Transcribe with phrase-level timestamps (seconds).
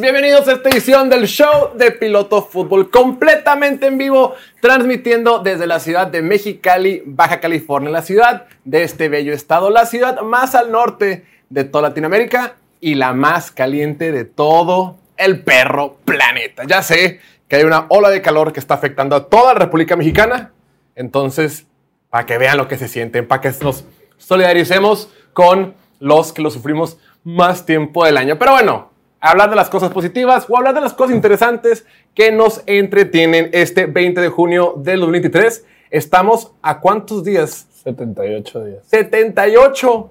[0.00, 5.80] Bienvenidos, a esta edición del show de Piloto Fútbol completamente en vivo, transmitiendo desde la
[5.80, 10.70] ciudad de Mexicali, Baja California, la ciudad de este bello estado, la ciudad más al
[10.70, 16.62] norte de toda Latinoamérica y la más caliente de todo el perro planeta.
[16.66, 19.96] Ya sé que hay una ola de calor que está afectando a toda la República
[19.96, 20.52] Mexicana,
[20.94, 21.66] entonces,
[22.08, 23.84] para que vean lo que se sienten, para que nos
[24.16, 28.38] solidaricemos con los que lo sufrimos más tiempo del año.
[28.38, 28.91] Pero bueno,
[29.22, 33.86] hablar de las cosas positivas o hablar de las cosas interesantes que nos entretienen este
[33.86, 35.64] 20 de junio del 2023.
[35.90, 37.68] Estamos a cuántos días?
[37.84, 38.84] 78 días.
[38.84, 40.10] 78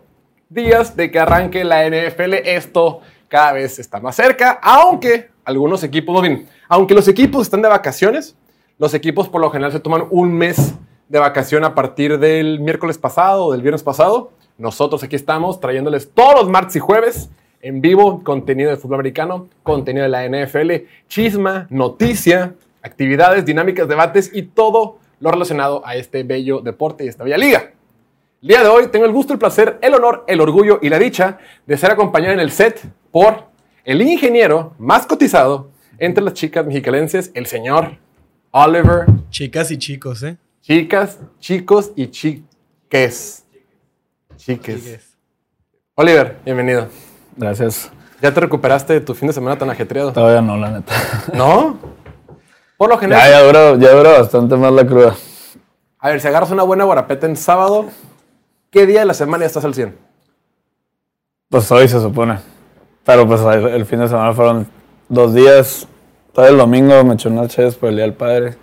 [0.50, 2.36] días de que arranque la NFL.
[2.46, 7.68] Esto cada vez está más cerca, aunque algunos equipos, bien, aunque los equipos están de
[7.68, 8.38] vacaciones,
[8.78, 10.74] los equipos por lo general se toman un mes
[11.10, 14.32] de vacación a partir del miércoles pasado o del viernes pasado.
[14.58, 17.30] Nosotros aquí estamos trayéndoles todos los martes y jueves
[17.62, 24.32] en vivo, contenido de fútbol americano, contenido de la NFL, chisma, noticia, actividades, dinámicas, debates
[24.34, 27.72] y todo lo relacionado a este bello deporte y esta bella liga.
[28.42, 30.98] El día de hoy tengo el gusto, el placer, el honor, el orgullo y la
[30.98, 33.46] dicha de ser acompañado en el set por
[33.84, 37.98] el ingeniero más cotizado entre las chicas mexicalenses, el señor
[38.50, 39.06] Oliver.
[39.30, 40.38] Chicas y chicos, ¿eh?
[40.62, 43.46] Chicas, chicos y chiques.
[44.38, 45.16] Chiques.
[45.96, 47.11] Oliver, bienvenido.
[47.38, 47.92] Gracias.
[48.22, 50.14] ¿Ya te recuperaste de tu fin de semana tan ajetreado?
[50.14, 50.94] Todavía no, la neta.
[51.34, 51.78] ¿No?
[52.78, 53.30] Por lo Ya, general.
[53.32, 55.16] ya duró, ya duró bastante más la cruda.
[56.00, 57.86] A ver, si agarras una buena guarapeta en sábado,
[58.72, 59.96] ¿qué día de la semana ya estás al 100?
[61.50, 62.40] Pues hoy se supone.
[63.04, 64.68] Pero pues el fin de semana fueron
[65.10, 65.88] dos días.
[66.34, 68.56] Todo el domingo me eché una ches por el Día del Padre.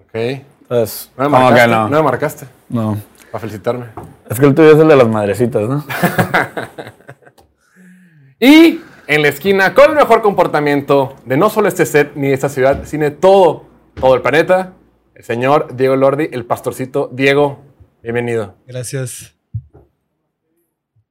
[0.00, 0.14] Ok.
[0.62, 1.60] Entonces, No me marcaste.
[1.62, 1.88] que no.
[1.88, 2.46] No me marcaste.
[2.68, 2.98] No.
[3.30, 3.86] Para felicitarme.
[4.28, 5.84] Es que el tuyo es el de las madrecitas, ¿no?
[8.40, 12.48] Y en la esquina, con el mejor comportamiento de no solo este set ni esta
[12.48, 13.64] ciudad, sino de todo,
[13.94, 14.72] todo el planeta,
[15.14, 17.60] el señor Diego Lordi, el pastorcito Diego.
[18.02, 18.54] Bienvenido.
[18.66, 19.34] Gracias.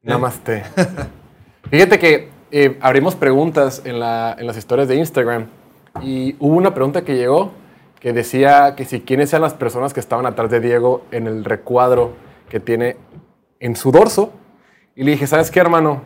[0.02, 0.64] Namaste.
[1.72, 5.48] Fíjate que eh, abrimos preguntas en, la- en las historias de Instagram
[6.02, 7.52] y hubo una pregunta que llegó
[8.00, 11.44] que decía que si quiénes eran las personas que estaban atrás de Diego en el
[11.44, 12.14] recuadro
[12.50, 12.98] que tiene
[13.60, 14.32] en su dorso.
[14.96, 16.02] Y le dije, ¿sabes qué, hermano?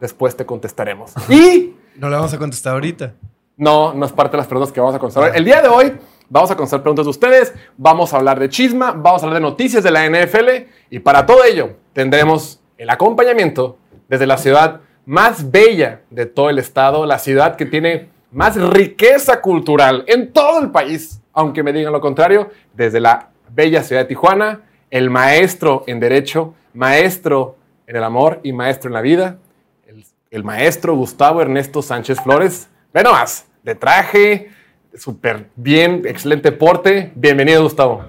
[0.00, 1.12] Después te contestaremos.
[1.30, 3.14] Y No le vamos a contestar ahorita.
[3.56, 5.34] no, no es parte de las preguntas que vamos a contestar.
[5.34, 5.94] El día de hoy
[6.28, 9.48] vamos a contestar preguntas de ustedes, vamos a hablar de chisma, vamos a hablar de
[9.48, 13.78] noticias de la NFL y para todo ello tendremos el acompañamiento
[14.08, 19.40] desde la ciudad más bella de todo el estado, la ciudad que tiene más riqueza
[19.40, 24.08] cultural en todo el país, aunque me digan lo contrario, desde la bella ciudad de
[24.08, 24.60] Tijuana,
[24.90, 27.56] el maestro en derecho, maestro
[27.88, 29.38] en el amor y maestro en la vida,
[29.86, 32.68] el, el maestro Gustavo Ernesto Sánchez Flores.
[32.92, 34.50] Ve nomás, de traje,
[34.94, 37.10] súper bien, excelente porte.
[37.14, 38.04] Bienvenido, Gustavo.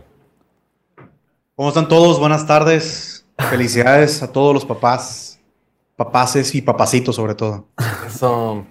[1.56, 2.20] ¿Cómo están todos?
[2.20, 3.26] Buenas tardes.
[3.50, 5.40] Felicidades a todos los papás,
[5.96, 7.66] papaces y papacitos sobre todo.
[8.06, 8.66] Eso.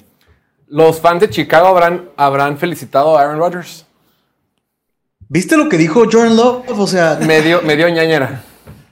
[0.66, 3.86] Los fans de Chicago habrán, habrán felicitado a Aaron Rodgers.
[5.26, 6.68] ¿Viste lo que dijo Jordan Love?
[6.78, 8.44] O sea, Me dio, me dio ñañera.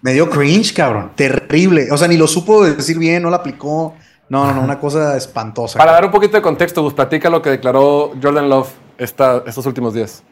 [0.06, 1.10] Me dio cringe, cabrón.
[1.16, 1.88] Terrible.
[1.90, 3.92] O sea, ni lo supo decir bien, no la aplicó.
[4.28, 5.80] No, no, no, una cosa espantosa.
[5.80, 8.68] Para dar un poquito de contexto, Gus, platica lo que declaró Jordan Love
[8.98, 10.22] esta- estos últimos días.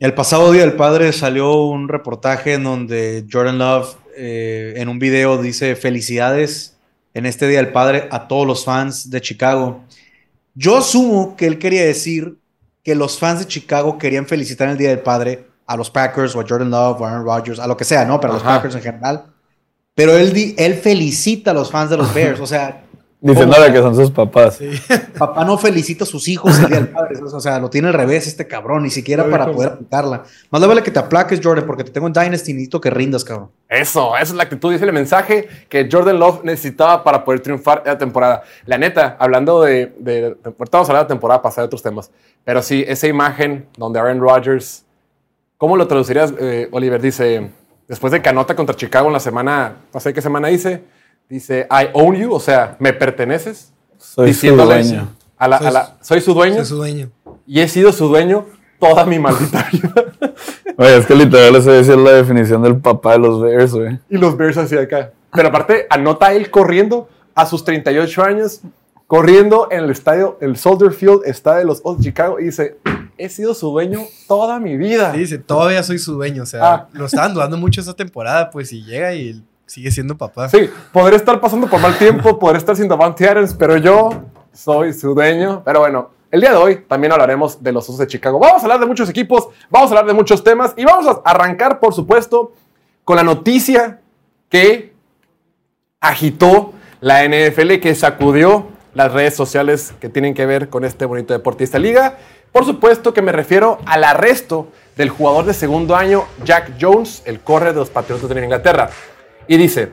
[0.00, 4.98] El pasado Día del Padre salió un reportaje en donde Jordan Love eh, en un
[4.98, 6.76] video dice felicidades
[7.14, 9.84] en este Día del Padre a todos los fans de Chicago.
[10.54, 12.36] Yo asumo que él quería decir
[12.82, 16.34] que los fans de Chicago querían felicitar en el Día del Padre a los Packers
[16.34, 18.20] o a Jordan Love o a Aaron Rodgers, a lo que sea, ¿no?
[18.20, 18.56] Pero a los Ajá.
[18.56, 19.24] Packers en general.
[19.94, 22.40] Pero él, di- él felicita a los fans de los Bears.
[22.40, 22.84] O sea,
[23.22, 23.74] Diciéndole ¿Cómo?
[23.74, 24.58] que son sus papás.
[25.18, 27.18] papá no felicita a sus hijos el Día del Padre.
[27.22, 30.22] O sea, lo tiene al revés este cabrón, ni siquiera para poder aplicarla.
[30.50, 32.88] Más le vale que te aplaques, Jordan, porque te tengo en Dynasty y necesito que
[32.88, 33.50] rindas, cabrón.
[33.68, 37.82] Eso, esa es la actitud, dice el mensaje que Jordan Love necesitaba para poder triunfar
[37.84, 38.42] en la temporada.
[38.64, 40.48] La neta, hablando de, de, de- a
[40.78, 42.10] hablar de la temporada pasada de otros temas,
[42.42, 44.86] pero sí, esa imagen donde Aaron Rodgers,
[45.60, 47.02] ¿cómo lo traducirías, eh, Oliver?
[47.02, 47.50] Dice,
[47.86, 50.82] después de que anota contra Chicago en la semana, no sé qué semana dice,
[51.28, 53.72] dice, I own you, o sea, me perteneces.
[53.98, 55.08] Soy su dueño.
[55.36, 57.10] A la, a la- soy su dueño Soy su dueño.
[57.46, 58.46] y he sido su dueño
[58.78, 59.94] toda mi maldita vida.
[60.78, 63.98] Oye, es que literal esa es la definición del papá de los Bears, güey.
[64.08, 65.12] Y los Bears hacia acá.
[65.32, 68.60] Pero aparte, anota él corriendo a sus 38 años,
[69.06, 72.78] corriendo en el estadio, el Soldier Field, estadio de los Old Chicago, y dice,
[73.24, 75.12] he sido su dueño toda mi vida.
[75.12, 76.42] Sí, dice, todavía soy su dueño.
[76.42, 76.88] O sea, Ah.
[76.92, 80.48] lo estaban dudando mucho esa temporada, pues, y llega y sigue siendo papá.
[80.48, 84.92] Sí, podré estar pasando por mal tiempo, podré estar sin Davante Adams, pero yo soy
[84.92, 85.62] su dueño.
[85.64, 88.38] Pero bueno, el día de hoy también hablaremos de los Osos de Chicago.
[88.38, 91.20] Vamos a hablar de muchos equipos, vamos a hablar de muchos temas y vamos a
[91.30, 92.52] arrancar, por supuesto,
[93.04, 94.00] con la noticia
[94.48, 94.92] que
[96.00, 101.32] agitó la NFL, que sacudió las redes sociales que tienen que ver con este bonito
[101.32, 102.18] deportista liga.
[102.52, 107.40] Por supuesto que me refiero al arresto del jugador de segundo año, Jack Jones, el
[107.40, 108.90] corre de los Patriotas de Inglaterra.
[109.46, 109.90] Y dice,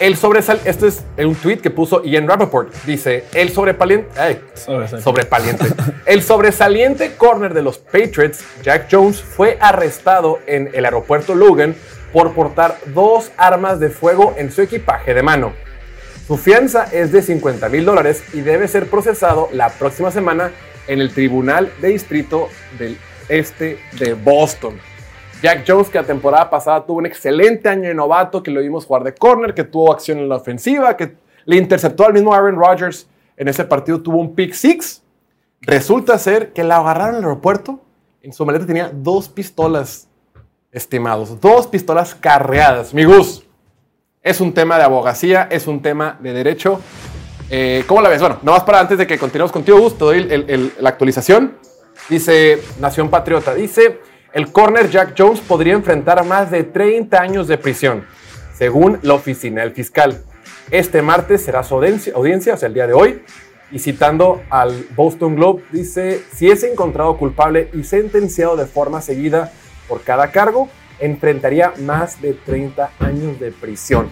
[0.00, 2.72] el sobresal, este es un tweet que puso Ian Rappaport.
[2.84, 5.02] Dice, el sobrepaliente, ay, Sobresaliente.
[5.04, 5.64] sobrepaliente.
[6.06, 11.76] el sobresaliente corner de los Patriots, Jack Jones, fue arrestado en el aeropuerto Logan
[12.12, 15.52] por portar dos armas de fuego en su equipaje de mano.
[16.26, 20.50] Su fianza es de 50 mil dólares y debe ser procesado la próxima semana
[20.90, 22.98] en el Tribunal de Distrito del
[23.28, 24.76] Este de Boston.
[25.40, 28.86] Jack Jones, que la temporada pasada tuvo un excelente año de novato, que lo vimos
[28.86, 31.14] jugar de corner, que tuvo acción en la ofensiva, que
[31.44, 35.02] le interceptó al mismo Aaron Rodgers en ese partido, tuvo un pick six.
[35.60, 37.80] Resulta ser que la agarraron en el aeropuerto.
[38.20, 40.08] En su maleta tenía dos pistolas,
[40.72, 42.92] estimados, dos pistolas carreadas.
[42.92, 43.44] Mi Gus,
[44.22, 46.80] es un tema de abogacía, es un tema de derecho.
[47.52, 48.20] Eh, ¿Cómo la ves?
[48.20, 50.24] Bueno, nomás para antes de que continuemos contigo, Gus, doy
[50.78, 51.56] la actualización.
[52.08, 53.98] Dice Nación Patriota, dice,
[54.32, 58.06] el corner Jack Jones podría enfrentar más de 30 años de prisión,
[58.54, 60.22] según la oficina del fiscal.
[60.70, 63.22] Este martes será su audiencia, audiencia, o sea, el día de hoy,
[63.72, 69.52] y citando al Boston Globe, dice, si es encontrado culpable y sentenciado de forma seguida
[69.88, 70.68] por cada cargo,
[71.00, 74.08] enfrentaría más de 30 años de prisión.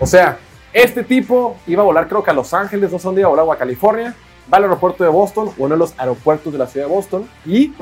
[0.00, 0.38] O sea,
[0.74, 3.30] este tipo iba a volar creo que a Los Ángeles, no sé dónde iba a
[3.30, 4.14] volar, o a California,
[4.52, 7.72] va al aeropuerto de Boston, uno de los aeropuertos de la ciudad de Boston, y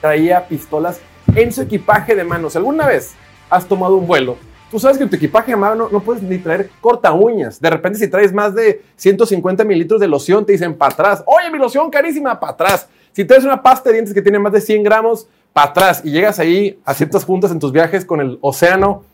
[0.00, 1.00] traía pistolas
[1.34, 2.50] en su equipaje de mano.
[2.50, 3.12] Si alguna vez
[3.48, 4.36] has tomado un vuelo,
[4.70, 7.60] tú sabes que en tu equipaje de mano no, puedes ni traer corta uñas.
[7.60, 11.22] De repente si traes más de 150 mililitros de loción, te dicen para atrás.
[11.26, 12.88] Oye, mi loción carísima, para atrás.
[13.12, 16.00] Si traes una pasta de dientes que tiene más de 100 gramos, para atrás.
[16.04, 19.04] Y llegas ahí a ciertas juntas en tus viajes con el océano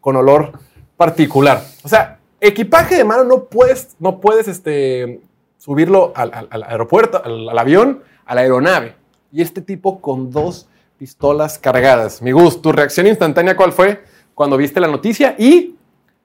[0.00, 0.52] con olor
[0.96, 1.62] particular.
[1.82, 5.20] O sea, equipaje de mano no puedes, no puedes este,
[5.56, 8.94] subirlo al, aeropuerto, al, al avión, a la aeronave.
[9.32, 10.68] Y este tipo con dos
[10.98, 12.20] pistolas cargadas.
[12.22, 14.02] Mi gusto, tu reacción instantánea, ¿cuál fue
[14.34, 15.34] cuando viste la noticia?
[15.38, 15.76] Y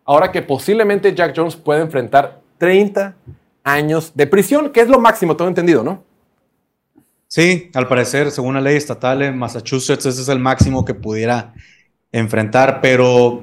[0.05, 3.15] ahora que posiblemente Jack Jones puede enfrentar 30
[3.63, 6.03] años de prisión, que es lo máximo, todo entendido, ¿no?
[7.27, 11.53] Sí, al parecer, según la ley estatal en Massachusetts, ese es el máximo que pudiera
[12.11, 13.41] enfrentar, pero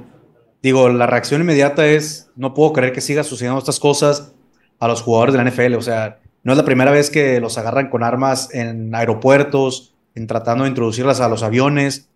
[0.62, 4.32] digo, la reacción inmediata es, no puedo creer que siga sucediendo estas cosas
[4.78, 7.58] a los jugadores de la NFL, o sea, no es la primera vez que los
[7.58, 12.08] agarran con armas en aeropuertos, en tratando de introducirlas a los aviones,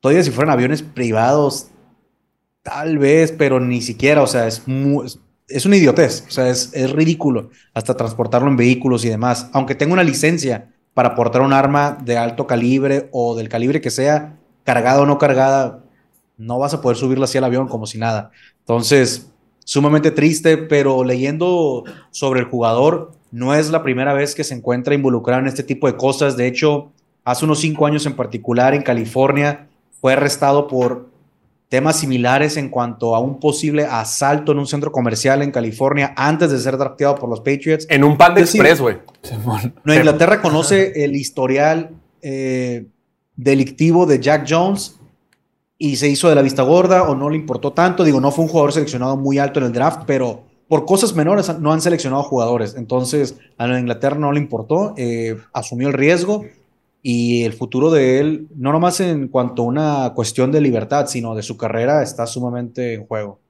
[0.00, 1.68] todavía si fueran aviones privados,
[2.62, 4.62] tal vez, pero ni siquiera, o sea, es
[5.48, 9.48] es una idiotez, o sea, es, es ridículo hasta transportarlo en vehículos y demás.
[9.52, 13.90] Aunque tenga una licencia para portar un arma de alto calibre o del calibre que
[13.90, 15.81] sea, cargada o no cargada,
[16.36, 18.30] no vas a poder subirla así al avión como si nada.
[18.60, 19.30] Entonces,
[19.64, 24.94] sumamente triste, pero leyendo sobre el jugador, no es la primera vez que se encuentra
[24.94, 26.36] involucrado en este tipo de cosas.
[26.36, 26.92] De hecho,
[27.24, 29.68] hace unos cinco años en particular en California,
[30.00, 31.12] fue arrestado por
[31.68, 36.50] temas similares en cuanto a un posible asalto en un centro comercial en California antes
[36.50, 37.86] de ser drafteado por los Patriots.
[37.88, 38.58] En un Panda Yo sí.
[38.58, 38.98] Express, güey.
[39.96, 42.84] Inglaterra conoce el historial eh,
[43.36, 44.98] delictivo de Jack Jones
[45.82, 48.04] y se hizo de la vista gorda o no le importó tanto.
[48.04, 51.58] Digo, no fue un jugador seleccionado muy alto en el draft, pero por cosas menores
[51.58, 52.76] no han seleccionado jugadores.
[52.76, 56.44] Entonces, a Inglaterra no le importó, eh, asumió el riesgo
[57.02, 61.34] y el futuro de él, no nomás en cuanto a una cuestión de libertad, sino
[61.34, 63.40] de su carrera, está sumamente en juego.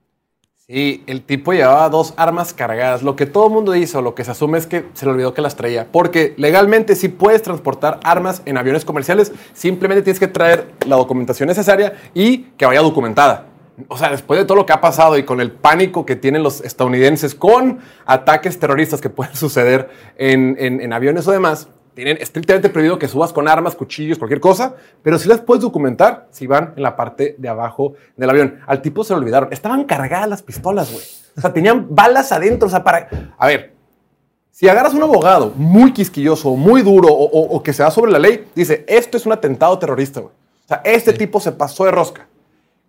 [0.73, 3.03] Sí, el tipo llevaba dos armas cargadas.
[3.03, 5.35] Lo que todo el mundo hizo, lo que se asume es que se le olvidó
[5.35, 5.87] que las traía.
[5.93, 9.33] Porque legalmente sí puedes transportar armas en aviones comerciales.
[9.53, 13.49] Simplemente tienes que traer la documentación necesaria y que vaya documentada.
[13.89, 16.43] O sea, después de todo lo que ha pasado y con el pánico que tienen
[16.43, 22.69] los estadounidenses con ataques terroristas que pueden suceder en- en aviones o demás, tienen estrictamente
[22.71, 26.73] prohibido que subas con armas, cuchillos, cualquier cosa, pero sí las puedes documentar si van
[26.77, 28.61] en la parte de abajo del avión.
[28.67, 29.49] Al tipo se lo olvidaron.
[29.53, 31.05] Estaban cargadas las pistolas, güey.
[31.37, 32.67] O sea, tenían balas adentro.
[32.69, 33.09] O sea, para.
[33.39, 33.73] A ver,
[34.51, 38.13] si agarras un abogado muy quisquilloso, muy duro o, o- o que se va sobre
[38.13, 40.33] la ley, dice: Esto es un atentado terrorista, güey.
[40.65, 42.27] O sea, este tipo se pasó de rosca.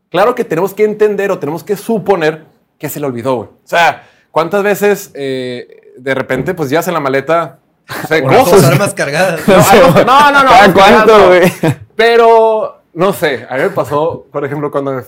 [0.10, 2.46] Claro que tenemos que entender o tenemos que suponer
[2.78, 3.50] que se le olvidó, güey.
[3.50, 7.60] O sea, ¿cuántas veces eh, de repente, pues ya en la maleta.
[7.88, 9.42] Dos armas cargadas.
[9.48, 10.50] No, algo- no, no, no.
[10.50, 11.52] ¿Cada no, cuánto, güey?
[11.96, 15.04] Pero, no sé, a mí me pasó, por ejemplo, cuando me,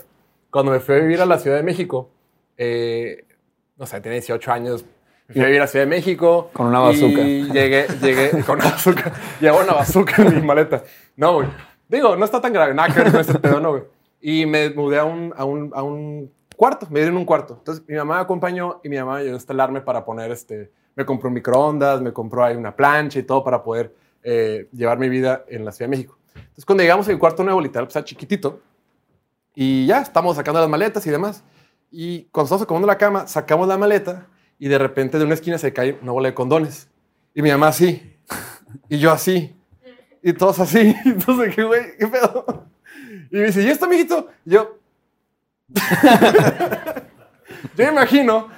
[0.50, 2.10] cuando me fui a vivir a la Ciudad de México,
[2.56, 3.24] eh,
[3.76, 4.84] no sé, tenía 18 años,
[5.28, 6.50] Me fui a vivir a Ciudad de México.
[6.52, 7.20] Con una bazooka.
[7.20, 9.12] Y llegué, llegué con una bazooka.
[9.40, 10.84] Llevo una bazooka en mi maleta.
[11.16, 11.48] No, güey.
[11.88, 12.74] Digo, no está tan grave.
[12.74, 13.82] Nada que ver con este pedo, no, güey.
[14.20, 16.86] Y me mudé a un, a un, a un cuarto.
[16.90, 17.54] Me dieron un cuarto.
[17.58, 20.70] Entonces, mi mamá me acompañó y mi mamá me ayudó a instalarme para poner este...
[20.96, 24.98] Me compró un microondas, me compró ahí una plancha y todo para poder eh, llevar
[24.98, 26.18] mi vida en la Ciudad de México.
[26.34, 28.60] Entonces, cuando llegamos al cuarto nuevo, literal, pues era chiquitito.
[29.54, 31.44] Y ya, estamos sacando las maletas y demás.
[31.90, 34.26] Y cuando estamos acomodando la cama, sacamos la maleta
[34.58, 36.88] y de repente de una esquina se cae una bola de condones.
[37.34, 38.12] Y mi mamá así.
[38.88, 39.56] Y yo así.
[40.22, 40.94] Y todos así.
[41.04, 41.96] Entonces, ¿qué güey?
[41.98, 42.66] ¿Qué pedo?
[43.30, 44.28] Y me dice, ¿y esto, mijito?
[44.44, 44.78] Y yo...
[47.76, 48.48] yo imagino,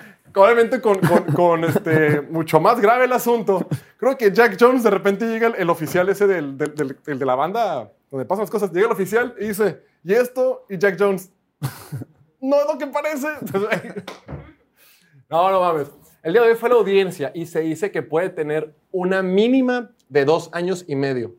[0.42, 3.66] obviamente con, con, con, este, mucho más grave el asunto.
[3.96, 7.18] Creo que Jack Jones de repente llega el, el oficial ese del, del, del- el
[7.18, 8.72] de la banda donde pasan las cosas.
[8.72, 10.64] Llega el oficial y dice, ¿y esto?
[10.68, 11.30] Y Jack Jones,
[12.40, 13.28] no es lo que parece.
[15.28, 15.88] no, no mames.
[16.22, 19.90] El día de hoy fue la audiencia y se dice que puede tener una mínima
[20.08, 21.34] de dos años y medio.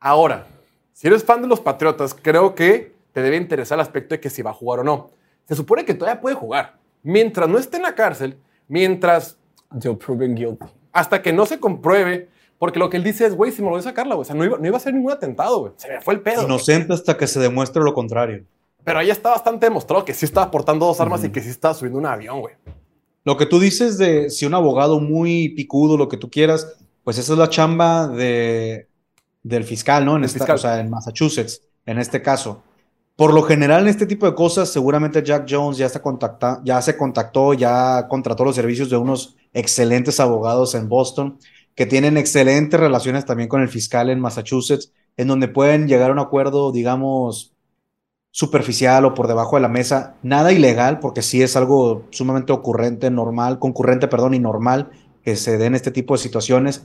[0.00, 0.46] Ahora,
[0.92, 4.30] si eres fan de los Patriotas, creo que te debe interesar el aspecto de que
[4.30, 5.10] si va a jugar o no.
[5.46, 6.78] Se supone que todavía puede jugar.
[7.02, 9.38] Mientras no esté en la cárcel, mientras
[9.70, 10.66] Until proven guilty.
[10.92, 12.28] hasta que no se compruebe,
[12.58, 14.22] porque lo que él dice es, güey, si me lo voy a sacarla, güey.
[14.22, 15.72] O sea, no iba, no iba a ser ningún atentado, güey.
[15.76, 16.44] Se me fue el pedo.
[16.44, 18.44] Inocente hasta que se demuestre lo contrario.
[18.84, 21.74] Pero ahí está bastante demostrado que sí estaba portando dos armas y que sí estaba
[21.74, 22.54] subiendo un avión, güey.
[23.24, 27.16] Lo que tú dices de si un abogado muy picudo, lo que tú quieras, pues
[27.16, 28.88] esa es la chamba de,
[29.42, 30.16] del fiscal, ¿no?
[30.16, 30.56] En esta, fiscal.
[30.56, 32.62] o sea, en Massachusetts, en este caso.
[33.16, 36.82] Por lo general, en este tipo de cosas, seguramente Jack Jones ya, está contacta, ya
[36.82, 41.38] se contactó, ya contrató los servicios de unos excelentes abogados en Boston,
[41.76, 46.12] que tienen excelentes relaciones también con el fiscal en Massachusetts, en donde pueden llegar a
[46.12, 47.54] un acuerdo, digamos,
[48.32, 53.10] superficial o por debajo de la mesa, nada ilegal, porque sí es algo sumamente ocurrente,
[53.10, 54.90] normal, concurrente, perdón, y normal
[55.22, 56.84] que se den este tipo de situaciones,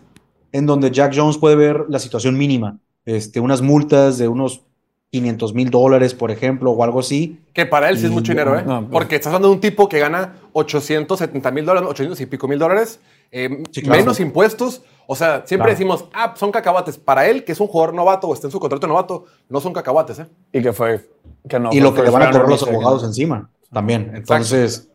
[0.52, 4.69] en donde Jack Jones puede ver la situación mínima, este, unas multas de unos
[5.12, 7.40] 500 mil dólares, por ejemplo, o algo así.
[7.54, 8.64] Que para él sí es mucho dinero, ¿eh?
[8.66, 12.26] no, pues- Porque estás hablando de un tipo que gana 870 mil dólares, 800 y
[12.28, 13.00] pico mil dólares,
[13.32, 14.00] eh, Sí, claro.
[14.02, 14.84] menos impuestos.
[15.08, 15.72] O sea, siempre Claro.
[15.72, 17.00] decimos, ah, son cacahuates.
[17.00, 19.60] Para él, que es un jugador novato o está en su contrato de novato, no
[19.60, 20.28] son cacahuates, ¿eh?
[20.54, 21.10] Y que fue.
[21.48, 24.12] Que no y lo que le van a ni los abogados encima también.
[24.14, 24.90] Entonces,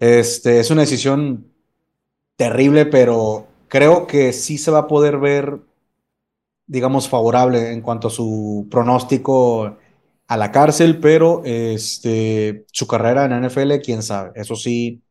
[0.00, 1.46] este, es una decisión
[2.36, 5.58] terrible, pero creo que sí se va a poder ver,
[6.66, 9.76] digamos, favorable en cuanto a su pronóstico
[10.26, 14.32] a la cárcel, pero este, su carrera en la NFL, quién sabe.
[14.34, 15.02] Eso sí,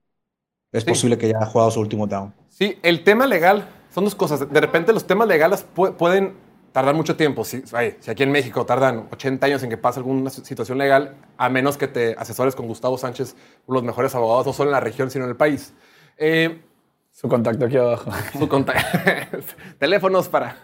[0.72, 0.90] es Sí.
[0.90, 2.34] posible que ya haya jugado su último down.
[2.50, 4.52] Sí, el tema legal son dos cosas.
[4.52, 6.34] De repente los temas legales pu- pueden
[6.72, 7.44] tardar mucho tiempo.
[7.46, 10.80] Si, ay, si aquí en México tardan 80 años en que pase alguna si- situación
[10.80, 13.36] legal, a menos que te asesores con Gustavo Sánchez,
[13.68, 15.74] uno de los mejores abogados, no solo en la región, sino en el país.
[16.18, 16.62] Eh,
[17.12, 18.10] Su contacto aquí abajo.
[18.40, 18.74] su conta-
[19.80, 20.58] teléfonos para...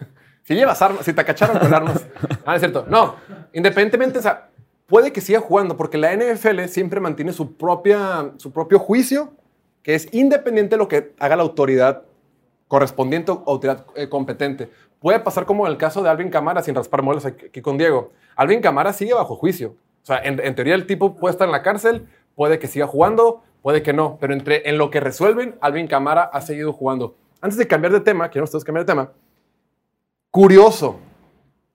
[0.50, 2.04] Si llevas armas, si te cacharon con armas.
[2.44, 2.84] Ah, es cierto.
[2.88, 3.14] No,
[3.52, 4.48] independientemente, o sea,
[4.88, 9.32] puede que siga jugando porque la NFL siempre mantiene su, propia, su propio juicio,
[9.84, 12.02] que es independiente de lo que haga la autoridad
[12.66, 14.68] correspondiente o autoridad eh, competente.
[14.98, 18.10] Puede pasar como en el caso de Alvin Camara, sin raspar muebles aquí con Diego.
[18.34, 19.76] Alvin Camara sigue bajo juicio.
[20.02, 22.88] O sea, en, en teoría el tipo puede estar en la cárcel, puede que siga
[22.88, 27.14] jugando, puede que no, pero entre, en lo que resuelven, Alvin Camara ha seguido jugando.
[27.40, 29.12] Antes de cambiar de tema, quiero ustedes cambiar de tema,
[30.30, 31.00] curioso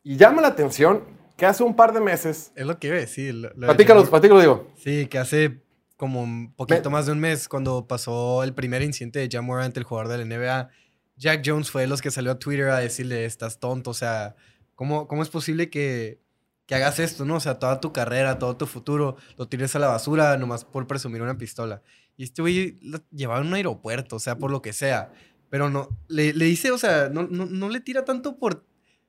[0.04, 1.04] y llama la atención
[1.38, 3.34] que hace un par de meses, Es lo que iba a decir.
[3.36, 5.62] lo- lo platícalos, platícalos, digo, Sí, que hace
[5.98, 9.76] como un poquito más de un mes, cuando pasó el primer incidente de Jam Morant,
[9.78, 10.70] el jugador de la NBA,
[11.18, 14.36] Jack Jones fue de los que salió a Twitter a decirle, estás tonto, o sea,
[14.76, 16.20] ¿cómo, cómo es posible que,
[16.66, 17.36] que hagas esto, no?
[17.36, 20.88] O sea, toda tu carrera, todo tu futuro, lo tires a la basura nomás por
[20.88, 21.82] presumir una pistola.
[22.18, 25.12] Y este güey lo llevaba a un aeropuerto, o sea, por lo que sea.
[25.56, 28.66] Pero no, le, le dice, o sea, no, no, no le tira tanto por,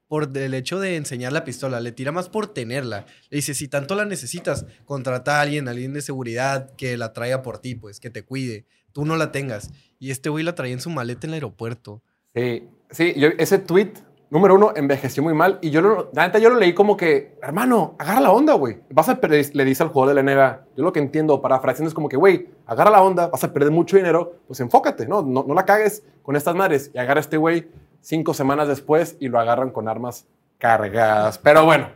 [0.06, 3.04] por el hecho de enseñar la pistola, le tira más por tenerla.
[3.30, 7.42] Le dice, si tanto la necesitas, contrata a alguien, alguien de seguridad que la traiga
[7.42, 8.64] por ti, pues, que te cuide.
[8.92, 9.70] Tú no la tengas.
[9.98, 12.00] Y este güey la traía en su maleta en el aeropuerto.
[12.32, 13.94] Sí, sí, ese tweet,
[14.30, 17.94] número uno, envejeció muy mal y yo lo, la yo lo leí como que, hermano,
[17.98, 18.78] agarra la onda, güey.
[18.90, 20.60] Vas a perder, le dice al jugador de la NBA.
[20.76, 23.70] Yo lo que entiendo, parafraseando, es como que, güey, agarra la onda, vas a perder
[23.70, 25.22] mucho dinero, pues enfócate, ¿no?
[25.22, 26.90] No, no la cagues con estas madres.
[26.94, 27.68] Y agarra a este güey
[28.00, 30.26] cinco semanas después y lo agarran con armas
[30.58, 31.38] cargadas.
[31.38, 31.88] Pero bueno,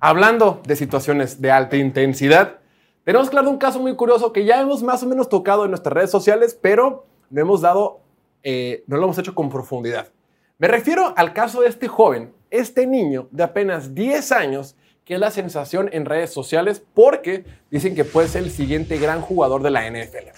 [0.00, 2.58] hablando de situaciones de alta intensidad,
[3.04, 5.92] tenemos claro un caso muy curioso que ya hemos más o menos tocado en nuestras
[5.92, 8.00] redes sociales, pero no hemos dado,
[8.42, 10.08] eh, no lo hemos hecho con profundidad.
[10.56, 15.20] Me refiero al caso de este joven, este niño de apenas 10 años, que es
[15.20, 19.70] la sensación en redes sociales porque dicen que puede ser el siguiente gran jugador de
[19.70, 20.28] la NFL.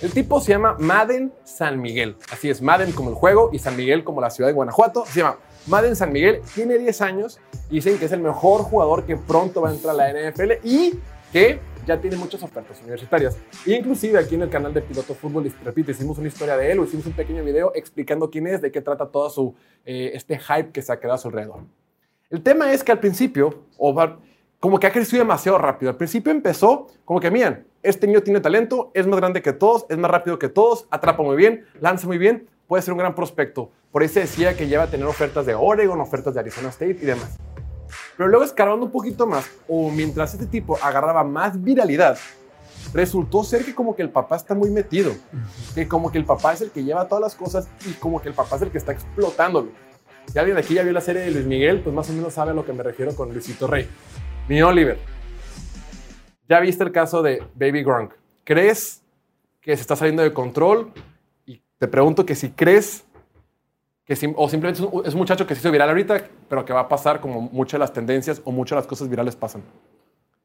[0.00, 2.14] El tipo se llama Madden San Miguel.
[2.30, 5.04] Así es, Madden como el juego y San Miguel como la ciudad de Guanajuato.
[5.06, 6.40] Se llama Madden San Miguel.
[6.54, 10.12] Tiene 10 años dicen que es el mejor jugador que pronto va a entrar a
[10.12, 11.00] la NFL y
[11.32, 13.36] que ya tiene muchas ofertas universitarias.
[13.66, 16.84] Inclusive aquí en el canal de Piloto Fútbol, repito, hicimos una historia de él o
[16.84, 19.54] hicimos un pequeño video explicando quién es, de qué trata todo su,
[19.84, 21.60] eh, este hype que se ha quedado a su alrededor.
[22.30, 24.20] El tema es que al principio, o va-
[24.60, 25.90] como que ha crecido demasiado rápido.
[25.90, 29.86] Al principio empezó como que, miren, este niño tiene talento, es más grande que todos,
[29.88, 33.14] es más rápido que todos, atrapa muy bien, lanza muy bien, puede ser un gran
[33.14, 33.70] prospecto.
[33.90, 37.06] Por eso decía que lleva a tener ofertas de Oregon, ofertas de Arizona State y
[37.06, 37.38] demás.
[38.18, 42.18] Pero luego escarbando un poquito más, o mientras este tipo agarraba más viralidad,
[42.92, 45.12] resultó ser que como que el papá está muy metido,
[45.72, 48.28] que como que el papá es el que lleva todas las cosas y como que
[48.28, 49.68] el papá es el que está explotándolo.
[50.26, 52.34] Si alguien de aquí ya vio la serie de Luis Miguel, pues más o menos
[52.34, 53.88] sabe a lo que me refiero con Luisito Rey.
[54.48, 54.98] Mi Oliver,
[56.48, 58.14] ya viste el caso de Baby Gronk.
[58.42, 59.00] ¿Crees
[59.60, 60.92] que se está saliendo de control?
[61.46, 63.04] Y te pregunto que si crees
[64.08, 66.64] que sim- o simplemente es un, es un muchacho que se hizo viral ahorita, pero
[66.64, 69.36] que va a pasar como muchas de las tendencias o muchas de las cosas virales
[69.36, 69.62] pasan.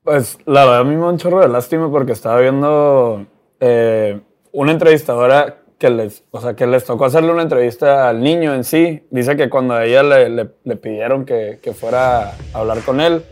[0.04, 3.26] Pues la verdad a mí me da un chorro de lástima porque estaba viendo
[3.62, 4.20] eh,
[4.52, 8.66] una entrevistadora que les, o sea, que les tocó hacerle una entrevista al niño en
[8.66, 9.08] sí.
[9.12, 13.00] Dice que cuando a ella le, le- le pidieron que, que fuera a hablar con
[13.00, 13.24] él,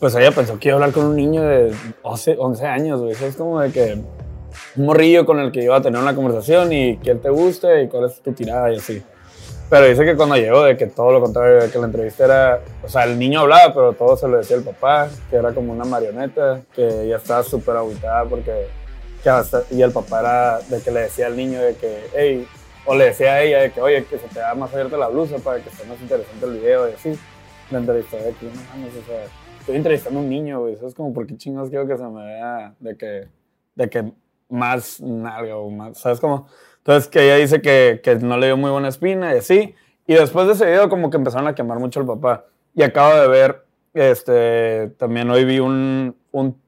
[0.00, 3.12] pues ella pensó que iba a hablar con un niño de 11, 11 años, güey.
[3.12, 4.02] Es como de que
[4.76, 7.88] un morrillo con el que iba a tener una conversación y quién te gusta y
[7.88, 9.02] cuál es tu tirada y así.
[9.70, 12.60] Pero dice que cuando llegó, de que todo lo contrario, de que la entrevista era,
[12.82, 15.72] o sea, el niño hablaba, pero todo se lo decía el papá, que era como
[15.72, 18.68] una marioneta, que ella estaba súper agitada porque,
[19.22, 22.48] que hasta- y el papá era de que le decía al niño de que, hey,
[22.86, 25.08] o le decía a ella de que, oye, que se te da más abierta la
[25.08, 27.18] blusa para que esté más interesante el video y así.
[27.70, 29.24] La entrevistó de que, no mames, o sea,
[29.60, 32.04] estoy entrevistando a un niño, güey, eso es como, ¿por qué chingados quiero que se
[32.04, 33.28] me vea de que,
[33.74, 34.12] de que
[34.48, 36.48] más nalga o más, ¿sabes cómo?
[36.88, 39.74] Entonces que ella dice que, que no le dio muy buena espina y así.
[40.06, 42.46] Y después de ese video como que empezaron a quemar mucho al papá.
[42.74, 46.58] Y acabo de ver, este, también hoy vi un, un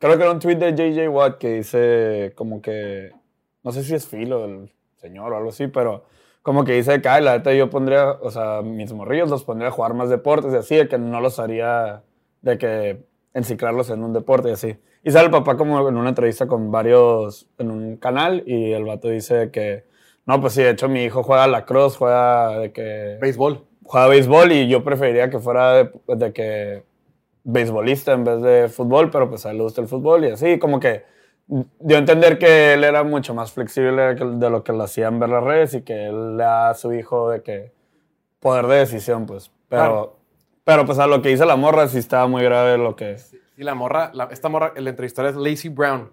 [0.00, 3.12] creo que era un tweet de JJ Watt que dice como que,
[3.62, 6.02] no sé si es filo del señor o algo así, pero
[6.42, 9.70] como que dice que, la neta yo pondría, o sea, mis morrillos los pondría a
[9.70, 12.02] jugar más deportes y así, de que no los haría,
[12.42, 13.04] de que
[13.34, 14.76] enciclarlos en un deporte y así.
[15.02, 18.84] Y sale el papá como en una entrevista con varios, en un canal, y el
[18.84, 19.84] vato dice que,
[20.26, 23.18] no, pues sí, de hecho mi hijo juega lacrosse, juega de que...
[23.20, 23.64] Béisbol.
[23.84, 26.84] Juega béisbol y yo preferiría que fuera de, de que
[27.44, 30.58] beisbolista en vez de fútbol, pero pues a él le gusta el fútbol y así,
[30.58, 31.04] como que
[31.46, 35.30] dio a entender que él era mucho más flexible de lo que lo hacían ver
[35.30, 37.72] las redes y que él le da a su hijo de que
[38.38, 39.50] poder de decisión, pues.
[39.68, 40.16] Pero, Claro.
[40.64, 43.16] pero pues a lo que dice la morra sí estaba muy grave lo que...
[43.60, 46.10] Y la morra, la- esta morra, el entrevistador es Lacey Brown.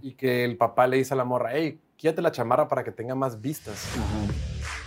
[0.00, 2.90] Y que el papá le dice a la morra, hey, quítate la chamarra para que
[2.90, 3.84] tenga más vistas.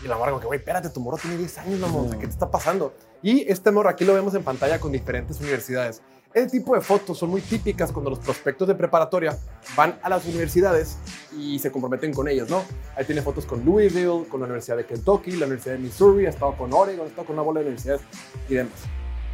[0.03, 2.17] Y la morra como que, güey, espérate, tu morro tiene 10 años, mamón, o sea,
[2.17, 2.95] ¿qué te está pasando?
[3.21, 6.01] Y este morro aquí lo vemos en pantalla con diferentes universidades.
[6.33, 9.37] Este tipo de fotos son muy típicas cuando los prospectos de preparatoria
[9.77, 10.97] van a las universidades
[11.37, 12.63] y se comprometen con ellos, ¿no?
[12.95, 16.29] Ahí tiene fotos con Louisville, con la Universidad de Kentucky, la Universidad de Missouri, ha
[16.29, 18.01] estado con Oregon, ha estado con una bola de universidades
[18.47, 18.73] y demás.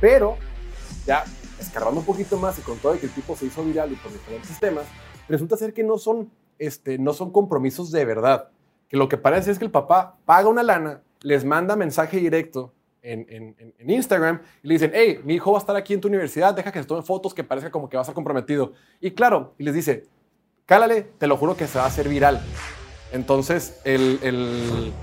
[0.02, 0.38] Pero
[1.06, 1.24] ya
[1.60, 3.96] escarbando un poquito más y con todo de que el tipo se hizo viral y
[3.96, 4.86] por diferentes temas,
[5.28, 8.50] resulta ser que no son, este, no son compromisos de verdad.
[8.88, 12.72] Que lo que parece es que el papá paga una lana, les manda mensaje directo
[13.02, 16.08] en, en- Instagram y le dicen, hey, mi hijo va a estar aquí en tu
[16.08, 18.74] universidad, deja que se tomen fotos que parezca como que va a estar comprometido.
[19.00, 20.06] Y claro, y les dice,
[20.66, 22.42] cálale, te lo juro que se va a hacer viral.
[23.12, 24.94] Entonces, el, el-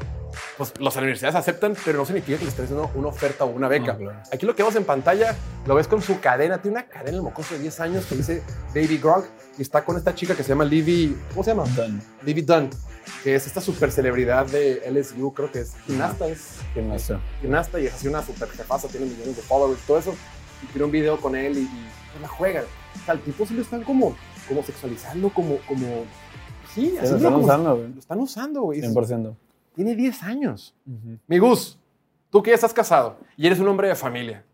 [0.59, 3.69] pues, las universidades aceptan, pero no significa que les estén haciendo una oferta o una
[3.69, 3.93] beca.
[3.95, 4.19] No, claro.
[4.33, 5.35] Aquí lo que vemos en pantalla,
[5.67, 8.17] lo ves con su cadena, tiene una cadena en el mocoso de 10 años que
[8.17, 8.43] dice
[8.75, 9.25] Baby Gronk
[9.59, 11.65] y está con esta chica que se llama Livy, ¿cómo se llama?
[12.23, 12.71] Livy Dunn,
[13.25, 17.17] que es esta super celebridad de LSU, creo que es gimnasta, es ¿Quién no sé?
[17.41, 20.15] gimnasta y es así una super jefaza, tiene millones de followers, todo eso.
[20.63, 22.61] Y tiene un video con él y, y la juega.
[22.63, 24.15] O sea, al tipo sí lo están como,
[24.47, 26.05] como sexualizando, como, como,
[26.73, 27.77] sí, Sí, así lo es están como- usando.
[27.95, 28.81] Lo están usando, güey.
[28.81, 29.37] 100%.
[29.75, 30.75] Tiene 10 años.
[31.27, 31.79] Mi Gus,
[32.31, 34.45] tú que ya estás casado y eres un hombre de familia,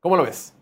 [0.00, 0.52] ¿cómo lo ves?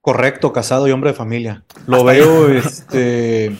[0.00, 1.64] Correcto, casado y hombre de familia.
[1.86, 3.56] Lo veo este,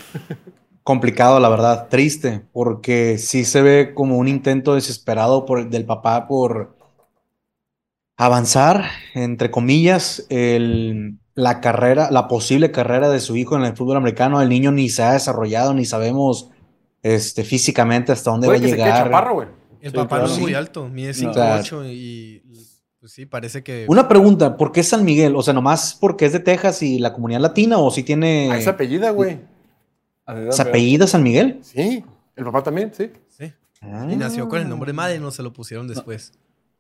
[0.85, 6.29] complicado, la verdad, triste, porque sí se ve como un intento desesperado por, del papá
[6.29, 6.77] por
[8.17, 13.99] avanzar, entre comillas, el- la carrera, la posible carrera de su hijo en el fútbol
[13.99, 14.41] americano.
[14.41, 16.49] El niño ni se ha desarrollado, ni sabemos
[17.15, 19.05] este, físicamente hasta dónde va a que llegar.
[19.05, 19.49] chaparro, güey.
[19.81, 21.33] El Sí, papá no es muy alto, mide No.
[21.33, 22.43] 5'8 y
[22.99, 23.85] pues sí, parece que...
[23.89, 25.37] Una pregunta, ¿por qué San Miguel?
[25.37, 28.51] O sea, nomás porque es de Texas y la comunidad latina o si tiene...
[28.51, 29.39] A esa apellida, güey.
[30.51, 31.61] ¿Se apellida San Miguel?
[31.63, 33.13] Sí, el papá también, sí.
[33.29, 33.53] Sí.
[33.81, 34.07] Ah.
[34.11, 36.33] Y nació con el nombre Madden o se lo pusieron después.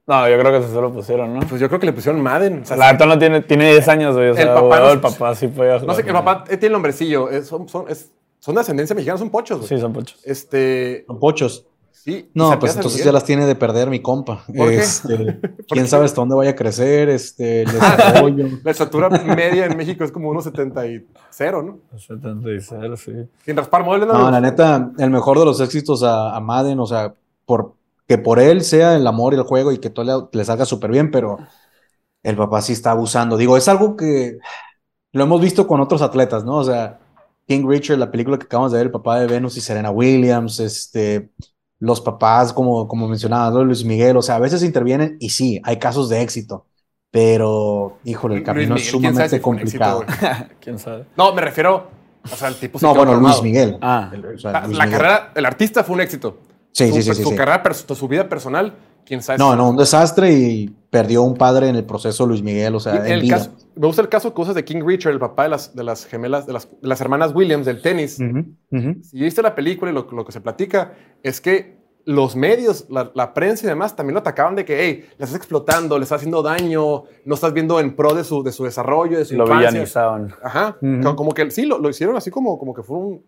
[0.08, 1.40] No, yo creo que se solo pusieron, ¿no?
[1.46, 2.62] Pues yo creo que le pusieron Madden.
[2.62, 4.30] O sea, La neta no tiene, tiene 10 años, güey.
[4.30, 5.96] O sea, El papá no- el papá sí puede no jugar.
[5.96, 7.30] sé, el papá eh, tiene el nombrecillo.
[7.30, 8.10] es- son, son, es-
[8.46, 9.68] son de ascendencia mexicana, son pochos, güey.
[9.68, 10.20] Sí, son pochos.
[10.22, 11.02] Este.
[11.08, 11.66] Son pochos.
[11.90, 12.30] Sí.
[12.32, 14.44] y No, pues entonces ya las tiene de perder mi compa.
[14.56, 14.70] ¿Por?
[14.70, 18.46] Este, quién sabe hasta dónde vaya a crecer, este, el desarrollo.
[18.62, 21.98] La estatura media en México es como 1,70 y cero, ¿no?
[21.98, 23.12] 76, sí.
[23.44, 26.86] Sin raspar muebles, No, la neta, el mejor de los éxitos a, a Madden, o
[26.86, 27.14] sea,
[27.46, 27.74] por,
[28.06, 30.66] que por él sea el amor y el juego y que todo le, le salga
[30.66, 31.38] súper bien, pero
[32.22, 33.36] el papá sí está abusando.
[33.36, 34.38] Digo, es algo que
[35.10, 36.58] lo hemos visto con otros atletas, ¿no?
[36.58, 37.00] O sea,
[37.46, 40.58] King Richard, la película que acabamos de ver, el papá de Venus y Serena Williams,
[40.60, 41.30] este,
[41.78, 43.64] los papás, como, como mencionabas, ¿no?
[43.64, 46.66] Luis Miguel, o sea, a veces intervienen y sí, hay casos de éxito,
[47.10, 50.04] pero, híjole, el camino es Miguel, quién sabe sumamente si éxito, complicado.
[50.60, 51.06] ¿Quién sabe?
[51.16, 51.88] No, me refiero.
[52.30, 52.78] O sea, el tipo.
[52.78, 53.40] se No, bueno, Luis.
[53.42, 53.78] Miguel.
[53.80, 54.98] Ah, El- o sea, La, Luis la Miguel.
[55.00, 56.38] carrera, el artista fue un éxito.
[56.72, 57.36] Sí, su, sí, sí, sí, Su sí.
[57.36, 58.74] carrera, pers- su vida personal,
[59.06, 59.38] quién sabe.
[59.38, 62.94] No, no, un desastre y perdió un padre en el proceso Luis Miguel, o sea,
[62.96, 63.36] Y en el vida.
[63.38, 65.84] caso, me gusta el caso que usas de King Richard, el papá de las, de
[65.84, 68.18] las gemelas, de las, de las hermanas Williams del tenis.
[68.20, 69.02] Ujú, ujú.
[69.02, 70.92] Si viste la película y lo, lo que se platica
[71.22, 71.76] es que
[72.08, 75.34] los medios, la, la prensa y demás también lo atacaban de que, hey, le estás
[75.34, 79.18] explotando, le estás haciendo daño, no estás viendo en pro de su, de su desarrollo,
[79.18, 79.70] de su lo infancia.
[79.70, 80.32] villanizaban.
[80.42, 80.76] Ajá.
[80.80, 81.00] Ujú.
[81.02, 83.24] como, como que sí, lo, lo hicieron así como, como que fue un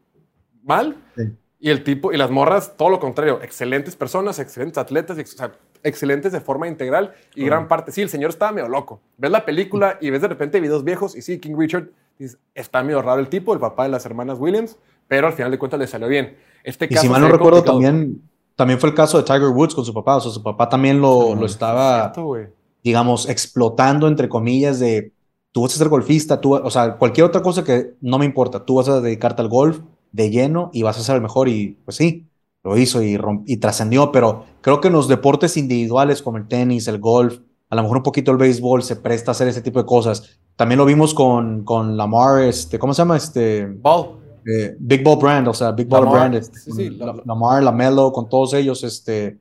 [0.62, 0.96] mal.
[1.16, 1.24] Sí.
[1.60, 5.50] Y el tipo, y las morras, todo lo contrario, excelentes personas, excelentes atletas, o sea,
[5.82, 7.92] excelentes de forma integral y gran parte.
[7.92, 9.00] Sí, el señor estaba medio loco.
[9.16, 12.82] Ves la película y ves de repente videos viejos y sí, King Richard, dices, está
[12.82, 15.80] medio raro el tipo, el papá de las hermanas Williams, pero al final de cuentas
[15.80, 16.36] le salió bien.
[16.64, 18.22] Este Y caso si mal no recuerdo, también,
[18.56, 21.00] también fue el caso de Tiger Woods con su papá, o sea, su papá también
[21.00, 22.48] lo, lo estaba, Cierto, güey.
[22.82, 25.12] digamos, explotando, entre comillas, de
[25.52, 28.64] tú vas a ser golfista, tú, o sea, cualquier otra cosa que no me importa,
[28.64, 29.80] tú vas a dedicarte al golf
[30.12, 32.27] de lleno y vas a ser el mejor y pues sí,
[32.64, 36.88] lo hizo y, y trascendió, pero creo que en los deportes individuales como el tenis,
[36.88, 37.38] el golf,
[37.70, 40.38] a lo mejor un poquito el béisbol se presta a hacer ese tipo de cosas.
[40.56, 43.16] También lo vimos con, con Lamar, este, ¿cómo se llama?
[43.16, 44.18] Este, Ball.
[44.46, 47.22] eh, Big Ball Brand, o sea, Big Ball Lamar, Brand, este, sí, sí, la- La-
[47.24, 49.38] Lamar, Lamelo, con todos ellos, este,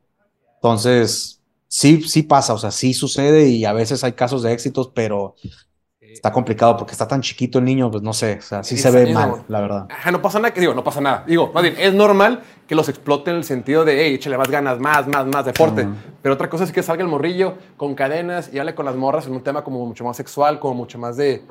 [0.56, 4.92] entonces, sí, sí pasa, o sea, sí sucede y a veces hay casos de éxitos,
[4.94, 5.36] pero
[6.18, 8.92] está complicado porque está tan chiquito el niño, pues no sé, o sea, sí se
[8.92, 9.88] ve mal, la verdad.
[9.90, 11.24] Ajá, no pasa nada, que digo, no pasa nada.
[11.28, 14.50] Digo, más bien, es normal que los exploten en el sentido de, hey, échale más
[14.50, 15.88] ganas, más, más, más deporte.
[16.22, 19.28] Pero otra cosa es que salga el morrillo con cadenas y hable con las morras
[19.28, 21.44] en un tema como mucho más sexual, como mucho más de,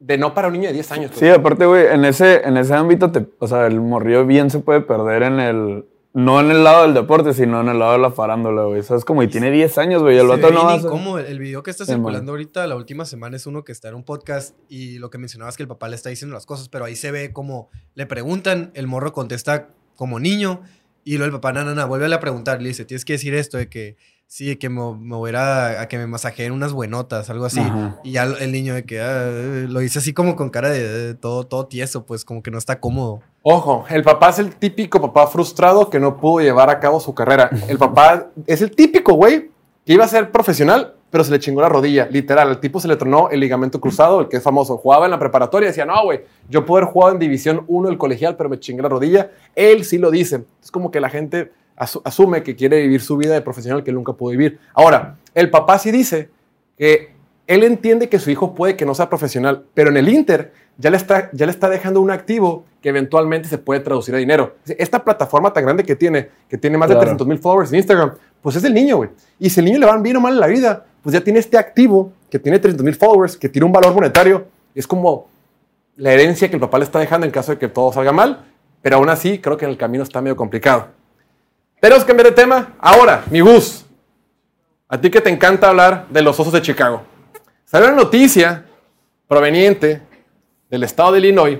[0.00, 1.10] de no para un niño de 10 años.
[1.10, 1.20] pues.
[1.20, 4.58] Sí, aparte, güey, en ese, en ese ámbito, te, o sea, el morrillo bien se
[4.58, 5.84] puede perder en el.
[6.14, 8.78] No en el lado del deporte, sino en el lado de la farándula, güey.
[8.78, 10.16] O sea, es como, y tiene 10 años, güey.
[10.16, 11.18] El vato no bien va a ser- incómodo.
[11.18, 14.04] El video que está circulando ahorita la última semana es uno que está en un
[14.04, 16.84] podcast y lo que mencionabas es que el papá le está diciendo las cosas, pero
[16.84, 20.62] ahí se ve como le preguntan, el morro contesta como niño
[21.02, 23.58] y luego el papá, no, no, vuelve a preguntar, le dice, tienes que decir esto
[23.58, 23.96] de que
[24.28, 27.44] sí, que me, me voy a, ir a, a que me masajeen unas buenotas, algo
[27.44, 27.58] así.
[27.60, 28.00] Ajá.
[28.04, 31.14] Y ya el niño de que ah, lo dice así como con cara de, de
[31.14, 33.20] todo, todo tieso, pues como que no está cómodo.
[33.46, 37.14] Ojo, el papá es el típico papá frustrado que no pudo llevar a cabo su
[37.14, 37.50] carrera.
[37.68, 39.50] El papá es el típico güey
[39.84, 42.08] que iba a ser profesional, pero se le chingó la rodilla.
[42.10, 44.78] Literal, al tipo se le tronó el ligamento cruzado, el que es famoso.
[44.78, 47.88] Jugaba en la preparatoria y decía, no, güey, yo puedo haber jugado en División 1
[47.90, 49.30] del colegial, pero me chingué la rodilla.
[49.54, 50.44] Él sí lo dice.
[50.62, 53.92] Es como que la gente asu- asume que quiere vivir su vida de profesional que
[53.92, 54.58] nunca pudo vivir.
[54.72, 56.30] Ahora, el papá sí dice
[56.78, 57.13] que
[57.46, 60.90] él entiende que su hijo puede que no sea profesional, pero en el Inter ya
[60.90, 64.56] le está, ya le está dejando un activo que eventualmente se puede traducir a dinero.
[64.66, 67.06] Esta plataforma tan grande que tiene, que tiene más de Claro.
[67.06, 69.10] 300 mil followers en Instagram, pues es el niño, güey.
[69.38, 71.38] Y si el niño le van bien o mal en la vida, pues ya tiene
[71.38, 74.46] este activo que tiene 300 mil followers, que tiene un valor monetario.
[74.74, 75.28] Es como
[75.96, 78.44] la herencia que el papá le está dejando en caso de que todo salga mal,
[78.82, 80.88] pero aún así creo que en el camino está medio complicado.
[81.80, 82.74] Tenemos que cambiar de tema.
[82.80, 83.84] Ahora, mi bus.
[84.88, 87.02] A ti que te encanta hablar de los osos de Chicago.
[87.64, 88.66] Salió una noticia
[89.26, 90.02] proveniente
[90.68, 91.58] del estado de Illinois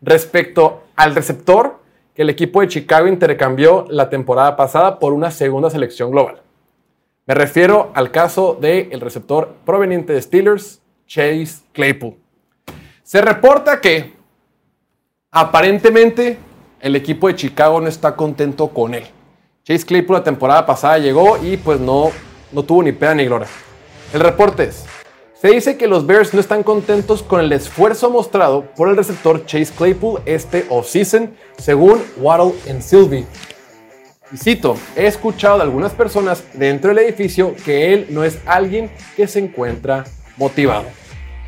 [0.00, 1.80] respecto al receptor
[2.14, 6.40] que el equipo de Chicago intercambió la temporada pasada por una segunda selección global.
[7.26, 12.16] Me refiero al caso del receptor proveniente de Steelers, Chase Claypool.
[13.02, 14.14] Se reporta que
[15.32, 16.38] aparentemente
[16.80, 19.04] el equipo de Chicago no está contento con él.
[19.64, 22.12] Chase Claypool la temporada pasada llegó y pues no,
[22.52, 23.48] no tuvo ni pena ni gloria.
[24.12, 24.86] El reporte es,
[25.40, 29.46] se dice que los Bears no están contentos con el esfuerzo mostrado por el receptor
[29.46, 33.24] Chase Claypool este offseason, según Waddle and Sylvie.
[34.30, 38.90] Y cito, he escuchado de algunas personas dentro del edificio que él no es alguien
[39.16, 40.04] que se encuentra
[40.36, 40.84] motivado.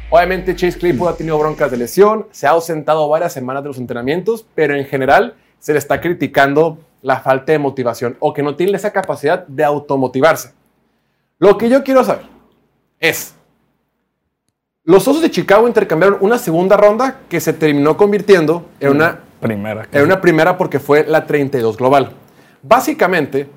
[0.08, 3.78] Obviamente Chase Claypool ha tenido broncas de lesión, se ha ausentado varias semanas de los
[3.78, 8.56] entrenamientos, pero en general se le está criticando la falta de motivación o que no
[8.56, 10.52] tiene esa capacidad de automotivarse.
[11.38, 12.24] Lo que yo quiero saber
[12.98, 13.34] es,
[14.84, 19.88] los Osos de Chicago intercambiaron una segunda ronda que se terminó convirtiendo en una Primera.
[19.92, 22.12] era una primera porque fue la 32 global.
[22.62, 23.48] Básicamente,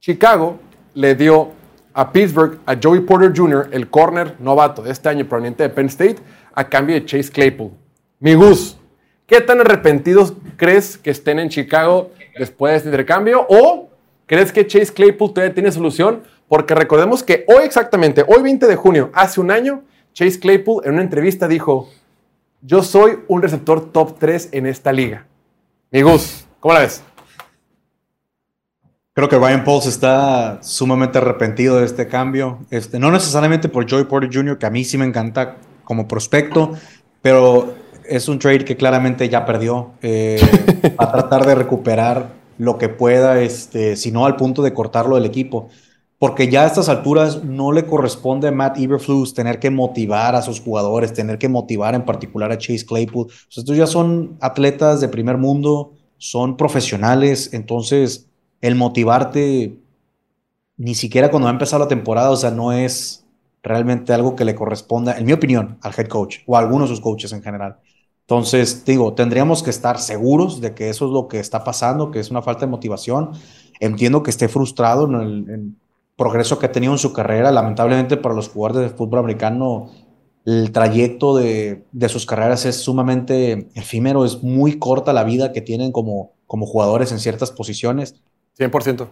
[0.00, 0.58] Chicago
[0.94, 1.50] le dio
[1.92, 5.86] a Pittsburgh a Joey Porter Jr., el corner novato de este año proveniente de Penn
[5.86, 6.16] State,
[6.52, 7.72] a cambio de Chase Claypool.
[8.20, 8.76] Mi Gus,
[9.26, 13.46] ¿qué tan arrepentidos crees que estén en Chicago después de este intercambio?
[13.48, 13.88] ¿O
[14.26, 16.22] crees que Chase Claypool todavía tiene solución?
[16.48, 19.82] Porque recordemos que hoy exactamente, hoy 20 de junio, hace un año,
[20.14, 21.90] Chase Claypool en una entrevista dijo,
[22.62, 25.26] yo soy un receptor top 3 en esta liga.
[25.90, 27.02] Mi Gus, ¿cómo la ves?
[29.12, 32.60] Creo que Ryan Pauls está sumamente arrepentido de este cambio.
[32.70, 36.74] Este, no necesariamente por Joey Porter Jr., que a mí sí me encanta como prospecto,
[37.20, 37.74] pero
[38.08, 39.94] es un trade que claramente ya perdió.
[40.00, 40.40] Eh,
[40.98, 45.24] a tratar de recuperar lo que pueda, este, si no al punto de cortarlo del
[45.24, 45.70] equipo.
[46.24, 50.40] Porque ya a estas alturas no le corresponde a Matt Eberflus tener que motivar a
[50.40, 53.26] sus jugadores, tener que motivar en particular a Chase Claypool.
[53.26, 58.30] Pues estos ya son atletas de primer mundo, son profesionales, entonces
[58.62, 59.76] el motivarte
[60.78, 63.26] ni siquiera cuando va a empezar la temporada, o sea, no es
[63.62, 66.96] realmente algo que le corresponda, en mi opinión, al head coach o a algunos de
[66.96, 67.76] sus coaches en general.
[68.22, 72.20] Entonces, digo, tendríamos que estar seguros de que eso es lo que está pasando, que
[72.20, 73.32] es una falta de motivación.
[73.78, 75.83] Entiendo que esté frustrado en el en
[76.16, 77.50] progreso que ha tenido en su carrera.
[77.52, 79.90] Lamentablemente para los jugadores de fútbol americano,
[80.44, 85.60] el trayecto de, de sus carreras es sumamente efímero, es muy corta la vida que
[85.60, 88.14] tienen como, como jugadores en ciertas posiciones.
[88.58, 89.08] 100%.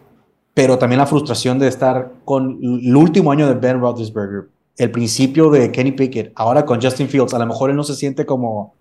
[0.55, 5.51] Pero también la frustración de estar con el último año de Ben Roethlisberger, el principio
[5.51, 8.75] de Kenny Pickett, ahora con Justin Fields, a lo mejor él no se siente como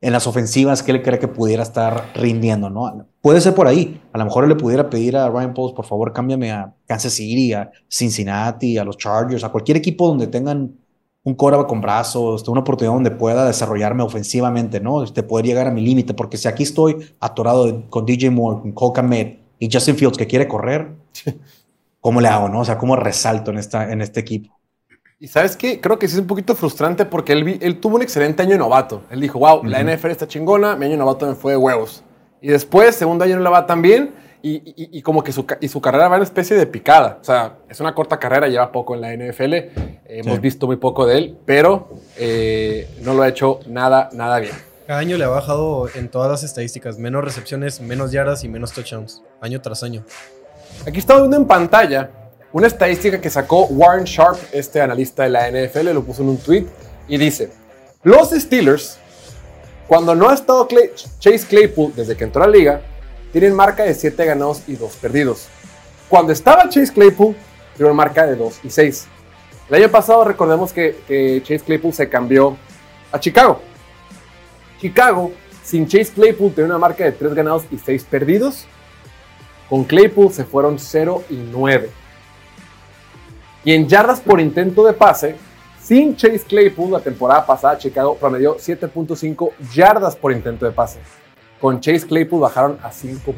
[0.00, 3.06] en las ofensivas que él cree que pudiera estar rindiendo, ¿no?
[3.26, 4.00] Puede ser por ahí.
[4.12, 7.54] A lo mejor le pudiera pedir a Ryan Pauls, por favor, cámbiame a Kansas City,
[7.54, 10.76] a Cincinnati, a los Chargers, a cualquier equipo donde tengan
[11.24, 15.02] un quarterback con brazos, una oportunidad donde pueda desarrollarme ofensivamente, ¿no?
[15.02, 18.60] Este, poder llegar a mi límite, porque si aquí estoy atorado de- con DJ Moore,
[18.60, 20.92] con Cole Kmet y Justin Fields que quiere correr,
[22.00, 22.60] ¿cómo le hago, no?
[22.60, 24.56] O sea, ¿cómo resalto en, esta, en este equipo?
[25.18, 28.44] Y sabes qué, creo que sí es un poquito frustrante porque él, tuvo un excelente
[28.44, 29.02] año novato.
[29.10, 32.04] Él dijo, wow, la NFL está chingona, mi año novato me fue de huevos.
[32.46, 35.44] Y después, segundo año no le va tan bien y, y- y como que su,
[35.60, 37.18] y su carrera va en especie de picada.
[37.20, 39.72] O sea, es una corta carrera, lleva poco en la NFL, eh,
[40.06, 40.40] hemos Sí.
[40.40, 44.54] visto muy poco de él, pero eh, no lo ha hecho nada, nada bien.
[44.86, 46.98] Cada año le ha bajado en todas las estadísticas.
[46.98, 49.24] Menos recepciones, menos yardas y menos touchdowns.
[49.40, 50.04] Año tras año.
[50.86, 52.10] Aquí estamos viendo en pantalla
[52.52, 56.36] una estadística que sacó Warren Sharp, este analista de la NFL, lo puso en un
[56.36, 56.66] tweet
[57.08, 57.50] y dice:
[58.04, 59.00] Los Steelers,
[59.86, 60.66] cuando no ha estado
[61.20, 62.80] Chase Claypool desde que entró a la liga,
[63.32, 65.48] tienen marca de 7 ganados y 2 perdidos.
[66.08, 67.36] Cuando estaba Chase Claypool,
[67.74, 69.06] tuvieron marca de 2 y 6.
[69.68, 72.56] El año pasado, recordemos que, que Chase Claypool se cambió
[73.12, 73.60] a Chicago.
[74.80, 78.66] Chicago, sin Chase Claypool, tenía una marca de 3 ganados y 6 perdidos.
[79.68, 81.90] Con Claypool se fueron 0 y 9.
[83.64, 85.36] Y en yardas por intento de pase,
[85.86, 90.98] sin Chase Claypool, la temporada pasada Chicago promedió 7.5 yardas por intento de pase.
[91.60, 93.34] Con Chase Claypool bajaron a 5.5.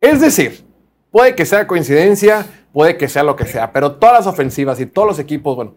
[0.00, 0.64] Es decir,
[1.10, 4.86] puede que sea coincidencia, puede que sea lo que sea, pero todas las ofensivas y
[4.86, 5.74] todos los equipos, bueno,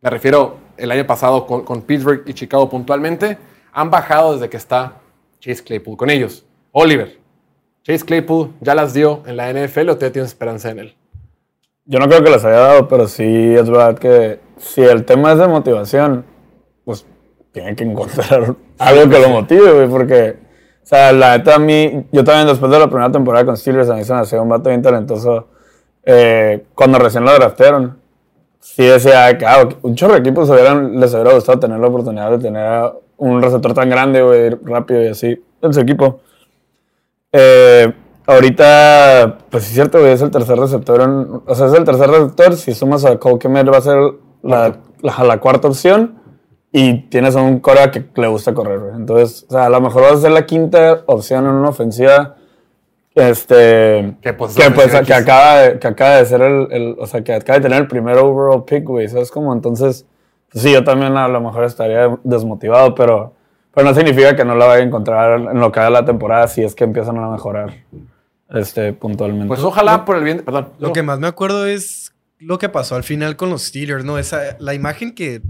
[0.00, 3.38] me refiero el año pasado con, Pittsburgh y Chicago puntualmente,
[3.72, 5.00] han bajado desde que está
[5.40, 6.46] Chase Claypool con ellos.
[6.70, 7.18] Oliver,
[7.82, 10.96] Chase Claypool ya las dio en la NFL o todavía tienes esperanza en él.
[11.86, 15.32] Yo no creo que las haya dado, pero sí es verdad que si el tema
[15.32, 16.24] es de motivación,
[16.84, 17.06] pues
[17.52, 20.36] tiene que encontrar algo que lo motive, güey, porque,
[20.82, 23.88] o sea, la neta a mí, yo también después de la primera temporada con Steelers,
[23.88, 25.48] a mí se me hacía un vato bien talentoso.
[26.04, 27.98] eh, cuando recién lo draftearon,
[28.58, 32.30] sí decía que ah, un chorro de equipos hubieran, les hubiera gustado tener la oportunidad
[32.32, 36.20] de tener un receptor tan grande, güey, rápido y así, en su equipo.
[37.30, 37.92] Eh,
[38.26, 41.00] ahorita, pues es cierto, güey, es el tercer receptor.
[41.02, 42.54] en- o sea, es el tercer receptor.
[42.56, 43.98] Si sumas a Cole Kmet, va a ser
[44.42, 46.20] la, la, la cuarta opción.
[46.72, 48.94] Y tienes a un Cora que le gusta correr, güey.
[48.96, 52.34] Entonces, o sea, a lo mejor va a ser la quinta opción en una ofensiva.
[53.14, 54.14] Este.
[54.20, 57.22] Que, pues, que, pues, que acaba, de, que acaba de ser el, el- O sea,
[57.24, 59.08] que acaba de tener el primer overall pick, güey.
[59.08, 59.52] ¿Sabes cómo?
[59.54, 60.04] Entonces,
[60.52, 63.32] pues sí, yo también a lo mejor estaría desmotivado, pero.
[63.74, 66.48] Pero no significa que no la vaya a encontrar en lo que haga la temporada
[66.48, 67.74] si es que empiezan a mejorar
[68.50, 69.48] este, puntualmente.
[69.48, 70.42] Pues ojalá por el bien.
[70.44, 70.72] Perdón.
[70.78, 70.92] Lo no.
[70.92, 74.18] que más me acuerdo es lo que pasó al final con los Steelers, ¿no?
[74.18, 75.42] Esa, la imagen que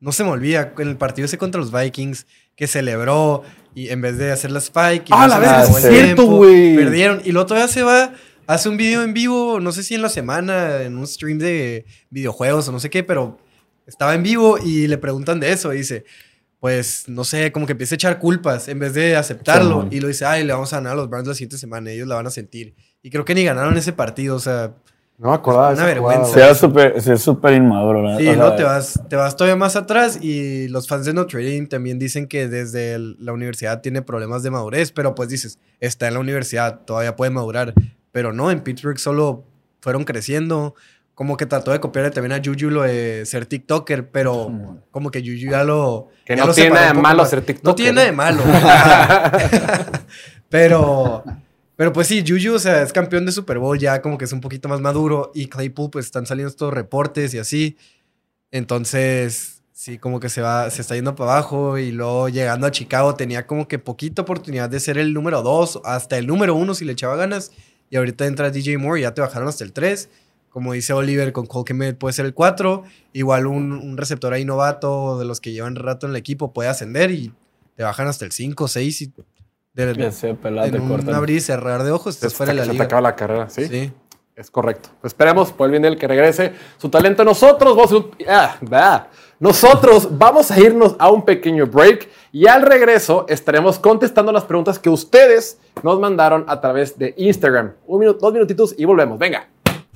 [0.00, 3.42] no se me olvida, en el partido ese contra los Vikings, que celebró
[3.74, 6.76] y en vez de hacer la spike, y Ah, no la acabó es cierto, güey.
[6.76, 7.20] Perdieron.
[7.24, 8.12] Y luego todavía se va,
[8.46, 11.84] hace un video en vivo, no sé si en la semana, en un stream de
[12.10, 13.38] videojuegos o no sé qué, pero
[13.86, 15.72] estaba en vivo y le preguntan de eso.
[15.72, 16.04] Y dice,
[16.60, 19.76] pues, no sé, como que empieza a echar culpas en vez de aceptarlo.
[19.76, 19.88] Simón.
[19.92, 22.08] y lo dice, ay, le vamos a ganar a los Browns la siguiente semana, ellos
[22.08, 22.74] la van a sentir.
[23.02, 24.72] Y creo que ni ganaron ese partido, o sea,
[25.18, 25.68] No me acordaba.
[25.70, 26.32] de Una vergüenza.
[26.34, 28.18] Sí, es súper sí, inmaduro, ¿verdad?
[28.18, 31.14] Sí, O sea, no, te vas, te vas todavía más atrás y los fans de
[31.14, 35.28] Notre Dame también dicen que desde el- la universidad tiene problemas de madurez, pero pues
[35.28, 37.72] dices, está en la universidad, todavía puede madurar,
[38.12, 39.44] pero no, en Pittsburgh solo
[39.80, 40.74] fueron creciendo,
[41.18, 45.18] como que trató de copiarle también a Juju lo de ser TikToker, pero como que
[45.18, 46.10] Juju ya lo...
[46.24, 47.30] Que ya no lo tiene nada de malo más.
[47.30, 47.68] ser TikToker.
[47.68, 48.44] No tiene nada de malo.
[50.48, 51.24] pero...
[51.74, 54.32] Pero pues sí, Juju, o sea, es campeón de Super Bowl, ya como que es
[54.32, 55.32] un poquito más maduro.
[55.34, 57.76] Y Claypool, pues están saliendo estos reportes y así.
[58.52, 61.78] Entonces, sí, como que se va, se está yendo para abajo.
[61.78, 65.80] Y luego llegando a Chicago tenía como que poquita oportunidad de ser el número dos,
[65.82, 67.50] hasta el número uno si le echaba ganas.
[67.90, 70.08] Y ahorita entra DJ Moore y ya te bajaron hasta el 3.
[70.50, 72.82] Como dice Oliver, con Cole Kmet puede ser el 4.
[73.12, 76.68] Igual un, un receptor ahí novato de los que llevan rato en el equipo puede
[76.68, 77.32] ascender y
[77.76, 79.12] te bajan hasta el 5, 6 y
[79.74, 81.14] de, Ya sé, pelada, en te un cortan.
[81.14, 82.84] abrir y cerrar de ojos, estás Se, fuera de la se te liga.
[82.86, 83.66] acaba la carrera, ¿sí?
[83.68, 83.92] Sí.
[84.34, 84.88] Es correcto.
[85.00, 87.24] Pues esperemos por el bien del que regrese su talento.
[87.24, 89.08] Nosotros vamos a, ah.
[89.40, 94.78] Nosotros vamos a irnos a un pequeño break y al regreso estaremos contestando las preguntas
[94.78, 97.72] que ustedes nos mandaron a través de Instagram.
[97.86, 99.18] Un minuto, dos minutitos y volvemos.
[99.18, 99.48] Venga.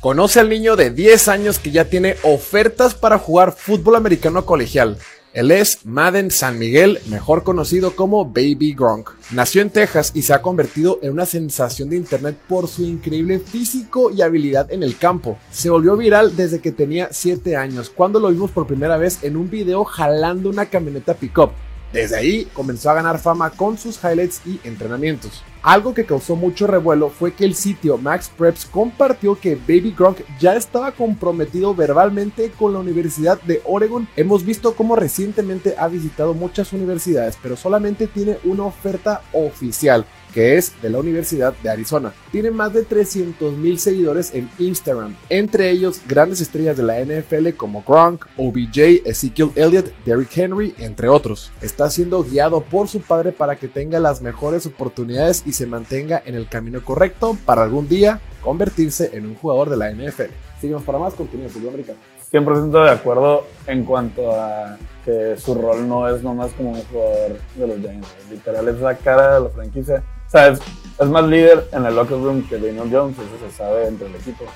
[0.03, 4.99] Conoce al niño de 10 años que ya tiene ofertas para jugar fútbol americano colegial.
[5.33, 9.11] Él es Madden San Miguel, mejor conocido como Baby Gronk.
[9.31, 13.39] Nació en Texas y se ha convertido en una sensación de internet por su increíble
[13.39, 15.39] físico y habilidad en el campo.
[15.53, 19.37] Se volvió viral desde que tenía 7 años, cuando lo vimos por primera vez en
[19.37, 21.53] un video jalando una camioneta pickup.
[21.93, 25.45] Desde ahí comenzó a ganar fama con sus highlights y entrenamientos.
[25.63, 30.19] Algo que causó mucho revuelo fue que el sitio Max Preps compartió que Baby Gronk
[30.41, 34.09] ya estaba comprometido verbalmente con la Universidad de Oregon.
[34.17, 40.57] Hemos visto cómo recientemente ha visitado muchas universidades, pero solamente tiene una oferta oficial que
[40.57, 42.13] es de la Universidad de Arizona.
[42.31, 47.51] Tiene más de 300 mil seguidores en Instagram, entre ellos grandes estrellas de la NFL
[47.57, 51.53] como Gronk, OBJ, Ezekiel Elliott, Derrick Henry, entre otros.
[51.61, 56.23] Está siendo guiado por su padre para que tenga las mejores oportunidades y se mantenga
[56.25, 60.33] en el camino correcto para algún día convertirse en un jugador de la NFL.
[60.61, 61.99] Seguimos para más contenido de fútbol americano.
[62.33, 67.39] 100% de acuerdo en cuanto a que su rol no es nomás como un jugador
[67.57, 68.09] de los Giants.
[68.31, 70.03] Literal es la cara de la franquicia.
[70.33, 70.61] O sea, es,
[70.99, 74.15] es más líder en el locker room que Daniel Jones, eso se sabe entre el
[74.15, 74.47] equipo.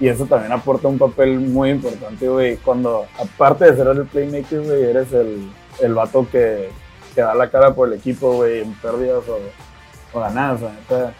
[0.00, 2.56] Y eso también aporta un papel muy importante, güey.
[2.56, 5.50] Cuando, aparte de ser el playmaker, güey, eres el,
[5.82, 6.70] el vato que,
[7.14, 9.38] que da la cara por el equipo, güey, en pérdidas o,
[10.16, 11.12] o ganadas, la neta.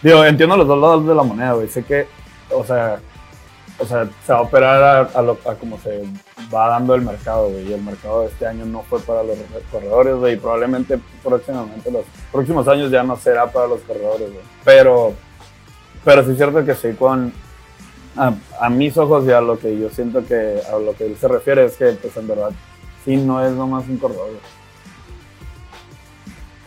[0.00, 1.68] Digo, entiendo los dos lados de la moneda, güey.
[1.68, 2.06] Sé que,
[2.52, 3.00] o sea,
[3.78, 6.02] o sea, se va a operar a, a lo, como se
[6.54, 7.68] va dando el mercado, güey.
[7.68, 9.36] Y el mercado de este año no fue para los
[9.70, 10.34] corredores, güey.
[10.34, 14.44] Y probablemente próximamente, los próximos años ya no será para los corredores, güey.
[14.64, 15.14] Pero,
[16.04, 17.32] pero sí es cierto que sí, con.
[18.16, 21.18] A, a mis ojos y a lo que yo siento que a lo que él
[21.20, 22.50] se refiere es que, pues en verdad,
[23.04, 24.55] sí no es nomás un corredor, güey.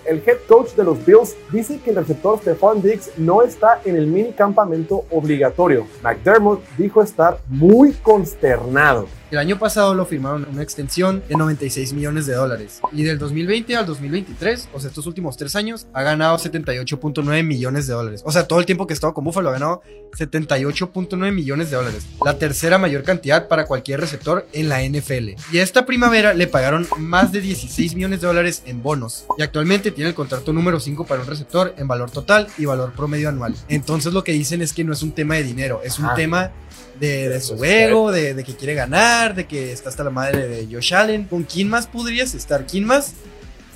[0.09, 3.95] El head coach de los Bills dice que el receptor Stephon Diggs no está en
[3.95, 5.85] el mini campamento obligatorio.
[6.01, 9.05] McDermott dijo estar muy consternado.
[9.31, 12.79] El año pasado lo firmaron una extensión de 96 millones de dólares.
[12.91, 17.85] Y del 2020 al 2023, o sea, estos últimos tres años, ha ganado 78.9 millones
[17.85, 18.23] de dólares.
[18.25, 19.81] O sea, todo el tiempo que estaba con Buffalo ha ganado
[20.17, 22.07] 78.9 millones de dólares.
[22.25, 25.35] La tercera mayor cantidad para cualquier receptor en la NFL.
[25.51, 29.25] Y esta primavera le pagaron más de 16 millones de dólares en bonos.
[29.37, 32.93] Y actualmente tiene el contrato número 5 para un receptor en valor total y valor
[32.93, 33.55] promedio anual.
[33.67, 36.15] Entonces lo que dicen es que no es un tema de dinero, es un Ah.
[36.15, 36.51] tema
[36.99, 40.47] de, de su ego, de, de que quiere ganar, de que está hasta la madre
[40.47, 41.25] de Josh Allen.
[41.25, 42.65] ¿Con quién más podrías estar?
[42.65, 43.13] ¿Quién más?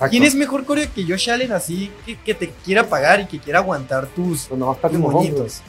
[0.10, 3.40] ¿Quién es mejor coreo que Josh Allen así que, que te quiera pagar y que
[3.40, 5.62] quiera aguantar tus, Pues nomás tus moñitos?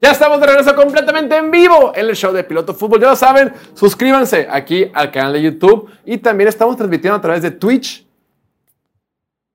[0.00, 3.00] Ya estamos de regreso completamente en vivo en el show de Piloto Fútbol.
[3.00, 7.42] Ya lo saben, suscríbanse aquí al canal de YouTube y también estamos transmitiendo a través
[7.42, 8.06] de Twitch,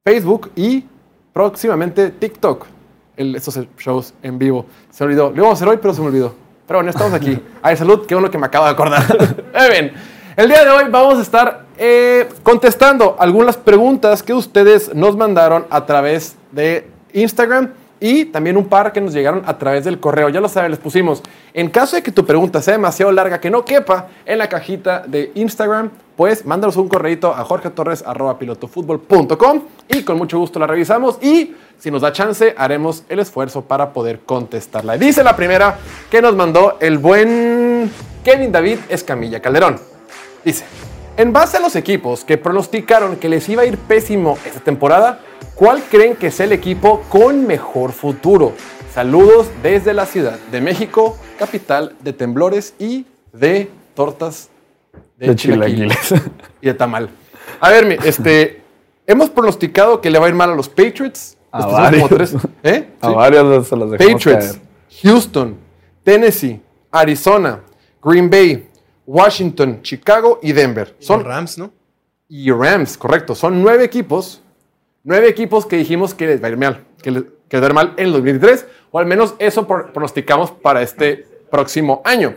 [0.06, 0.84] Facebook y
[1.32, 2.68] próximamente TikTok.
[3.18, 4.66] El- estos shows en vivo.
[4.90, 5.30] Se me olvidó.
[5.30, 6.36] Lo íbamos a hacer hoy, pero se me olvidó.
[6.68, 7.38] Pero bueno, estamos aquí.
[7.62, 9.04] Ay, salud, qué bueno que me acabo de acordar.
[9.60, 9.94] Muy bien.
[10.36, 15.66] El día de hoy vamos a estar eh, contestando algunas preguntas que ustedes nos mandaron
[15.70, 17.70] a través de Instagram
[18.04, 20.28] y también un par que nos llegaron a través del correo.
[20.28, 21.24] Ya lo saben, les pusimos.
[21.54, 25.06] En caso de que tu pregunta sea demasiado larga, que no quepa en la cajita
[25.08, 31.56] de Instagram, pues mándanos un correito a jorgetorres.pilotofutbol.com y con mucho gusto la revisamos y
[31.80, 34.98] si nos da chance haremos el esfuerzo para poder contestarla.
[34.98, 35.78] Dice la primera
[36.12, 37.90] que nos mandó el buen
[38.22, 39.80] Kevin David Escamilla Calderón.
[40.44, 40.66] Dice,
[41.18, 45.20] en base a los equipos que pronosticaron que les iba a ir pésimo esta temporada,
[45.56, 48.54] ¿cuál creen que es el equipo con mejor futuro?
[48.94, 54.50] Saludos desde la Ciudad de México, capital de temblores y de tortas
[55.18, 56.32] de, De chilaquiles chilaquiles.
[56.62, 57.10] y de tamal.
[57.60, 58.62] A ver, este,
[59.08, 61.38] hemos pronosticado que le va a ir mal a los Patriots.
[61.52, 62.10] A varios.
[62.10, 62.90] tres, ¿eh?
[63.00, 63.14] A Sí.
[63.14, 64.56] varios se los Patriots, caer.
[65.04, 65.56] Houston,
[66.04, 66.60] Tennessee,
[66.92, 67.60] Arizona,
[68.04, 68.68] Green Bay,
[69.06, 70.96] Washington, Chicago y Denver.
[71.00, 71.72] Son Rams, ¿no?
[72.30, 73.36] y Rams, correcto.
[73.36, 74.42] Son nueve equipos.
[75.04, 76.84] Nueve equipos que dijimos que les va a ir mal.
[77.02, 78.66] Que les, que les va a ir mal en el 2023.
[78.92, 82.36] O al menos eso pronosticamos para este próximo año.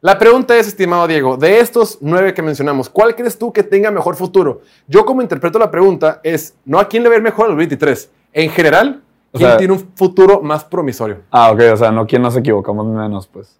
[0.00, 3.90] La pregunta es, estimado Diego, de estos nueve que mencionamos, ¿cuál crees tú que tenga
[3.90, 4.60] mejor futuro?
[4.86, 7.56] Yo como interpreto la pregunta es, no a quién le va a ir mejor el
[7.56, 8.10] 23.
[8.34, 9.02] En general,
[9.32, 11.18] O ¿quién sea- tiene un futuro más promisorio?
[11.30, 13.58] Ah, ok, o sea, no quién nos equivocamos menos, pues.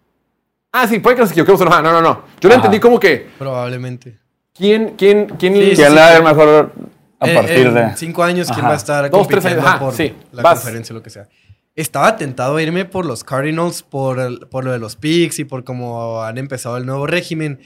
[0.76, 1.60] Ah, sí, puede que nos equivoquemos.
[1.60, 2.00] o No, no, no.
[2.02, 2.24] no.
[2.40, 2.56] Yo lo Ajá.
[2.56, 4.18] entendí como que, Probablemente.
[4.52, 6.72] ¿quién, quién, quién Sí, le- sí, ¿Quién le va a ir mejor
[7.20, 7.96] a Eh, partir en de...?
[7.96, 8.68] cinco años, ¿quién Ajá.
[8.68, 10.58] va a estar Dos, tres compitiendo años, ajá, por sí, la vas.
[10.60, 11.28] conferencia o lo que sea?
[11.76, 15.44] Estaba tentado a irme por los Cardinals por, el- por lo de los picks y
[15.44, 17.60] por cómo han empezado el nuevo régimen.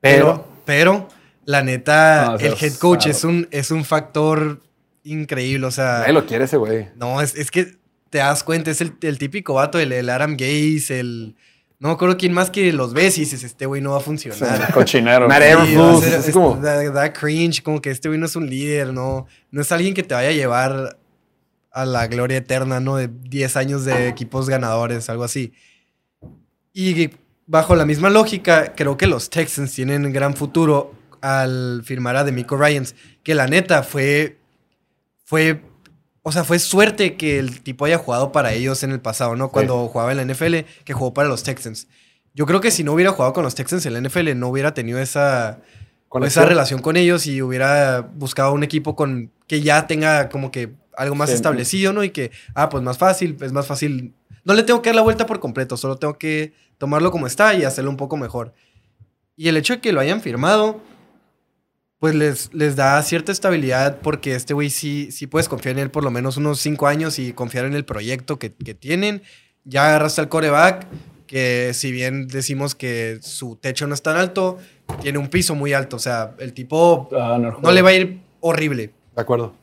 [0.00, 1.08] Pero, pero,
[1.44, 4.60] la neta, No, el head coach es un, es un factor
[5.02, 5.66] increíble.
[5.66, 6.88] O sea, Nadie lo quiere ese güey.
[6.96, 7.76] no, es, es que
[8.10, 11.34] te das cuenta, es el, el típico vato, el, el Adam Gaze, el...
[11.80, 14.00] No me acuerdo quién más que los ves y dices, este güey no va a
[14.00, 14.72] funcionar.
[15.58, 16.00] Cochinero.
[16.00, 19.26] Sí, es- como- da, da cringe, como que este güey no es un líder, no,
[19.50, 20.98] no es alguien que te vaya a llevar
[21.72, 22.96] a la gloria eterna, ¿no?
[22.96, 25.52] De 10 años de equipos ganadores, algo así.
[26.72, 27.10] Y
[27.46, 32.56] bajo la misma lógica, creo que los Texans tienen gran futuro al firmar a Demico
[32.56, 34.38] Ryans, que la neta fue,
[35.24, 35.62] fue,
[36.26, 39.50] o sea, fue suerte que el tipo haya jugado para ellos en el pasado, ¿no?
[39.50, 41.86] Cuando jugaba en la NFL, que jugó para los Texans.
[42.34, 44.72] Yo creo que si no hubiera jugado con los Texans en la NFL, no hubiera
[44.74, 45.60] tenido esa,
[46.22, 50.72] esa relación con ellos y hubiera buscado un equipo con que ya tenga como que
[50.96, 51.36] algo más Sí.
[51.36, 52.02] establecido, ¿no?
[52.02, 54.14] Y que, ah, pues más fácil, es más fácil.
[54.44, 57.52] No le tengo que dar la vuelta por completo, solo tengo que tomarlo como está
[57.54, 58.54] y hacerlo un poco mejor.
[59.36, 60.80] Y el hecho de que lo hayan firmado,
[62.04, 65.90] pues les, les da cierta estabilidad porque este güey sí, sí puedes confiar en él
[65.90, 69.22] por lo menos unos cinco años y confiar en el proyecto que, que tienen.
[69.64, 70.86] Ya agarraste al coreback,
[71.26, 74.58] que si bien decimos que su techo no es tan alto,
[75.00, 75.96] tiene un piso muy alto.
[75.96, 78.92] O sea, el tipo Ah, no le va a ir horrible.
[79.16, 79.54] De acuerdo.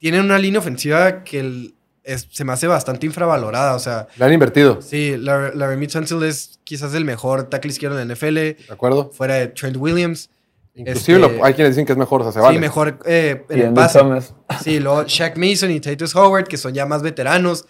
[0.00, 3.76] Tienen una línea ofensiva que el- es- se me hace bastante infravalorada.
[3.76, 4.82] O sea, Le han invertido.
[4.82, 9.12] sí, Lar- Laramie Tunsil es quizás el mejor tackle izquierdo en la NFL, De acuerdo.
[9.12, 10.30] fuera de Trent Williams.
[10.76, 13.44] Inclusive Este- lo- hay quienes dicen que es mejor, o sea, se Sí, mejor eh,
[13.48, 13.98] en Y el pase.
[13.98, 14.34] Thomas.
[14.62, 17.66] Sí, luego Shaq Mason y Titus Howard, que son ya más veteranos,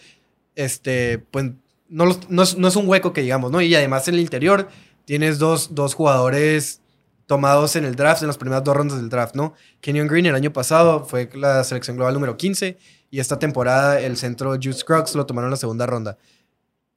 [0.55, 1.47] este, pues
[1.89, 3.61] no, los- no, es, no es un hueco que digamos, ¿no?
[3.61, 4.69] Y además en el interior
[5.05, 6.81] tienes dos, dos jugadores
[7.27, 9.55] tomados en el draft, en las primeras dos rondas del draft, ¿no?
[9.81, 12.77] Kenyon Green el año pasado fue la selección global número 15
[13.11, 16.19] y esta temporada el centro Juice Scruggs lo tomaron en la segunda ronda.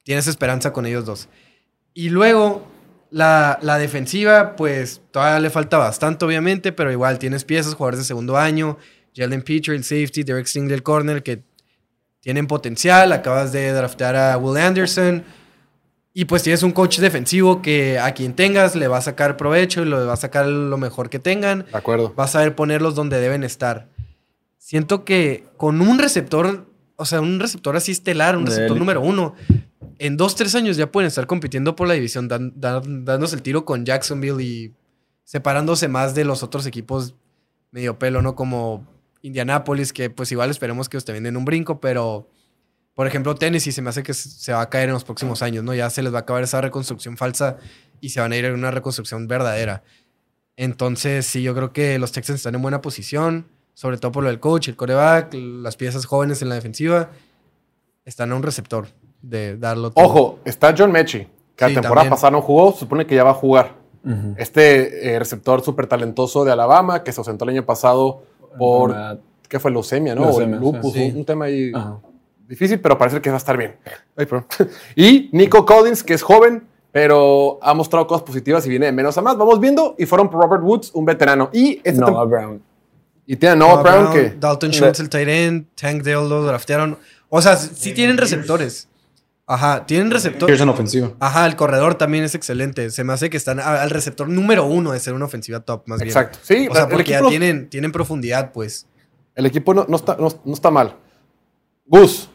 [0.04, 1.30] Tienes esperanza con ellos dos.
[1.94, 2.64] Y luego
[3.12, 8.06] la, la defensiva, pues todavía le falta bastante, obviamente, pero igual tienes piezas, jugadores de
[8.06, 8.78] segundo año,
[9.16, 11.44] Jalen Petrie, el safety, Derek Stingley, el corner, que
[12.22, 13.12] tienen potencial.
[13.12, 15.24] Acabas de draftear a Will Anderson.
[16.14, 19.84] Y pues tienes un coach defensivo que a quien tengas le va a sacar provecho
[19.84, 21.66] y lo va a sacar lo mejor que tengan.
[21.72, 22.14] De acuerdo.
[22.16, 23.88] Vas a saber ponerlos donde deben estar.
[24.58, 29.36] Siento que con un receptor, o sea, un receptor así estelar, un receptor número uno,
[30.00, 33.66] en dos, tres años ya pueden estar compitiendo por la división, dan- dándose el tiro
[33.66, 34.74] con Jacksonville y
[35.24, 37.16] separándose más de los otros equipos
[37.72, 38.36] medio pelo, ¿no?
[38.36, 38.88] Como
[39.22, 42.30] Indianapolis, que pues igual esperemos que os te den un brinco, pero
[42.96, 45.64] por ejemplo Tennessee se me hace que se va a caer en los próximos años,
[45.64, 45.76] ¿no?
[45.76, 47.58] Ya se les va a acabar esa reconstrucción falsa
[48.02, 49.84] y se van a ir en una reconstrucción verdadera.
[50.56, 54.30] Entonces, sí, yo creo que los Texans están en buena posición, sobre todo por lo
[54.30, 57.12] del coach, el coreback, las piezas jóvenes en la defensiva,
[58.04, 58.88] están a un receptor
[59.22, 60.06] de darlo todo.
[60.06, 62.10] Ojo, está John Mechie, que Sí, la temporada también.
[62.12, 63.76] pasada no jugó, se supone que ya va a jugar.
[64.04, 64.36] Ujú.
[64.38, 68.24] Este eh, receptor súper talentoso de Alabama, que se ausentó el año pasado
[68.58, 68.96] por.
[69.48, 69.72] ¿qué fue?
[69.72, 70.26] Leucemia, ¿no?
[70.26, 71.10] Leucemia, o lupus, sí.
[71.12, 72.00] un, un tema ahí Ajá.
[72.48, 73.76] difícil, pero parece que va a estar bien.
[74.16, 74.28] Ay,
[74.96, 79.18] y Nico Collins, que es joven, pero ha mostrado cosas positivas y viene de menos
[79.18, 79.38] a más.
[79.38, 81.50] Vamos viendo, y fueron por Robert Woods, un veterano.
[81.52, 82.62] Y, esta Noah Brown.
[83.26, 84.36] y tiene a Noah Noah Brown, que...
[84.40, 86.98] Dalton Schultz, el tight end, Tank Dale lo draftearon.
[87.30, 88.89] O sea, sí tienen receptores.
[89.52, 90.46] Ajá, tienen receptores.
[90.52, 91.12] Pierce en ofensiva.
[91.20, 92.92] Ajá, el corredor también es excelente.
[92.92, 95.98] Se me hace que están al receptor número uno de ser una ofensiva top, más
[95.98, 96.10] bien.
[96.10, 96.38] Exacto.
[96.44, 98.86] Sí, O sea, el porque ya tienen, tienen profundidad, pues.
[99.34, 100.96] el equipo no, no está, no, no está mal.
[101.88, 102.30] Gus,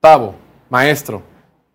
[0.00, 0.34] Tavo,
[0.68, 1.22] Maestro,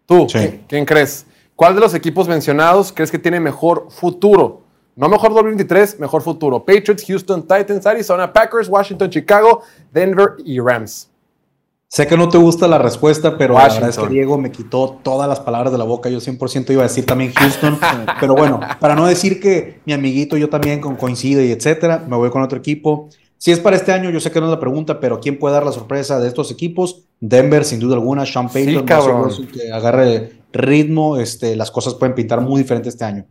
[0.05, 0.37] tú, Sí.
[0.39, 1.25] ¿quién, quién crees?
[1.55, 4.63] ¿Cuál de los equipos mencionados crees que tiene mejor futuro?
[4.95, 6.65] No mejor 2023, mejor futuro.
[6.65, 9.61] Patriots, Houston, Titans, Arizona, Packers, Washington, Chicago,
[9.93, 11.09] Denver y Rams.
[11.93, 14.07] Sé que no te gusta la respuesta, pero la verdad es Washington.
[14.07, 16.07] que Diego me quitó todas las palabras de la boca.
[16.09, 17.77] Yo 100% iba a decir también Houston.
[18.21, 22.15] pero bueno, para no decir que mi amiguito yo también con coincide y etcétera, me
[22.15, 23.09] voy con otro equipo.
[23.37, 25.55] Si es para este año, yo sé que no es la pregunta, pero ¿quién puede
[25.55, 27.03] dar la sorpresa de estos equipos?
[27.19, 28.25] Denver, sin duda alguna.
[28.25, 28.85] Sean Payton,
[29.29, 31.17] Sí, que agarre ritmo.
[31.17, 33.25] Este, las cosas pueden pintar muy diferente este año.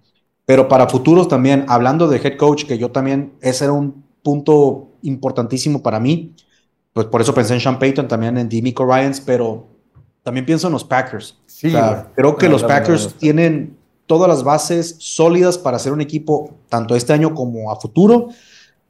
[0.44, 4.90] Pero para futuros también, hablando de head coach, que yo también, ese era un punto
[5.00, 6.34] importantísimo para mí.
[6.92, 9.66] Pues por eso pensé en Sean Payton, también en Demico Ryans, pero
[10.22, 11.38] también pienso en los Packers.
[11.46, 12.14] Sí, O sea, güey.
[12.14, 13.76] creo que los Packers tienen
[14.06, 18.28] todas las bases sólidas para ser un equipo, tanto este año como a futuro.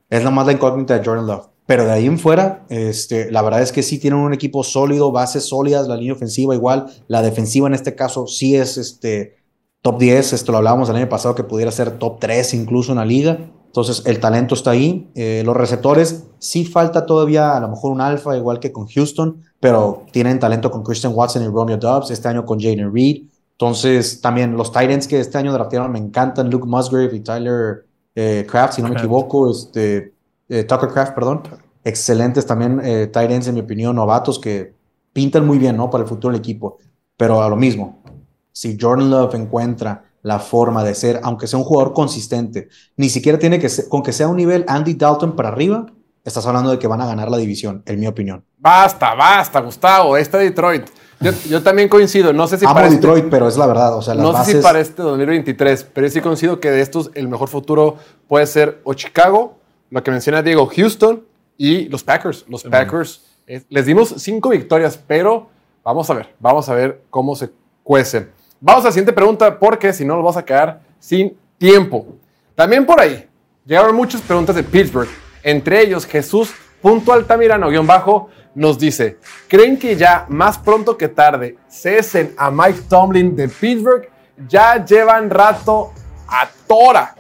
[0.09, 1.47] Es la más la incógnita de Jordan Love.
[1.67, 5.13] Pero de ahí en fuera, este, la verdad es que sí tienen un equipo sólido,
[5.13, 9.37] bases sólidas, la línea ofensiva igual, la defensiva en este caso sí es este,
[9.83, 12.99] top 10, esto lo hablábamos el año pasado que pudiera ser top 3 incluso en
[12.99, 13.39] la liga.
[13.71, 15.09] Entonces el talento está ahí.
[15.15, 19.45] Eh, los receptores sí falta todavía a lo mejor un alfa igual que con Houston,
[19.61, 23.29] pero tienen talento con Christian Watson y Romeo Dobbs, este año con Jaden Reed.
[23.53, 27.85] Entonces también los Titans que este año draftearon me encantan, Luke Musgrave y Tyler
[28.17, 30.15] eh, Kraft, si no me equivoco, este,
[30.49, 31.43] eh, Tucker Kraft, perdón.
[31.85, 34.75] Excelentes también eh, tight ends, en mi opinión, novatos que
[35.13, 35.89] pintan muy bien, ¿no?
[35.89, 36.79] Para el futuro del equipo.
[37.17, 38.03] Pero a lo mismo,
[38.51, 43.39] si Jordan Love encuentra la forma de ser, aunque sea un jugador consistente, ni siquiera
[43.39, 45.87] tiene que ser, con que sea un nivel Andy Dalton para arriba,
[46.25, 48.45] estás hablando de que van a ganar la división, en mi opinión.
[48.59, 50.17] Basta, basta, Gustavo.
[50.17, 50.87] Está Detroit.
[51.21, 52.33] Yo, yo también coincido.
[52.33, 53.97] No sé si Amo para este- Detroit, pero es la verdad.
[53.97, 57.11] O sea, las no sé si para este 2023, pero sí coincido que de estos
[57.15, 57.97] el mejor futuro
[58.29, 59.59] puede ser o Chicago,
[59.91, 61.25] lo que menciona Diego, Houston
[61.57, 62.45] y los Packers.
[62.49, 65.49] Los Packers eh, les dimos cinco victorias, pero
[65.85, 67.51] vamos a ver, vamos a ver cómo se
[67.83, 68.29] cuece.
[68.63, 72.07] Vamos a la siguiente pregunta porque si no nos vamos a quedar sin tiempo.
[72.55, 73.27] También por ahí
[73.65, 75.09] llegaron muchas preguntas de Pittsburgh,
[75.43, 76.53] entre ellos Jesús
[76.83, 82.51] punto Altamirano guion bajo nos dice, ¿creen que ya más pronto que tarde cesen a
[82.51, 84.09] Mike Tomlin de Pittsburgh?
[84.47, 85.93] Ya llevan rato
[86.29, 87.15] a Tora.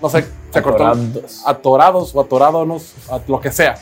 [0.00, 0.86] No sé, se cortó.
[0.86, 1.42] Atorados.
[1.44, 3.74] Atorados o atorados, a lo que sea.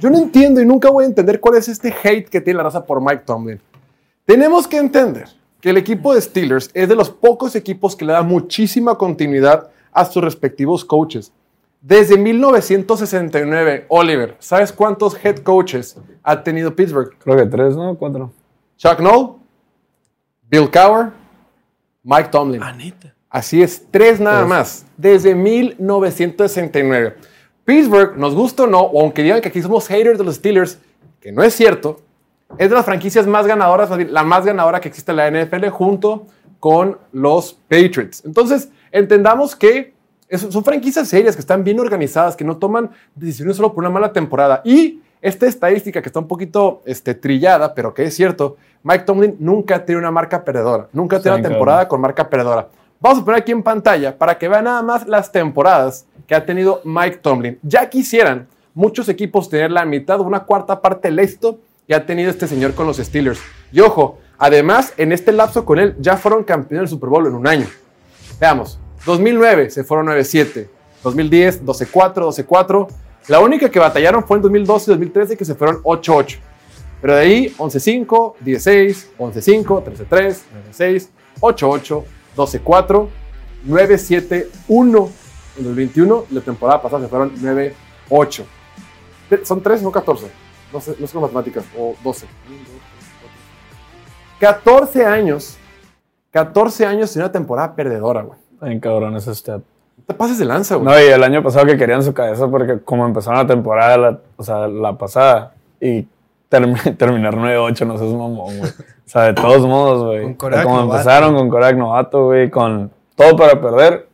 [0.00, 2.64] Yo no entiendo y nunca voy a entender cuál es este hate que tiene la
[2.64, 3.60] raza por Mike Tomlin.
[4.24, 8.12] Tenemos que entender que el equipo de Steelers es de los pocos equipos que le
[8.12, 11.32] da muchísima continuidad a sus respectivos coaches.
[11.80, 17.16] Desde 1969, Oliver, ¿sabes cuántos head coaches ha tenido Pittsburgh?
[17.16, 17.94] Creo que tres, ¿no?
[17.96, 18.32] Cuatro.
[18.76, 19.36] Chuck Noll,
[20.50, 21.12] Bill Cowher,
[22.02, 22.60] Mike Tomlin.
[22.60, 23.14] Ah, neta.
[23.30, 24.48] Así es, tres nada Tres.
[24.48, 27.14] más, desde 1969.
[27.64, 30.78] Pittsburgh, nos gusta o no, o aunque digan que aquí somos haters de los Steelers,
[31.20, 32.00] que no es cierto,
[32.58, 36.26] es de las franquicias más ganadoras, la más ganadora que existe en la NFL junto
[36.60, 38.22] con los Patriots.
[38.24, 39.94] Entonces, entendamos que
[40.38, 44.12] son franquicias serias, que están bien organizadas, que no toman decisiones solo por una mala
[44.12, 44.62] temporada.
[44.64, 49.36] Y esta estadística que está un poquito este, trillada, pero que es cierto, Mike Tomlin
[49.38, 52.68] nunca tenido una marca perdedora, nunca Sí, una temporada con marca perdedora.
[53.00, 56.46] Vamos a poner aquí en pantalla para que vean nada más las temporadas que ha
[56.46, 57.58] tenido Mike Tomlin.
[57.62, 61.58] Ya quisieran muchos equipos tener la mitad una cuarta parte del éxito
[61.92, 63.38] que ha tenido este señor con los Steelers.
[63.70, 67.34] Y ojo, además, en este lapso con él ya fueron campeones del Super Bowl en
[67.34, 67.66] un año.
[68.40, 70.68] Veamos, 2009 se fueron 9-7,
[71.04, 72.14] 2010 12-4,
[72.46, 72.88] 12-4.
[73.28, 76.38] La única que batallaron fue en 2012 y 2013 que se fueron 8-8.
[77.02, 80.36] Pero de ahí 11-5, 16, 11-5, 13-3,
[80.72, 81.08] 9-6,
[81.40, 83.08] 8-8, 12-4,
[83.68, 84.46] 9-7-1
[85.58, 86.24] en 2021.
[86.30, 88.44] La temporada pasada se fueron 9-8.
[89.28, 90.26] Te- Son 13, no 14.
[90.72, 91.64] No sé, no sé las matemáticas.
[91.78, 92.26] O 12.
[94.40, 95.56] 14 años.
[96.32, 98.38] 14 años y una temporada perdedora, güey.
[98.62, 99.62] Bien cabrón ese step.
[99.98, 100.86] No te pases de lanza, güey.
[100.86, 104.18] No, y el año pasado que querían su cabeza porque como empezaron la temporada, la-
[104.36, 106.06] o sea, la pasada, y
[106.50, 108.70] termi- terminar 9-8, no seas mamón, güey.
[108.70, 110.22] O sea, de todos modos, güey.
[110.22, 110.92] Con O sea, Korak Como novato.
[110.96, 114.08] empezaron con Korak novato, güey, con todo para perder,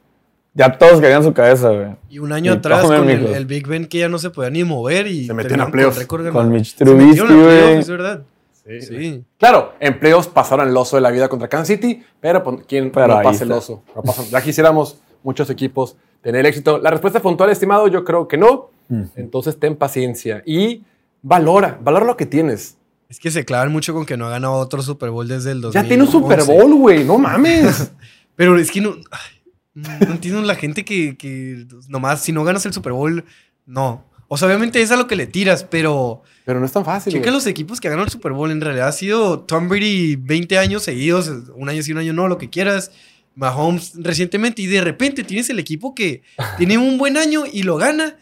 [0.59, 1.87] ya todos querían su cabeza, güey.
[2.11, 4.65] Y un año Y atrás con el, Big Ben que ya no se podía ni
[4.65, 6.05] mover y Se metió en playoffs.
[6.07, 6.51] con Con.
[6.51, 7.75] Mitch Trubisky, a güey.
[7.79, 8.23] es verdad.
[8.67, 8.81] Sí.
[8.83, 9.25] Sí.
[9.39, 12.91] Claro, en playoffs pasaron el oso de la vida contra Kansas City, pero pues, ¿quién
[12.91, 13.83] Pero no pasa el oso?
[13.97, 16.79] No pasa- ya quisiéramos muchos equipos tener éxito.
[16.79, 18.71] La respuesta puntual, estimado, yo creo que no.
[19.17, 20.83] Entonces ten paciencia y
[21.23, 22.77] valora, valora lo que tienes.
[23.09, 25.61] Es que se clavan mucho con que no ha ganado otro Super Bowl desde el
[25.63, 25.83] 2000.
[25.83, 27.05] Ya tiene un Super Bowl, güey.
[27.05, 27.91] No mames.
[28.37, 28.91] Pero es que no.
[29.11, 29.38] ay,
[29.83, 33.25] no entiendo la gente que, que nomás si no ganas el Super Bowl,
[33.67, 34.05] no.
[34.29, 36.23] O sea, obviamente es a lo que le tiras, pero.
[36.45, 37.13] Pero no es tan fácil.
[37.13, 37.35] Checa güey.
[37.35, 38.51] los equipos que ganan el Super Bowl.
[38.51, 42.29] En realidad ha sido Tom Brady 20 años seguidos, un año sí, un año no,
[42.29, 42.93] lo que quieras.
[43.35, 46.23] Mahomes recientemente, y de repente tienes el equipo que
[46.59, 48.17] tiene un buen año y lo gana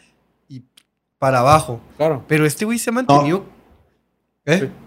[0.47, 0.63] y
[1.17, 1.81] para abajo.
[1.97, 2.23] Claro.
[2.27, 3.45] Pero este güey se ha mantenido.
[4.45, 4.59] ¿Eh?
[4.59, 4.86] Sí.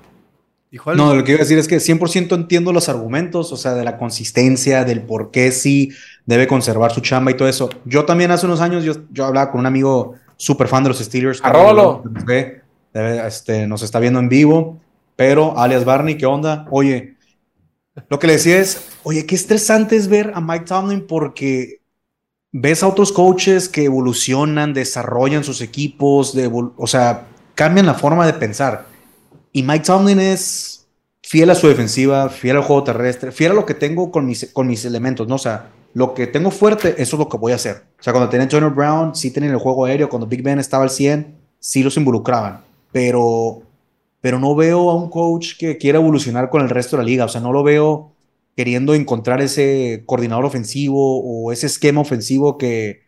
[0.70, 1.04] Dijo algo.
[1.04, 3.84] No, lo que iba a decir es que 100% entiendo los argumentos, o sea, de
[3.84, 5.90] la consistencia, del por qué sí
[6.26, 7.70] debe conservar su chamba y todo eso.
[7.84, 10.98] Yo también hace unos años, yo, yo hablaba con un amigo súper fan de los
[10.98, 11.40] Steelers.
[11.42, 12.04] Arróbalo.
[12.92, 14.80] Este, nos está viendo en vivo,
[15.16, 16.66] pero alias Barney, ¿qué onda?
[16.70, 17.14] Oye,
[18.08, 21.80] lo que le decía es, oye, qué estresante es ver a Mike Tomlin porque
[22.52, 28.26] ves a otros coaches que evolucionan, desarrollan sus equipos, de o sea, cambian la forma
[28.26, 28.86] de pensar.
[29.52, 30.88] Y Mike Tomlin es
[31.22, 34.50] fiel a su defensiva, fiel al juego terrestre, fiel a lo que tengo con mis,
[34.52, 35.36] con mis elementos, ¿no?
[35.36, 37.84] O sea, lo que tengo fuerte, eso es lo que voy a hacer.
[37.98, 40.84] O sea, cuando tenía Turner Brown, sí tenían el juego aéreo, cuando Big Ben estaba
[40.84, 42.62] al 100, sí los involucraban.
[42.92, 43.62] Pero,
[44.20, 47.24] pero no veo a un coach que quiera evolucionar con el resto de la liga.
[47.24, 48.12] O sea, no lo veo
[48.56, 53.02] queriendo encontrar ese coordinador ofensivo o ese esquema ofensivo que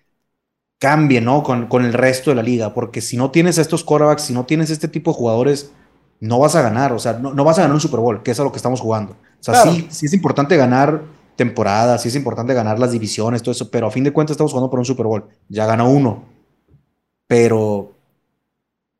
[0.78, 1.42] cambie, ¿no?
[1.42, 2.74] Con, con el resto de la liga.
[2.74, 5.72] Porque si no tienes a estos quarterbacks, si no tienes este tipo de jugadores,
[6.22, 6.92] no vas a ganar.
[6.92, 8.56] O sea, no, no vas a ganar un Super Bowl, que es a lo que
[8.58, 9.12] estamos jugando.
[9.12, 9.72] O sea, Claro.
[9.72, 11.02] sí, sí es importante ganar
[11.36, 14.52] temporadas, sí es importante ganar las divisiones, todo eso, pero a fin de cuentas estamos
[14.52, 15.24] jugando por un Super Bowl.
[15.48, 16.24] Ya ganó uno.
[17.26, 17.92] Pero,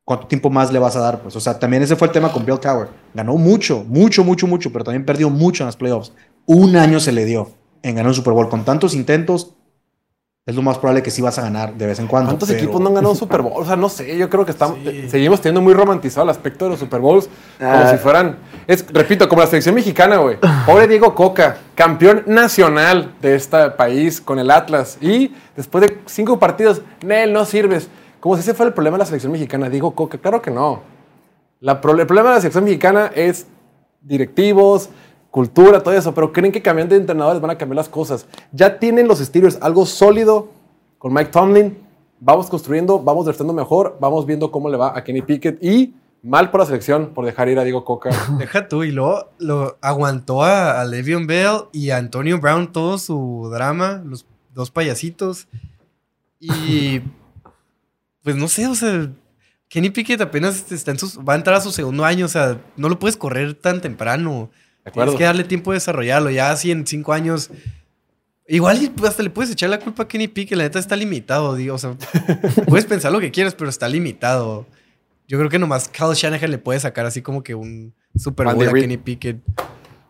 [0.05, 1.21] ¿cuánto tiempo más le vas a dar?
[1.21, 2.89] Pues, o sea, también ese fue el tema con Bill Tower.
[3.13, 6.11] Ganó mucho, mucho, mucho, mucho, pero también perdió mucho en las playoffs.
[6.45, 7.51] Un año se le dio
[7.83, 8.49] en ganar un Super Bowl.
[8.49, 9.53] Con tantos intentos,
[10.45, 12.31] es lo más probable que sí vas a ganar de vez en cuando.
[12.31, 13.53] ¿Cuántos pero- equipos no han ganado un Super Bowl?
[13.55, 15.09] O sea, no sé, yo creo que estamos, Sí.
[15.09, 17.89] seguimos teniendo muy romantizado el aspecto de los Super Bowls, como Ah.
[17.91, 18.37] si fueran,
[18.67, 20.37] es, repito, como la selección mexicana, güey.
[20.65, 24.97] Pobre Diego Coca, campeón nacional de este país con el Atlas.
[24.99, 27.87] Y después de cinco partidos, Nel, no sirves.
[28.19, 29.69] Como si ese fuera el problema de la selección mexicana.
[29.69, 30.81] Diego Coca, claro que no.
[31.61, 33.47] La pro- el problema de la selección mexicana es
[34.01, 34.89] directivos,
[35.33, 38.27] cultura, todo eso, pero creen que cambiando de entrenadores van a cambiar las cosas.
[38.51, 40.49] Ya tienen los Steelers algo sólido
[40.99, 41.75] con Mike Tomlin.
[42.19, 46.51] Vamos construyendo, vamos draftando mejor, vamos viendo cómo le va a Kenny Pickett y mal
[46.51, 48.11] por la selección por dejar ir a Diego Coca.
[48.37, 52.99] Deja tú, y luego lo aguantó a, a Le'Veon Bell y a Antonio Brown todo
[52.99, 55.47] su drama, los dos payasitos.
[56.39, 57.01] Y
[58.21, 59.09] pues no sé, o sea,
[59.67, 62.61] Kenny Pickett apenas está en sus, va a entrar a su segundo año, o sea,
[62.77, 64.51] no lo puedes correr tan temprano.
[64.83, 65.11] De acuerdo.
[65.11, 66.29] Tienes que darle tiempo de desarrollarlo.
[66.29, 67.49] Ya así en cinco años.
[68.47, 71.75] Igual hasta le puedes echar la culpa a Kenny Pickett, la neta está limitado, digo,
[71.75, 71.95] o sea,
[72.67, 74.65] puedes pensar lo que quieras, pero está limitado.
[75.27, 78.67] Yo creo que nomás Kyle Shanahan le puede sacar así como que un Super Bowl
[78.67, 78.73] a.
[78.73, 79.37] Kenny Pickett.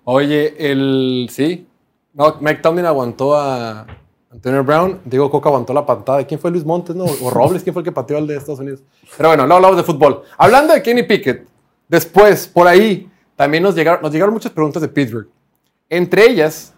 [0.04, 1.30] Oye, el.
[1.32, 1.68] Sí.
[2.14, 3.86] No, Mike Tomlin aguantó a
[4.32, 5.00] Antonio Brown.
[5.06, 6.26] Diego Coca aguantó la patada.
[6.26, 6.96] ¿Quién fue Luis Montes?
[6.96, 7.06] No?
[7.06, 8.82] O Robles, ¿quién fue el que pateó al de Estados Unidos?
[9.16, 10.24] Pero bueno, no hablamos de fútbol.
[10.38, 11.48] Hablando de Kenny Pickett,
[11.88, 15.28] después, por ahí, también nos llegaron, muchas preguntas de Pittsburgh.
[15.90, 16.74] Entre ellas,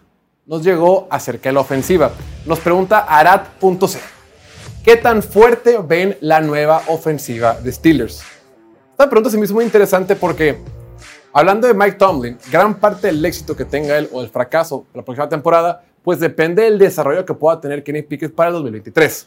[0.46, 2.10] nos llegó acerca de la ofensiva.
[2.44, 3.98] Nos pregunta Arad.c.
[4.84, 8.22] ¿Qué tan fuerte ven la nueva ofensiva de Steelers?
[8.92, 10.58] Esta pregunta se me hizo muy interesante porque
[11.38, 15.00] Hablando de Mike Tomlin, gran parte del éxito que tenga él o el fracaso de
[15.00, 19.26] la próxima temporada, pues depende del desarrollo que pueda tener Kenny Pickett para el 2023.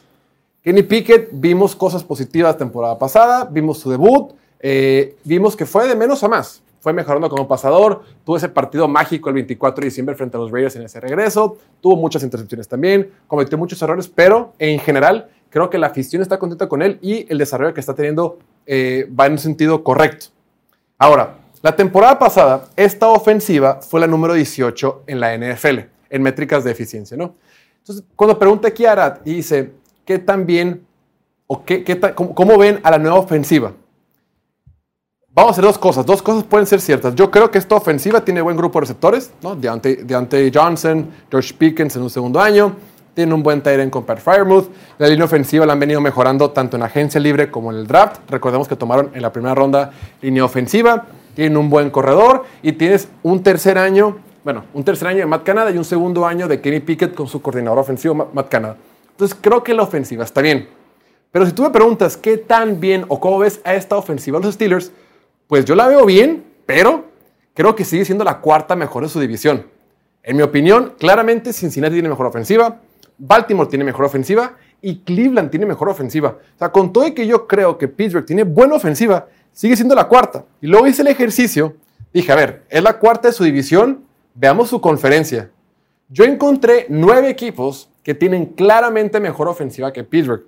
[0.64, 5.94] Kenny Pickett, vimos cosas positivas temporada pasada, vimos su debut, eh, vimos que fue de
[5.94, 6.60] menos a más.
[6.80, 10.50] Fue mejorando como pasador, tuvo ese partido mágico el 24 de diciembre frente a los
[10.50, 15.68] Raiders en ese regreso, tuvo muchas intercepciones también, cometió muchos errores, pero en general creo
[15.68, 19.26] que la afición está contenta con él y el desarrollo que está teniendo eh, va
[19.26, 20.26] en un sentido correcto.
[20.98, 26.64] Ahora, la temporada pasada, esta ofensiva fue la número 18 en la NFL, en métricas
[26.64, 27.34] de eficiencia, ¿no?
[27.78, 29.72] Entonces, cuando pregunta aquí a Arad y dice,
[30.06, 30.86] ¿qué tan bien
[31.46, 33.74] o qué, cómo ven a la nueva ofensiva?
[35.40, 36.04] Vamos a hacer dos cosas.
[36.04, 37.14] Dos cosas pueden ser ciertas.
[37.14, 39.56] Yo creo que esta ofensiva tiene buen grupo de receptores, ¿no?
[39.56, 42.74] Deontay, Deontay Johnson, George Pickens en un segundo año.
[43.14, 44.68] Tiene un buen tight end con Pat Firemouth.
[44.98, 48.20] La línea ofensiva la han venido mejorando tanto en agencia libre como en el draft.
[48.28, 51.06] Recordemos que tomaron en la primera ronda línea ofensiva.
[51.34, 55.44] Tienen un buen corredor y tienes un tercer año, bueno, un tercer año de Matt
[55.44, 58.76] Canada y un segundo año de Kenny Pickett con su coordinador ofensivo, Ma- Matt Canada.
[59.12, 60.68] Entonces creo que la ofensiva está bien.
[61.32, 64.52] Pero si tú me preguntas qué tan bien o cómo ves a esta ofensiva los
[64.54, 64.92] Steelers,
[65.50, 67.06] pues yo la veo bien, pero
[67.54, 69.66] creo que sigue siendo la cuarta mejor de su división.
[70.22, 72.80] En mi opinión, claramente Cincinnati tiene mejor ofensiva,
[73.18, 76.38] Baltimore tiene mejor ofensiva y Cleveland tiene mejor ofensiva.
[76.54, 79.96] O sea, con todo y que yo creo que Pittsburgh tiene buena ofensiva, sigue siendo
[79.96, 80.44] la cuarta.
[80.60, 81.74] Y luego hice el ejercicio,
[82.14, 84.04] dije, a ver, es la cuarta de su división,
[84.36, 85.50] veamos su conferencia.
[86.08, 90.44] Yo encontré nueve equipos que tienen claramente mejor ofensiva que Pittsburgh.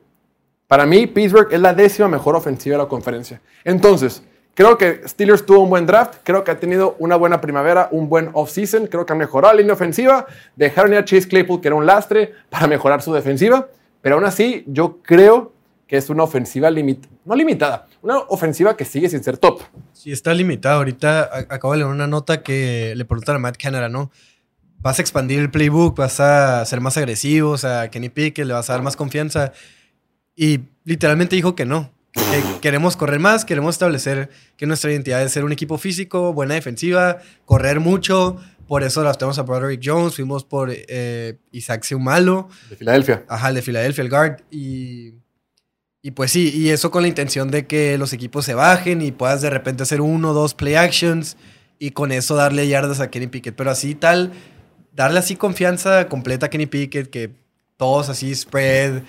[0.68, 3.40] Para mí, Pittsburgh es la décima mejor ofensiva de la conferencia.
[3.64, 4.22] Entonces,
[4.54, 8.08] creo que Steelers tuvo un buen draft, creo que ha tenido una buena primavera, un
[8.08, 10.26] buen offseason, creo que han mejorado la línea ofensiva,
[10.56, 13.68] dejaron ir a Chase Claypool, que era un lastre, para mejorar su defensiva,
[14.00, 15.52] pero aún así, yo creo
[15.86, 19.60] que es una ofensiva limitada, no limitada, una ofensiva que sigue sin ser top.
[19.92, 20.78] Sí, está limitado.
[20.78, 24.10] Ahorita acabo de leer una nota que le preguntan a Matt Canada, ¿no?
[24.78, 28.54] Vas a expandir el playbook, vas a ser más agresivo, o sea, Kenny Pickett le
[28.54, 29.52] vas a dar más confianza.
[30.34, 31.92] Y literalmente dijo que no.
[32.12, 36.54] Que queremos correr más, queremos establecer que nuestra identidad es ser un equipo físico, buena
[36.54, 38.36] defensiva, correr mucho.
[38.68, 42.48] Por eso draftamos a Broderick Jones, fuimos por eh, Isaac Seumalo.
[42.70, 43.24] De Filadelfia.
[43.28, 44.42] Ajá, el de Filadelfia, el guard.
[44.50, 45.14] Y,
[46.02, 49.10] y pues sí, y eso con la intención de que los equipos se bajen y
[49.10, 51.36] puedas de repente hacer uno o dos play actions
[51.78, 53.56] y con eso darle yardas a Kenny Pickett.
[53.56, 54.32] Pero así tal,
[54.92, 57.30] darle así confianza completa a Kenny Pickett, que
[57.76, 59.02] todos así spread,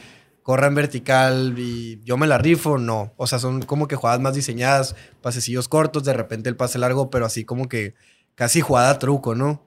[0.44, 3.14] corran vertical y yo me la rifo, no.
[3.18, 7.10] O sea, son como que jugadas más diseñadas, pasecillos cortos, de repente el pase largo,
[7.10, 7.96] pero así como que
[8.36, 9.64] casi jugada truco, ¿no?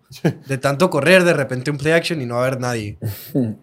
[0.46, 2.98] De tanto correr, de repente un play action y no va a haber nadie.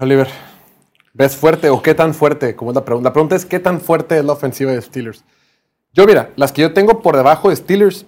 [0.00, 0.28] Oliver,
[1.12, 2.54] ¿ves fuerte o qué tan fuerte?
[2.54, 3.08] Como es la pregunta.
[3.08, 5.24] La pregunta es qué tan fuerte es la ofensiva de Steelers.
[5.92, 8.06] Yo, mira, las que yo tengo por debajo de Steelers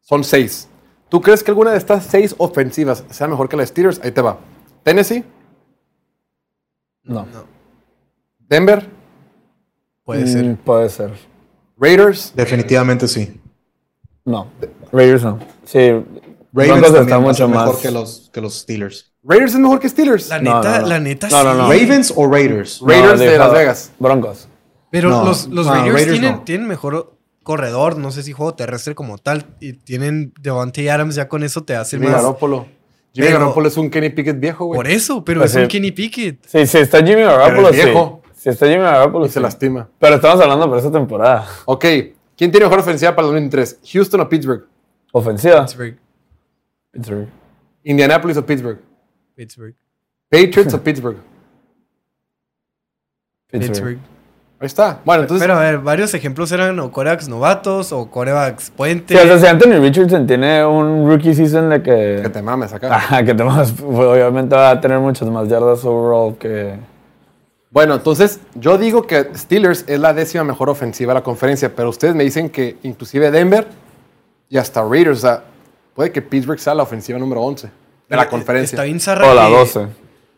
[0.00, 0.68] son seis.
[1.08, 4.00] ¿Tú crees que alguna de estas seis ofensivas sea mejor que la de Steelers?
[4.02, 4.40] Ahí te va.
[4.82, 5.24] Tennessee,
[7.06, 7.26] No.
[8.48, 8.88] Denver,
[10.04, 10.44] Puede ser.
[10.44, 11.12] Mm, puede ser.
[11.78, 13.40] Raiders, Definitivamente sí.
[14.24, 14.48] No.
[14.92, 15.38] Raiders no.
[15.64, 15.90] Sí.
[16.52, 17.76] Ravens está mucho mejor más.
[17.78, 19.12] que los, que los Steelers.
[19.24, 20.28] Raiders es mejor que Steelers.
[20.28, 20.86] La No, neta, no, no.
[20.86, 21.58] la neta No, no, sí.
[21.58, 21.68] no.
[21.70, 22.80] ¿Ravens o Raiders?
[22.80, 23.92] Raiders de Las Vegas.
[23.98, 24.48] Broncos.
[24.90, 26.42] Pero No, los, los no, Raiders, Raiders tienen, no.
[26.44, 31.28] tienen mejor corredor, no sé si juego terrestre como tal, y tienen Devontae Adams, ya
[31.28, 32.10] con eso te hace más.
[32.12, 32.66] Garoppolo.
[33.16, 34.76] Jimmy Pero- Garoppolo es un Kenny Pickett viejo, güey.
[34.76, 35.68] Por eso, pero Pues es un.
[35.68, 36.44] Kenny Pickett.
[36.46, 38.22] Sí, sí, está Jimmy Garoppolo, Pero es viejo.
[38.34, 38.40] sí.
[38.42, 39.88] Si está Jimmy Garoppolo, Y se lastima.
[39.98, 41.46] Pero estamos hablando por esta temporada.
[41.64, 41.84] Ok.
[42.36, 43.80] ¿Quién tiene mejor ofensiva para el 2023?
[43.92, 44.66] ¿Houston o Pittsburgh?
[45.12, 45.62] Ofensiva.
[45.64, 45.96] Pittsburgh.
[46.92, 47.28] Pittsburgh.
[47.84, 48.78] ¿Indianapolis o Pittsburgh?
[49.34, 49.74] Pittsburgh.
[50.28, 51.16] ¿Patriots o Pittsburgh?
[53.50, 53.68] Pittsburgh.
[53.68, 53.98] Pittsburgh.
[54.58, 55.00] Ahí está.
[55.04, 55.46] Bueno, entonces.
[55.46, 59.14] Pero a ver, varios ejemplos eran o corebacks novatos o corebacks puente.
[59.14, 62.20] Sí, o sea, si Anthony Richardson tiene un rookie season de que...
[62.22, 62.94] que te mames acá.
[62.94, 66.74] Ajá, que te vas, pues, obviamente va a tener muchas más yardas overall que...
[67.70, 71.90] Bueno, entonces yo digo que Steelers es la décima mejor ofensiva de la conferencia, pero
[71.90, 73.66] ustedes me dicen que inclusive Denver
[74.48, 75.42] y hasta Raiders, o sea,
[75.94, 77.66] puede que Pittsburgh sea la ofensiva número 11
[78.08, 78.82] de la Está conferencia.
[78.84, 79.86] bien zarra O la que- 12.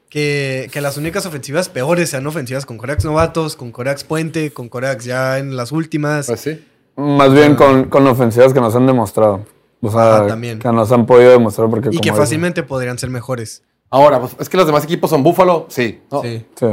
[0.08, 4.68] Que, que las únicas ofensivas peores sean ofensivas con corebacks novatos, con corebacks puente, con
[4.70, 6.26] corebacks ya en las últimas.
[6.28, 6.64] Pues sí.
[6.96, 9.44] Más bien con, con ofensivas que nos han demostrado.
[9.80, 10.58] O sea, Ajá, también.
[10.58, 13.62] que nos han podido demostrar porque y como que fácilmente podrían ser mejores.
[13.90, 16.00] Ahora, pues, es que los demás equipos son Buffalo, sí.
[16.10, 16.22] ¿no?
[16.22, 16.66] Sí, Sí,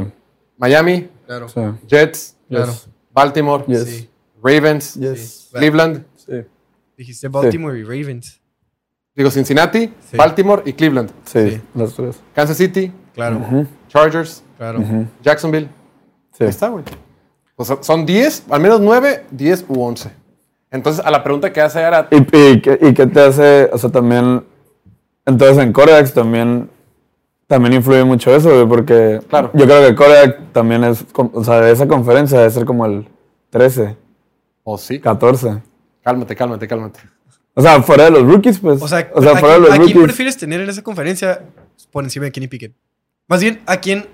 [0.58, 1.48] Miami, claro.
[1.50, 1.62] sí.
[1.88, 2.72] Jets, Claro.
[2.72, 2.88] Yes.
[3.12, 3.84] Baltimore, Yes.
[3.84, 4.10] Sí.
[4.44, 5.50] Ravens, Yes.
[5.54, 6.34] Cleveland, Sí.
[6.98, 8.40] Dijiste Baltimore y Ravens.
[9.16, 10.16] digo Cincinnati, Sí.
[10.18, 11.12] Baltimore y Cleveland.
[11.26, 11.62] Sí, Sí.
[11.76, 12.16] los tres.
[12.34, 13.42] Kansas City, Claro,
[13.88, 14.80] Chargers, claro.
[15.24, 15.70] Jacksonville.
[16.38, 16.44] Sí.
[16.44, 16.84] Ahí está, güey.
[17.56, 20.12] O sea, son 10, al menos 9, 10 u 11.
[20.72, 23.78] Entonces, a la pregunta que hace era, ¿Y, y, qué, y qué te hace, o
[23.78, 24.44] sea, también,
[25.26, 26.70] entonces en Coreax también,
[27.48, 29.52] también influye mucho eso, güey, porque Claro.
[29.54, 33.08] yo creo que Coreax también es, o sea, de esa conferencia debe ser como el
[33.52, 33.96] 13,
[34.66, 35.62] oh sí, 14.
[36.04, 37.00] cálmate, cálmate, cálmate.
[37.54, 38.82] O sea, fuera de los rookies, pues.
[38.82, 40.04] O sea, ¿a, fuera de quién, los a quién rookies.
[40.04, 41.42] prefieres tener en esa conferencia
[41.90, 42.74] por encima de Kenny Pickett?
[43.28, 44.08] Más bien, ¿a quién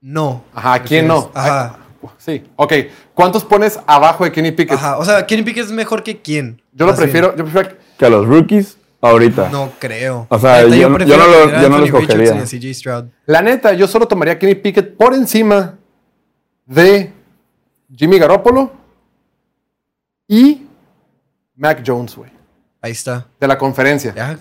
[0.00, 0.44] no?
[0.54, 1.30] Ajá, ¿a quién no?
[1.34, 1.76] Ajá.
[2.18, 2.72] Sí, ok.
[3.14, 4.76] ¿Cuántos pones abajo de Kenny Pickett?
[4.78, 4.98] Ajá.
[4.98, 6.62] O sea, Kenny Pickett es mejor que quién.
[6.72, 7.02] Yo lo bien.
[7.02, 9.50] prefiero, yo prefiero Que a los rookies, ahorita.
[9.50, 10.26] No creo.
[10.30, 12.16] O sea, Neta, yo- prefiero yo no lo- yo no lo Anthony escogería.
[12.16, 13.04] Richardson y a CJ Stroud.
[13.26, 15.76] La neta, yo solo tomaría a Kenny Pickett por encima
[16.64, 17.12] de
[17.94, 18.72] Jimmy Garoppolo
[20.28, 20.62] y
[21.56, 22.30] Mac Jones, güey,
[22.80, 23.26] Ahí está.
[23.38, 24.14] de la conferencia.
[24.14, 24.38] Ya.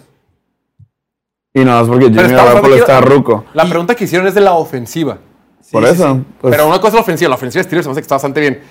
[1.61, 3.45] Y nada más porque Jimmy Garoppolo está ruco.
[3.53, 5.19] La pregunta que hicieron es de la ofensiva.
[5.61, 6.15] Sí, Por eso.
[6.15, 6.23] sí.
[6.41, 7.29] pues, Pero una cosa es la ofensiva.
[7.29, 8.61] La ofensiva de Steelers se me hace que está bastante bien.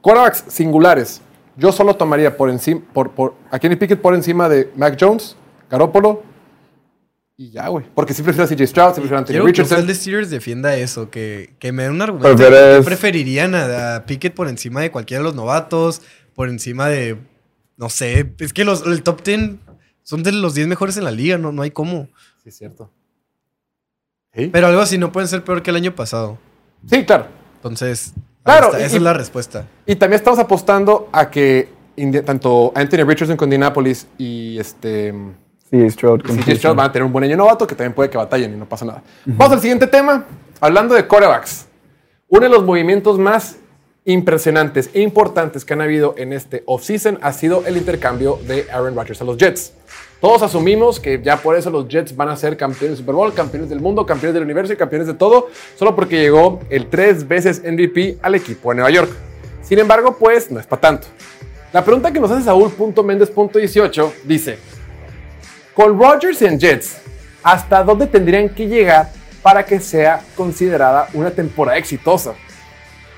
[0.00, 1.20] Quarterbacks singulares.
[1.56, 5.36] Yo solo tomaría por encima, por, por, a Kenny Pickett por encima de Mac Jones,
[5.70, 6.22] Garoppolo
[7.36, 7.84] y ya, güey.
[7.94, 9.86] Porque sí prefiero a CJ Stroud, sí prefiero a Anthony Quiero que el Richardson.
[9.86, 12.28] de Steelers defienda eso, que, que me dé un argumento.
[12.36, 16.02] Prefieres- que preferirían a, a Pickett por encima de cualquiera de los novatos,
[16.34, 17.16] por encima de,
[17.76, 19.50] no sé, es que los, el top 10
[20.02, 22.08] son de los 10 mejores en la liga, no, no hay cómo.
[22.44, 22.90] Sí, es cierto.
[24.34, 24.48] ¿Sí?
[24.52, 26.38] Pero algo así no pueden ser peor que el año pasado.
[26.86, 27.26] Sí, claro.
[27.56, 29.66] Entonces, Claro, Ahí está, y- esa es la respuesta.
[29.86, 31.70] Y también estamos apostando a que
[32.26, 35.14] tanto Anthony Richardson con Indianapolis y este
[35.70, 36.20] Sí, Stroud.
[36.22, 38.52] con CJ Stroud van a tener un buen año novato que también puede que batallen
[38.52, 39.02] y no pasa nada.
[39.24, 40.26] Vamos al siguiente tema.
[40.60, 41.66] Hablando de corebacks.
[42.28, 43.56] Uno de los movimientos más
[44.04, 48.94] impresionantes e importantes que han habido en este offseason ha sido el intercambio de Aaron
[48.94, 49.72] Rodgers a los Jets.
[50.20, 53.32] Todos asumimos que ya por eso los Jets van a ser campeones de Super Bowl,
[53.32, 57.26] campeones del mundo, campeones del universo y campeones de todo, solo porque llegó el tres
[57.26, 59.10] veces MVP al equipo de Nueva York.
[59.62, 61.06] Sin embargo, pues no es para tanto.
[61.72, 64.58] La pregunta que nos hace Saúl.méndez.18 dice,
[65.74, 66.98] con Rodgers en Jets,
[67.42, 69.10] ¿hasta dónde tendrían que llegar
[69.42, 72.34] para que sea considerada una temporada exitosa?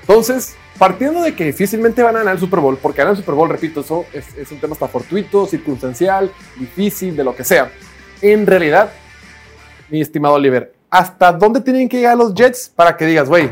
[0.01, 3.35] Entonces, partiendo de que difícilmente van a ganar el Super Bowl, porque ganar el Super
[3.35, 7.69] Bowl, repito, eso es, es un tema hasta fortuito, circunstancial, difícil, de lo que sea.
[8.21, 8.89] En realidad,
[9.89, 13.51] mi estimado Oliver, ¿hasta dónde tienen que llegar los Jets para que digas, güey,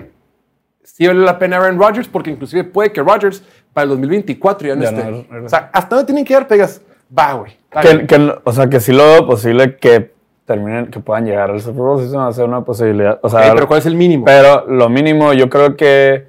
[0.83, 2.07] sí vale la pena Aaron Rodgers?
[2.07, 5.03] Porque inclusive puede que Rodgers para el 2024 ya no Ya esté.
[5.03, 5.45] no, no, no.
[5.45, 6.47] o sea, ¿hasta dónde tienen que llegar?
[6.47, 6.81] Pegas,
[7.17, 7.51] va, güey.
[7.63, 8.07] está Que, bien".
[8.07, 10.13] que no- o sea, que sí lo veo posible que
[10.45, 11.99] terminen, que puedan llegar al Super Bowl.
[12.01, 13.19] Sí se me hace una posibilidad.
[13.23, 14.25] O sea, Ok, pero ¿cuál es el mínimo?
[14.25, 16.27] Pero lo mínimo, yo creo que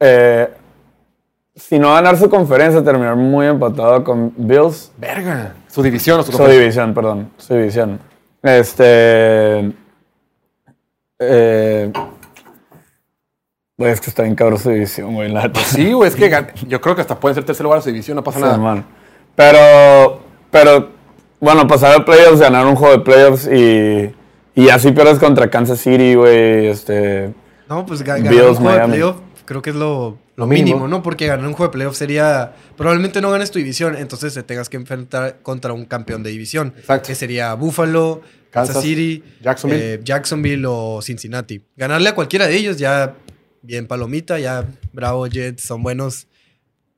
[0.00, 0.48] eh,
[1.54, 4.90] si no ganar su conferencia, terminar muy empatado con Bills.
[4.98, 5.54] Verga.
[5.68, 6.60] Su división o su Su conferencia.
[6.62, 7.30] división, perdón.
[7.36, 8.00] Su división.
[8.42, 9.72] Este.
[11.18, 11.92] Eh,
[13.76, 15.30] güey, es que está bien cabrón su división, güey.
[15.30, 15.50] La.
[15.64, 16.30] Sí, güey, es que
[16.66, 18.56] yo creo que hasta pueden ser tercer lugar a su división, no pasa Sí, nada.
[18.58, 18.84] man.
[19.36, 20.20] Pero,
[20.50, 20.88] pero,
[21.40, 24.14] bueno, pasar a playoffs, ganar un juego de playoffs y,
[24.54, 26.66] y así pierdes contra Kansas City, güey.
[26.68, 27.32] Este,
[27.68, 29.14] No, pues ga- ganar Bills, un juego de Miami.
[29.50, 30.46] Creo que es lo, mínimo.
[30.46, 31.02] mínimo, ¿no?
[31.02, 32.52] Porque ganar un juego de playoff sería...
[32.76, 36.72] Probablemente no ganes tu división, entonces te tengas que enfrentar contra un campeón de división.
[36.78, 37.08] Exacto.
[37.08, 38.20] Que sería Buffalo,
[38.50, 39.94] Kansas, Kansas, City, Jacksonville.
[39.94, 41.64] eh, Jacksonville o Cincinnati.
[41.76, 43.16] Ganarle a cualquiera de ellos ya
[43.60, 46.28] bien palomita, ya bravo Jets, son buenos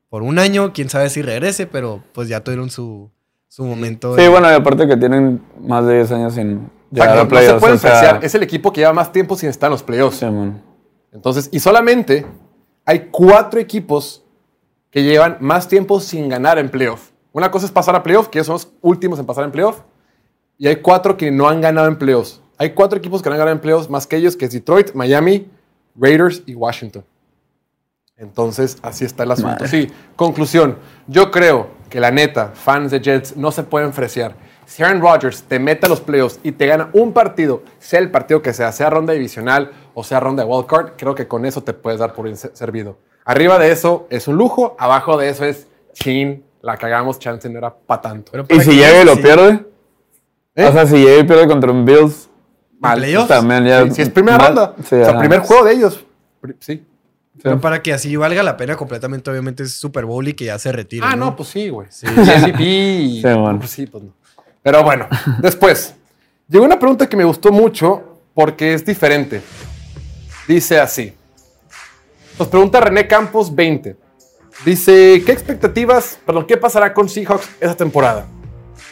[0.09, 0.73] por un año.
[0.73, 3.09] Quién sabe si regrese, pero pues ya tuvieron su,
[3.47, 4.15] su momento.
[4.15, 7.27] sí, de- bueno, y aparte que tienen más de 10 años sin llegar no, se
[7.29, 7.59] playoffs.
[7.59, 8.19] pueden o sea.
[8.21, 10.17] Es el equipo que lleva más tiempo sin estar en los playoffs.
[10.17, 10.61] sí, man.
[11.11, 12.25] Entonces, y solamente
[12.85, 14.23] hay cuatro equipos
[14.89, 17.11] que llevan más tiempo sin ganar en playoff.
[17.31, 19.81] Una cosa es pasar a playoff, que ellos son los últimos en pasar en playoff.
[20.57, 22.41] Y hay cuatro que no han ganado en playoffs.
[22.57, 24.93] Hay cuatro equipos que no han ganado en playoffs más que ellos, que es Detroit,
[24.93, 25.49] Miami,
[25.95, 27.03] Raiders y Washington.
[28.17, 29.63] Entonces, así está el asunto.
[29.63, 29.67] Madre.
[29.67, 30.77] Sí, conclusión.
[31.07, 34.35] Yo creo que la neta, fans de Jets no se pueden fresear.
[34.73, 38.09] Si Aaron Rodgers te mete a los playoffs y te gana un partido, sea el
[38.09, 41.61] partido que sea, sea ronda divisional o sea ronda de wildcard, creo que con eso
[41.61, 42.97] te puedes dar por bien servido.
[43.23, 47.59] Arriba de eso es un lujo, abajo de eso es chin, la cagamos, chance no
[47.59, 48.31] era para tanto.
[48.31, 49.21] Pero Y si llega y lo sí.
[49.21, 49.63] pierde,
[50.55, 50.65] ¿Eh?
[50.65, 52.27] o sea, si llega y pierde contra un Bills,
[52.79, 52.97] Mal.
[52.97, 53.27] playoffs?
[53.27, 53.83] también ya.
[53.85, 55.19] Sí, si es primera mal- ronda, sí, o sea, ajá.
[55.19, 56.03] primer juego de ellos.
[56.59, 56.83] Sí.
[57.43, 60.57] Pero para que así valga la pena completamente, obviamente es Super Bowl y que ya
[60.57, 61.05] se retire.
[61.07, 61.87] Ah, no, pues sí, güey.
[61.91, 62.07] Sí.
[62.07, 63.59] MVP Sí, bueno.
[63.59, 64.13] pues sí, pues no.
[64.63, 65.07] Pero bueno,
[65.39, 65.93] después,
[66.47, 69.41] llegó una pregunta que me gustó mucho porque es diferente.
[70.47, 71.13] Dice así.
[72.39, 73.95] Nos pregunta René Campos 20.
[74.65, 78.25] Dice, ¿qué expectativas, perdón, qué pasará con Seahawks esa temporada?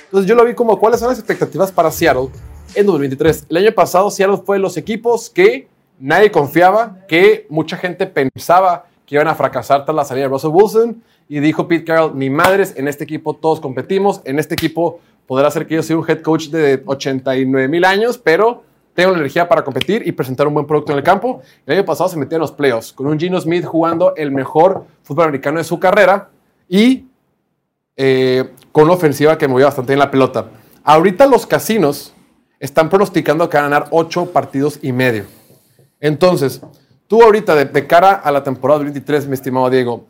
[0.06, 2.30] Entonces yo lo vi como, ¿cuáles son las expectativas para Seattle
[2.76, 3.46] en 2023?
[3.50, 5.68] El año pasado Seattle fue de los equipos que
[6.00, 10.52] nadie confiaba, que mucha gente pensaba que iban a fracasar tras la salida de Russell
[10.52, 11.04] Wilson.
[11.30, 15.50] Y dijo Pete Carroll, ni madres, en este equipo todos competimos, en este equipo podrá
[15.52, 18.64] ser que yo sea un head coach de 89 mil años, pero
[18.94, 21.42] tengo la energía para competir y presentar un buen producto en el campo.
[21.66, 24.86] El año pasado se metió en los playoffs con un Gino Smith jugando el mejor
[25.04, 26.30] fútbol americano de su carrera
[26.68, 27.06] y
[27.96, 30.48] eh, con una ofensiva que movía bastante bien la pelota.
[30.84, 32.14] Ahorita los casinos
[32.60, 35.26] están pronosticando que van a ganar 8 partidos y medio.
[36.00, 36.62] Entonces,
[37.08, 40.06] tú ahorita, de, cara a la temporada 23, mi estimado Diego,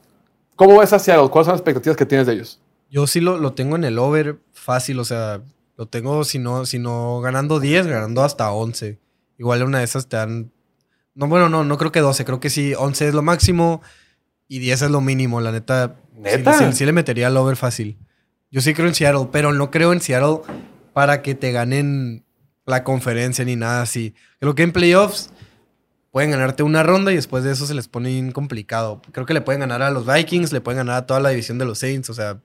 [0.55, 1.30] ¿cómo ves a Seattle?
[1.30, 2.59] ¿Cuáles son las expectativas que tienes de ellos?
[2.92, 5.42] Yo sí lo, lo tengo en el over fácil, o sea,
[5.78, 9.00] lo tengo si no, si no ganando 10, ganando hasta 11.
[9.39, 10.52] Igual una de esas te dan...
[11.16, 13.82] No, bueno, no, no creo que 12, creo que sí, 11 es lo máximo
[14.48, 15.96] y 10 es lo mínimo, la neta.
[16.16, 16.54] ¿Neta?
[16.54, 17.98] Sí, sí le metería el over fácil.
[18.52, 20.42] Yo sí creo en Seattle, pero no creo en Seattle
[20.94, 22.26] para que te ganen
[22.66, 24.14] la conferencia ni nada así.
[24.39, 25.32] Creo que en playoffs
[26.12, 29.02] pueden ganarte una ronda y después de eso se les pone bien complicado.
[29.14, 31.58] Creo que le pueden ganar a los Vikings, le pueden ganar a toda la división
[31.58, 32.42] de los Saints, o sea,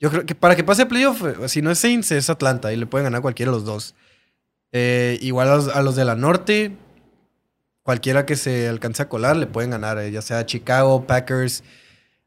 [0.00, 2.76] yo creo que para que pase playoff, eh, si no es Saints, es Atlanta y
[2.76, 3.94] le pueden ganar cualquiera de los dos.
[4.72, 6.76] Eh, igual a los, a los de la norte,
[7.82, 11.62] cualquiera que se alcance a colar le pueden ganar, eh, ya sea Chicago, Packers.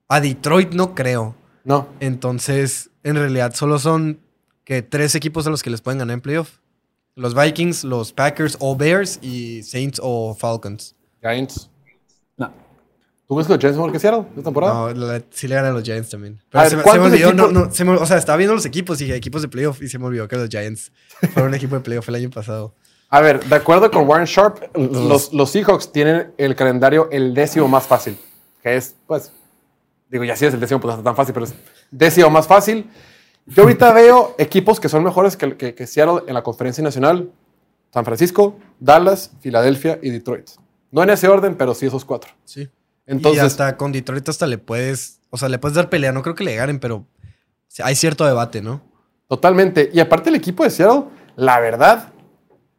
[0.07, 1.35] A Detroit no creo.
[1.65, 1.89] No.
[1.99, 4.21] Entonces, en realidad solo son
[4.63, 6.59] que tres equipos a los que les pueden ganar en playoff.
[7.15, 10.95] Los Vikings, los Packers o Bears y Saints o Falcons.
[11.21, 11.69] Giants.
[13.27, 14.73] ¿Tú crees que los Giants son mejor que Seattle esta temporada?
[14.73, 16.39] No, la- sí le ganan los Giants también.
[16.39, 18.05] A Pero ver, se, me- se me ¿cuántos olvidó, no, equipos- no, se me- o
[18.05, 20.49] sea, estaba viendo los equipos y equipos de playoff y se me olvidó que los
[20.49, 20.91] Giants
[21.33, 22.73] fueron un equipo de playoff el año pasado.
[23.09, 27.67] A ver, de acuerdo con Warren Sharp, los, los Seahawks tienen el calendario el décimo
[27.67, 28.17] más fácil,
[28.63, 29.31] que es, pues,
[30.09, 31.53] digo, ya si es el décimo, pues no está tan fácil, pero es
[31.91, 32.89] décimo más fácil.
[33.45, 37.29] Yo ahorita veo equipos que son mejores que, que, que Seattle en la conferencia nacional.
[37.93, 40.49] San Francisco, Dallas, Filadelfia y Detroit.
[40.91, 42.31] No en ese orden, pero sí esos cuatro.
[42.43, 42.67] Sí.
[43.07, 46.11] Entonces, y hasta con Detroit hasta le puedes, o sea, le puedes dar pelea.
[46.11, 47.07] No creo que le ganen, pero
[47.83, 48.81] hay cierto debate, ¿no?
[49.27, 49.89] totalmente.
[49.93, 51.03] Y aparte el equipo de Seattle,
[51.35, 52.13] la verdad,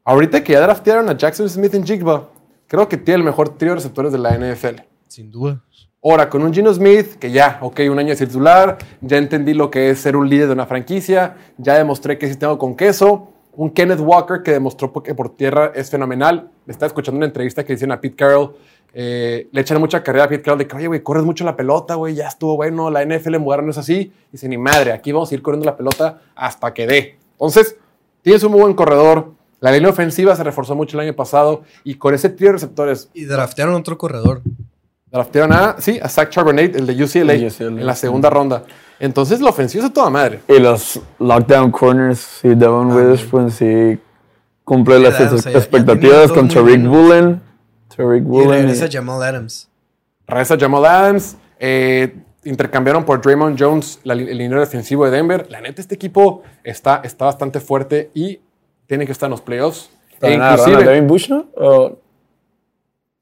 [0.04, 2.30] ahorita que ya draftearon a Jackson Smith en Jigba,
[2.66, 4.82] creo que tiene el mejor trío de receptores de la NFL.
[5.06, 5.62] Sin duda.
[6.02, 9.70] Ahora, con un Gino Smith, que ya, ok, un año de titular, ya entendí lo
[9.70, 13.32] que es ser un líder de una franquicia, ya demostré que sí tengo con queso.
[13.52, 16.52] Un Kenneth Walker que demostró que por tierra es fenomenal.
[16.68, 18.54] Estaba escuchando una entrevista que hicieron a Pete Carroll.
[18.92, 21.56] Eh, le echan mucha carrera a Pete Carroll de que, oye, güey, corres mucho la
[21.56, 24.12] pelota, güey, ya estuvo bueno, la NFL en Moderno no es así.
[24.32, 27.18] Dice, ni madre, aquí vamos a ir corriendo la pelota hasta que dé.
[27.32, 27.76] Entonces,
[28.22, 29.32] tienes un muy buen corredor.
[29.60, 33.10] La línea ofensiva se reforzó mucho el año pasado y con ese trío de receptores
[33.12, 34.42] Y draftearon otro corredor.
[35.10, 38.64] Draftearon a, sí, a Zach Charbonnet, el de UCLA, en la segunda ronda.
[39.00, 40.40] Entonces, la ofensiva es a toda madre.
[40.48, 43.98] Y los lockdown corners, sí, Devon Witherspoon sí
[44.64, 47.38] cumple las expectativas con todos muy
[47.98, 48.24] Tariq.
[48.26, 48.48] Woolen.
[48.60, 49.68] Y regresa y- Jamal Adams.
[50.26, 51.36] Regresa Jamal Adams.
[51.60, 55.46] eh, intercambiaron por Draymond Jones la el liniero defensivo de Denver.
[55.50, 58.40] La neta, este equipo está, está bastante fuerte y
[58.86, 59.90] tiene que estar en los playoffs.
[60.12, 61.46] E ¿También agarraron a inclusive, Devin Bush, no?
[61.56, 61.98] ¿O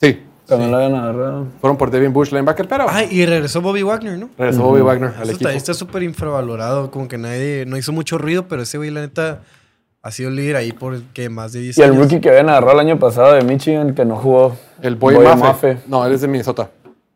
[0.01, 1.47] sí, lo habían agarrado?
[1.61, 4.31] fueron por Devin Bush, linebacker, pero Ay, y regresó Bobby Wagner, ¿no?
[4.39, 5.49] regresó Bobby Wagner al Eso equipo.
[5.49, 6.91] está- está súper infravalorado.
[6.91, 9.41] Como que nadie, no hizo mucho ruido, pero ese güey, la neta,
[10.07, 11.29] ha sido líder ahí por ¿qué?
[11.29, 12.03] más de 10 Y el años.
[12.03, 14.57] rookie que habían agarrado el año pasado de Michigan, que no jugó.
[14.81, 15.39] El Boy, Boy Mafe.
[15.43, 15.79] Mafe.
[15.89, 16.71] No, él es de Minnesota,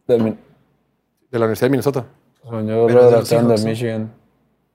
[0.08, 2.04] De, Mi- de la Universidad de Minnesota.
[2.44, 3.70] es de.
[3.70, 4.10] Michigan.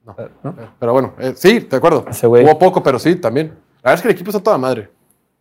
[0.05, 0.15] No.
[0.17, 0.55] Eh, ¿no?
[0.79, 2.05] Pero bueno, eh, sí, de acuerdo.
[2.23, 3.47] Hubo poco, pero sí, también.
[3.83, 4.89] La verdad es que el equipo está toda madre.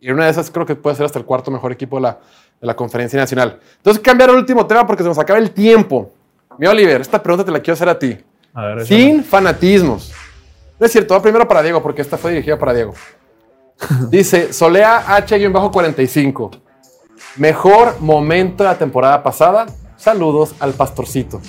[0.01, 2.19] Y una de esas creo que puede ser hasta el cuarto mejor equipo de la,
[2.61, 3.59] de la conferencia nacional.
[3.77, 6.11] Entonces, cambiar el último tema porque se nos acaba el tiempo.
[6.59, 8.17] Mi Oliver, esta pregunta te la quiero hacer a ti.
[8.53, 10.13] A ver, Sin fanatismos.
[10.79, 12.95] No es cierto, va primero para Diego porque esta fue dirigida para Diego.
[14.11, 16.61] Dice Solea H-45.
[17.37, 19.67] Mejor momento de la temporada pasada.
[19.97, 21.41] Saludos al pastorcito.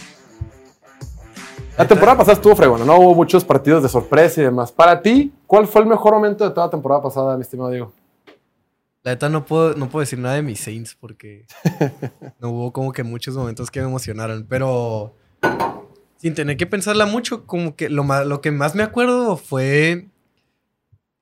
[1.78, 4.72] La temporada pasada estuvo fregona, no hubo muchos partidos de sorpresa y demás.
[4.72, 7.92] Para ti, ¿cuál fue el mejor momento de toda la temporada pasada, mi estimado Diego?
[9.04, 11.46] La neta no puedo, no puedo decir nada de mis Saints porque
[12.40, 14.46] no hubo como que muchos momentos que me emocionaron.
[14.48, 15.16] Pero
[16.26, 20.08] sin tener que pensarla mucho, como que lo, ma- lo que más me acuerdo fue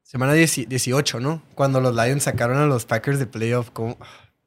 [0.02, 1.42] semana 10 18, ¿no?
[1.56, 3.70] Cuando los Lions sacaron a los Packers de playoff.
[3.72, 3.98] Como,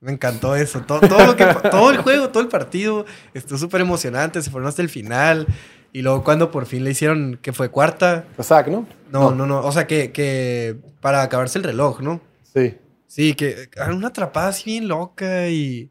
[0.00, 0.80] me encantó eso.
[0.80, 3.04] Todo, todo, lo que, todo el juego, todo el partido
[3.34, 4.40] estuvo súper emocionante.
[4.40, 5.46] Se fueron hasta el final.
[5.92, 8.24] Y luego cuando por fin le hicieron que fue cuarta.
[8.42, 8.86] Zach, ¿no?
[9.12, 9.60] No, no, no.
[9.60, 12.22] O sea, que, que para acabarse el reloj, ¿no?
[12.54, 12.76] Sí.
[13.06, 15.90] Sí, que era una atrapada así bien loca y...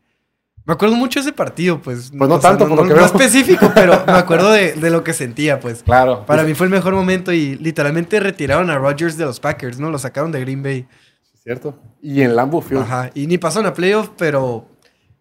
[0.66, 2.11] Me acuerdo mucho de ese partido, pues.
[2.18, 3.05] Pues no O sea, tanto, por no, lo que no veo.
[3.05, 5.84] específico, pero me acuerdo de, de lo que sentía, pues.
[5.84, 6.26] Claro.
[6.26, 9.91] Para mí fue el mejor momento y literalmente retiraron a Rodgers de los Packers, ¿no?
[9.91, 10.88] Lo sacaron de Green Bay.
[11.34, 11.78] Es cierto.
[12.01, 12.82] Y en Lambeau Field.
[12.84, 13.11] Ajá.
[13.13, 14.66] Y ni pasaron a playoff, pero...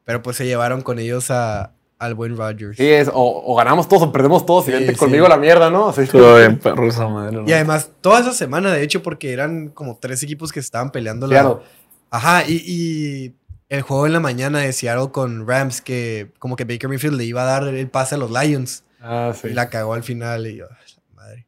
[0.06, 2.76] Pero pues se llevaron con ellos a, al buen Rodgers.
[2.76, 3.14] Sí, es, o,
[3.46, 4.98] o ganamos todos o perdemos todos y Sí, vente sí.
[4.98, 5.92] conmigo a la mierda, ¿no?
[5.94, 6.02] Sí.
[6.02, 7.36] Estuvo bien perro esa madre.
[7.36, 7.48] ¿no?
[7.48, 11.26] Y además, toda esa semana, de hecho, porque eran como tres equipos que estaban peleando
[11.26, 11.40] la...
[11.42, 11.62] Seattle.
[12.10, 13.34] Ajá, y, y
[13.74, 17.24] el juego en la mañana de Seattle con Rams, que como que Baker Mayfield le
[17.24, 18.84] iba a dar el pase a los Lions.
[19.00, 19.48] Ah, sí.
[19.48, 21.46] Y la cagó al final y yo, "Ay, la madre.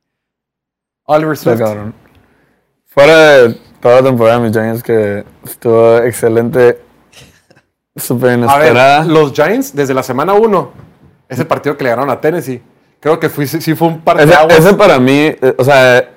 [1.05, 1.61] Oliver Swift.
[2.87, 6.81] Fuera de toda la temporada de mis Giants, que estuvo excelente,
[7.95, 8.99] súper A inesperada.
[9.01, 10.73] ver, los Giants, desde la semana 1,
[11.29, 12.63] ese partido que le ganaron a Tennessee,
[13.01, 14.59] creo que fui, sí fue un par de Ese, aguas.
[14.59, 16.11] ese para mí, eh, o sea,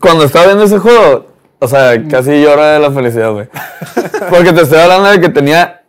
[0.00, 1.27] cuando estaba viendo ese juego,
[1.60, 3.48] o sea, casi llora de la felicidad, güey.
[4.30, 5.82] Porque te estoy hablando de que tenía,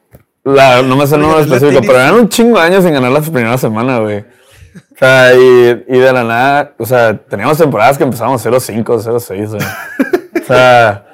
[0.43, 3.11] la, no me sé el número específico, pero eran un chingo de años sin ganar
[3.11, 4.19] la primera semana, güey.
[4.19, 9.49] O sea, y, y de la nada, o sea, teníamos temporadas que empezamos 0-5, 0-6,
[9.49, 9.61] güey.
[10.41, 11.05] O sea,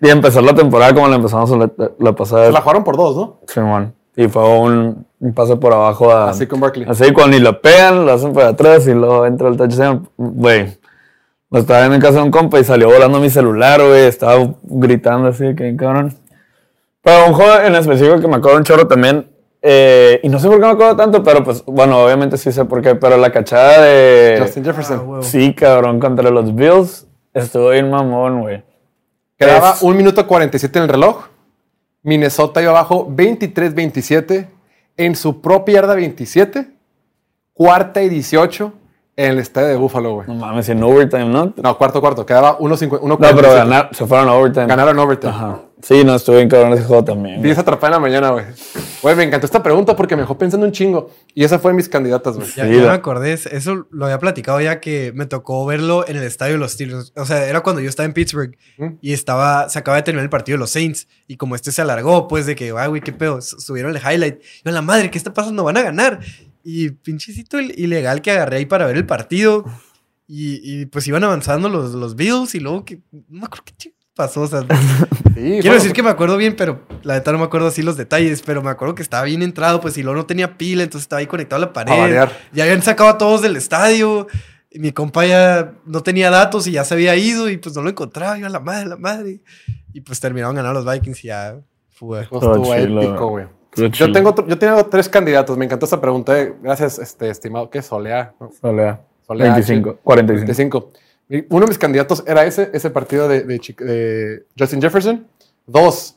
[0.00, 2.46] y empezar la temporada como la empezamos la, la pasada.
[2.46, 3.40] Se la jugaron por dos, ¿no?
[3.46, 3.94] Simón.
[4.14, 6.30] Y fue un, un pase por abajo a.
[6.30, 6.86] Así con Barkley.
[6.88, 10.08] Así cuando ni lo pegan, lo hacen por atrás y luego entra el touchdown.
[10.16, 10.78] Güey.
[11.52, 14.02] Estaba viendo en casa de un compa y salió volando mi celular, güey.
[14.06, 16.14] Estaba gritando así, que cabrón.
[17.02, 19.30] Pero un juego en específico que me acuerdo un chorro también.
[19.62, 22.64] eh, y no sé por qué me acuerdo tanto, pero pues, bueno, obviamente sí sé
[22.64, 22.94] por qué.
[22.96, 24.38] Pero la cachada de.
[24.40, 25.14] Justin Jefferson.
[25.16, 25.22] Ah.
[25.22, 27.06] Sí, cabrón, contra los Bills.
[27.32, 28.62] Estuvo bien mamón, güey.
[29.38, 31.26] Quedaba Es- un minuto 47 en el reloj.
[32.02, 34.48] Minnesota iba abajo 23-27.
[34.98, 36.68] en su propia yarda 27,
[37.52, 38.72] cuarta y 18
[39.16, 40.28] en el estadio de Buffalo, güey.
[40.28, 41.54] No mames, en overtime, ¿no?
[41.56, 42.26] No, cuarto, cuarto.
[42.26, 43.02] Quedaba 1.50.
[43.02, 44.66] No, pero ganar, se fueron a overtime.
[44.66, 45.32] Ganaron overtime.
[45.32, 45.60] Ajá.
[45.82, 47.40] Sí, no, estuve bien cabrón ese juego también.
[47.42, 48.44] Vi esa atrapada en la mañana, güey.
[49.02, 51.10] Güey, me encantó esta pregunta porque me dejó pensando un chingo.
[51.34, 52.48] Y esa fue de mis candidatas, güey.
[52.56, 56.16] Ya, Sí, ya me acordé, eso lo había platicado ya que me tocó verlo en
[56.16, 57.12] el estadio de los Steelers.
[57.14, 58.98] O sea, era cuando yo estaba en Pittsburgh Ujú.
[59.02, 61.08] y estaba, se acaba de terminar el partido de los Saints.
[61.28, 64.40] Y como este se alargó, pues de que, ay, güey, qué pedo, subieron el highlight.
[64.64, 65.62] Yo, la madre, ¿qué está pasando?
[65.62, 66.20] Van a ganar.
[66.68, 69.64] Y pinchecito il- ilegal que agarré ahí para ver el partido.
[70.26, 73.92] Y, y, pues iban avanzando los, los Bills y luego que, no me acuerdo qué
[74.16, 74.40] pasó.
[74.42, 74.62] O sea,
[75.34, 77.82] Sí, Quiero bueno, decir que me acuerdo bien, pero la neta no me acuerdo así
[77.82, 80.82] los detalles, pero me acuerdo que estaba bien entrado, pues y luego no tenía pila,
[80.82, 81.92] entonces estaba ahí conectado a la pared.
[81.96, 82.32] variar.
[82.52, 84.26] Ya habían sacado a todos del estadio.
[84.68, 87.82] Y mi compa ya no tenía datos y ya se había ido y pues no
[87.82, 88.36] lo encontraba.
[88.38, 89.40] Yo a la madre, la madre.
[89.94, 91.56] Y pues terminaron ganando los Vikings y ya
[91.90, 92.22] fue.
[92.22, 93.46] Estuvo épico, güey.
[93.84, 95.56] Estuvo Yo tengo, otro- yo tengo tres candidatos.
[95.58, 96.38] Me encantó esta pregunta.
[96.40, 96.54] eh.
[96.62, 97.68] Gracias, este, estimado.
[97.70, 97.82] ¿Qué?
[97.82, 98.34] Solea.
[98.40, 98.50] ¿no?
[98.60, 99.00] Solea.
[99.26, 100.46] Solea, 25, 45.
[100.46, 100.90] 25.
[101.28, 105.26] Y Uno de mis candidatos era ese, ese partido de, de Chi- de Justin Jefferson.
[105.66, 106.16] Dos,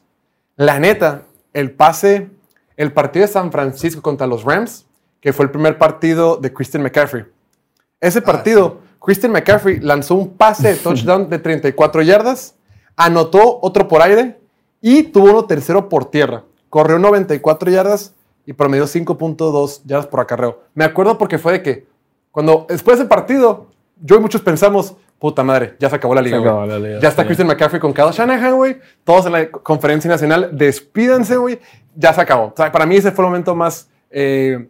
[0.56, 2.30] la neta, el pase,
[2.78, 4.86] el partido de San Francisco contra los Rams,
[5.20, 7.26] que fue el primer partido de Christian McCaffrey.
[8.00, 12.56] Ese partido, Christian McCaffrey lanzó un pase de touchdown de 34 yardas,
[12.96, 14.40] anotó otro por aire
[14.82, 16.44] y tuvo uno tercero por tierra.
[16.70, 18.14] Corrió 94 yardas
[18.46, 20.62] y promedió 5.2 yardas por acarreo.
[20.74, 21.88] Me acuerdo porque fue de que
[22.32, 23.68] cuando después del partido,
[24.02, 26.38] yo y muchos pensamos, puta madre, ya se acabó la liga.
[26.38, 26.50] Se güey.
[26.52, 27.26] acabó la liga, Ya está.
[27.26, 28.78] Christian McCaffrey con Kyle Shanahan, güey.
[29.04, 31.60] Todos en la conferencia nacional, despídanse, güey.
[31.96, 32.46] Ya se acabó.
[32.48, 33.90] O sea, para mí ese fue el momento más...
[34.10, 34.68] eh,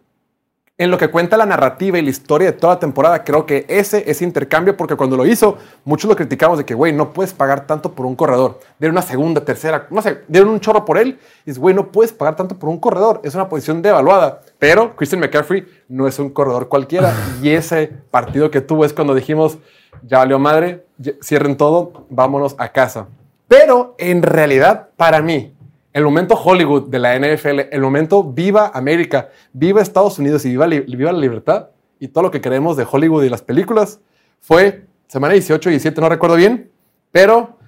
[0.80, 3.66] en lo que cuenta la narrativa y la historia de toda la temporada, creo que
[3.68, 7.34] ese ese intercambio, porque cuando lo hizo, muchos lo criticamos de que, güey, no puedes
[7.34, 8.60] pagar tanto por un corredor.
[8.78, 11.18] Dieron una segunda, tercera, no sé, dieron un chorro por él.
[11.44, 13.20] Y es, güey, no puedes pagar tanto por un corredor.
[13.24, 14.40] Es una posición devaluada.
[14.58, 17.12] Pero Christian McCaffrey no es un corredor cualquiera.
[17.42, 19.58] y ese partido que tuvo es cuando dijimos,
[20.02, 20.86] ya valió madre,
[21.22, 23.06] cierren todo, vámonos a casa.
[23.48, 25.54] Pero en realidad, para mí,
[25.92, 30.66] el momento Hollywood de la NFL, el momento viva América, viva Estados Unidos y viva,
[30.66, 34.00] la libertad y todo lo que queremos de Hollywood y las películas,
[34.40, 36.70] fue semana 18 y 17, no recuerdo bien,
[37.10, 37.58] pero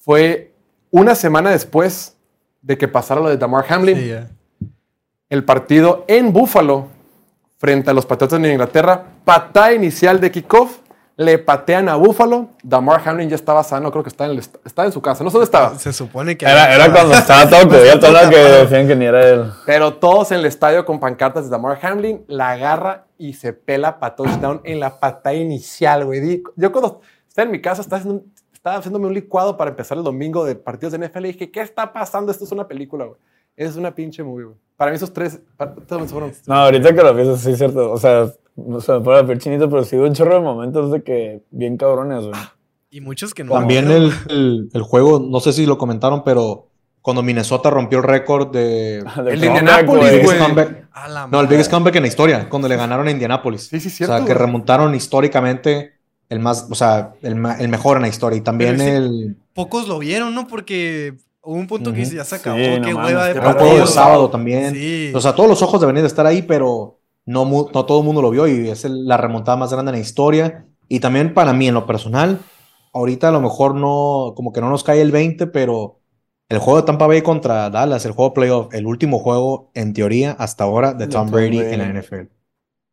[0.00, 0.52] fue
[0.90, 2.16] una semana después
[2.62, 4.12] de que pasara lo de Damar Hamlin, Sí,
[5.30, 6.88] el partido en Buffalo
[7.56, 10.78] frente a los Patriotas de Inglaterra, patada inicial de kickoff,
[11.22, 14.44] le patean a Buffalo, Damar Hamlin ya estaba sano, creo que estaba en, el
[14.86, 15.74] en su casa, no sé dónde estaba.
[15.78, 16.46] Se supone que.
[16.46, 19.44] Era, era cuando estaba todo cubierto, que decían que ni era él.
[19.66, 23.98] Pero todos en el estadio con pancartas de Damar Hamlin la agarra y se pela
[24.00, 26.42] para touchdown en la patada inicial, güey.
[26.56, 29.98] Yo cuando estaba en mi casa estaba, haciendo un- estaba haciéndome un licuado para empezar
[29.98, 32.32] el domingo de partidos de NFL y dije, ¿qué está pasando?
[32.32, 33.18] Esto es una película, güey.
[33.56, 34.56] Es una pinche movie, güey.
[34.74, 36.32] Para mí esos tres pa- todos fueron...
[36.46, 37.90] No, ahorita que lo pienso, sí es cierto.
[37.92, 38.26] O sea,
[38.56, 41.76] no me puede ver chinito, pero sí hubo un chorro de momentos de que bien
[41.76, 42.40] cabrones, güey.
[42.90, 43.52] Y muchos que no.
[43.52, 46.66] También no- el, el- el juego, no sé si lo comentaron, pero
[47.02, 49.02] cuando Minnesota rompió el récord de...
[49.24, 50.38] De El de Indianapolis, güey.
[51.30, 53.68] no, el biggest comeback en la historia, cuando le ganaron a Indianapolis.
[53.68, 54.16] Sí, sí, O cierto.
[54.16, 55.92] sea, que remontaron históricamente
[56.28, 58.36] el más, o sea, el, el mejor en la historia.
[58.36, 58.84] Y también sí.
[58.86, 60.46] el, Pocos lo vieron, ¿no?
[60.46, 62.04] Porque hubo un punto que Ujú.
[62.04, 63.76] dice, ya se acabó, Sí, no qué mames, hueva de el partido.
[63.78, 64.74] de sábado también.
[64.74, 65.10] Sí.
[65.14, 68.22] O sea, todos los ojos deberían de estar ahí, pero no, no todo el mundo
[68.22, 70.66] lo vio y es el- la remontada más grande en la historia.
[70.88, 72.40] Y también para mí, en lo personal,
[72.92, 76.00] ahorita a lo mejor no, como que no nos cae el 20, pero
[76.48, 80.32] el juego de Tampa Bay contra Dallas, el juego playoff, el último juego, en teoría,
[80.32, 81.74] hasta ahora, de De Tom Tom Brady Brady.
[81.74, 82.26] en la NFL.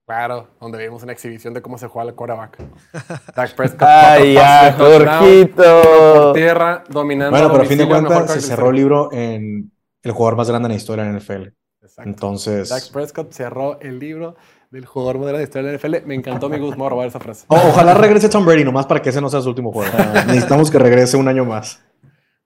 [0.07, 2.59] Claro, donde vimos una exhibición de cómo se juega el quarterback.
[3.35, 3.81] Dak Prescott.
[3.89, 7.31] Ay, ya, de por tierra, dominando.
[7.31, 9.71] Bueno, pero a fin de cuentas se cerró el libro en
[10.03, 11.49] el jugador más grande en la historia de la NFL.
[11.97, 12.09] Exacto.
[12.09, 14.35] Entonces, Dak Prescott cerró el libro
[14.69, 16.05] del jugador moderno de historia de la NFL.
[16.07, 17.45] Me encantó mi Gus, me voy a robar esa frase.
[17.47, 19.91] o- ojalá regrese Tom Brady, nomás para que ese no sea su último juego.
[20.27, 21.81] Necesitamos que regrese un año más.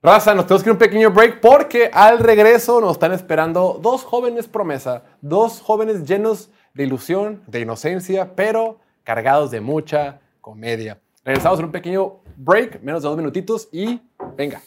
[0.04, 4.04] Raza, nos tenemos que ir un pequeño break porque al regreso nos están esperando dos
[4.04, 11.00] jóvenes promesa, dos jóvenes llenos de ilusión, de inocencia, pero cargados de mucha comedia.
[11.24, 14.02] Regresamos en un pequeño break, menos de dos minutitos y
[14.38, 14.62] venga.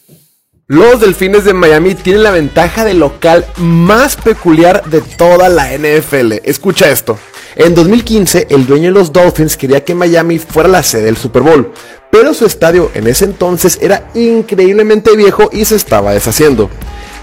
[0.67, 6.41] Los Delfines de Miami tienen la ventaja de local más peculiar de toda la NFL.
[6.43, 7.19] Escucha esto.
[7.55, 11.43] En 2015, el dueño de los Dolphins quería que Miami fuera la sede del Super
[11.43, 11.71] Bowl,
[12.11, 16.71] pero su estadio en ese entonces era increíblemente viejo y se estaba deshaciendo.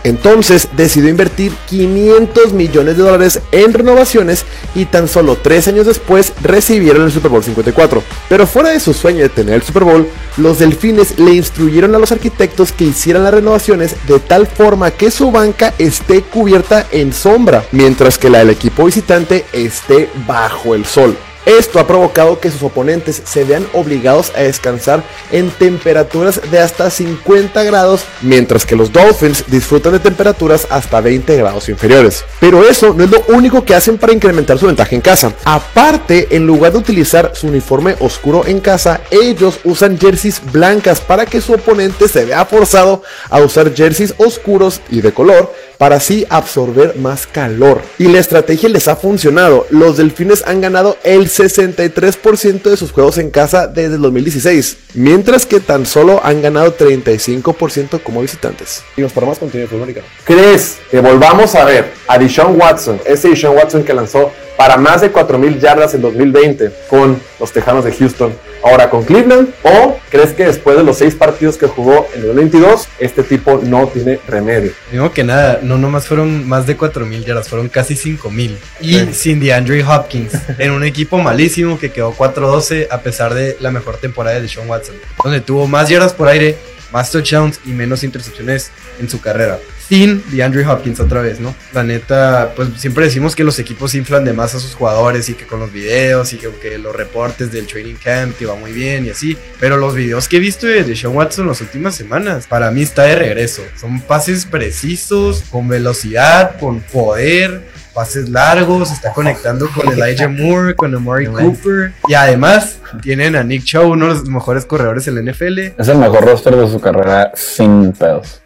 [0.03, 4.45] Entonces decidió invertir 500 millones de dólares en renovaciones
[4.75, 8.03] y tan solo tres años después recibieron el Super Bowl 54.
[8.29, 10.07] Pero fuera de su sueño de tener el Super Bowl,
[10.37, 15.11] los delfines le instruyeron a los arquitectos que hicieran las renovaciones de tal forma que
[15.11, 20.85] su banca esté cubierta en sombra, mientras que la del equipo visitante esté bajo el
[20.85, 21.17] sol.
[21.45, 26.89] Esto ha provocado que sus oponentes se vean obligados a descansar en temperaturas de hasta
[26.89, 32.23] 50 grados, mientras que los Dolphins disfrutan de temperaturas hasta 20 grados inferiores.
[32.39, 35.33] Pero eso no es lo único que hacen para incrementar su ventaja en casa.
[35.43, 41.25] Aparte, en lugar de utilizar su uniforme oscuro en casa, ellos usan jerseys blancas para
[41.25, 46.27] que su oponente se vea forzado a usar jerseys oscuros y de color para así
[46.29, 47.81] absorber más calor.
[47.97, 49.65] Y la estrategia les ha funcionado.
[49.71, 55.47] Los delfines han ganado el 63% de sus juegos en casa desde el 2016, mientras
[55.47, 58.83] que tan solo han ganado 35% como visitantes.
[58.95, 63.57] Y nos ponemos continuo fútbol ¿Crees que volvamos a ver a Deshaun Watson, ese Deshaun
[63.57, 68.33] Watson que lanzó para más de 4.000 yardas en 2020 con los Tejanos de Houston,
[68.63, 69.49] ahora con Cleveland?
[69.63, 73.59] ¿O crees que después de los seis partidos que jugó en el 2022, este tipo
[73.63, 74.71] no tiene remedio?
[74.91, 78.57] Digo que nada, no nomás fueron más de 4.000 yardas, fueron casi 5.000.
[78.81, 79.09] Y Sí.
[79.13, 83.97] sin DeAndre Hopkins, en un equipo malísimo que quedó 4-12 a pesar de la mejor
[83.97, 86.55] temporada de Sean Watson, donde tuvo más yardas por aire,
[86.91, 88.69] más touchdowns y menos intercepciones
[88.99, 89.57] en su carrera.
[89.91, 91.53] Sin DeAndre Hopkins otra vez, ¿no?
[91.73, 95.33] La neta, pues siempre decimos que los equipos inflan de más a sus jugadores y
[95.33, 98.71] que con los videos y que, que los reportes del training camp que va muy
[98.71, 99.37] bien y así.
[99.59, 102.83] Pero los videos que he visto de, de Sean Watson las últimas semanas, para mí
[102.83, 103.63] está de regreso.
[103.77, 107.59] Son pases precisos, con velocidad, con poder,
[107.93, 111.91] pases largos, está conectando con Elijah Moore, con Amari Cooper.
[112.07, 115.59] Y además tienen a Nick Chubb, uno de los mejores corredores en la NFL.
[115.77, 118.41] Es el mejor roster de su carrera sin pedos.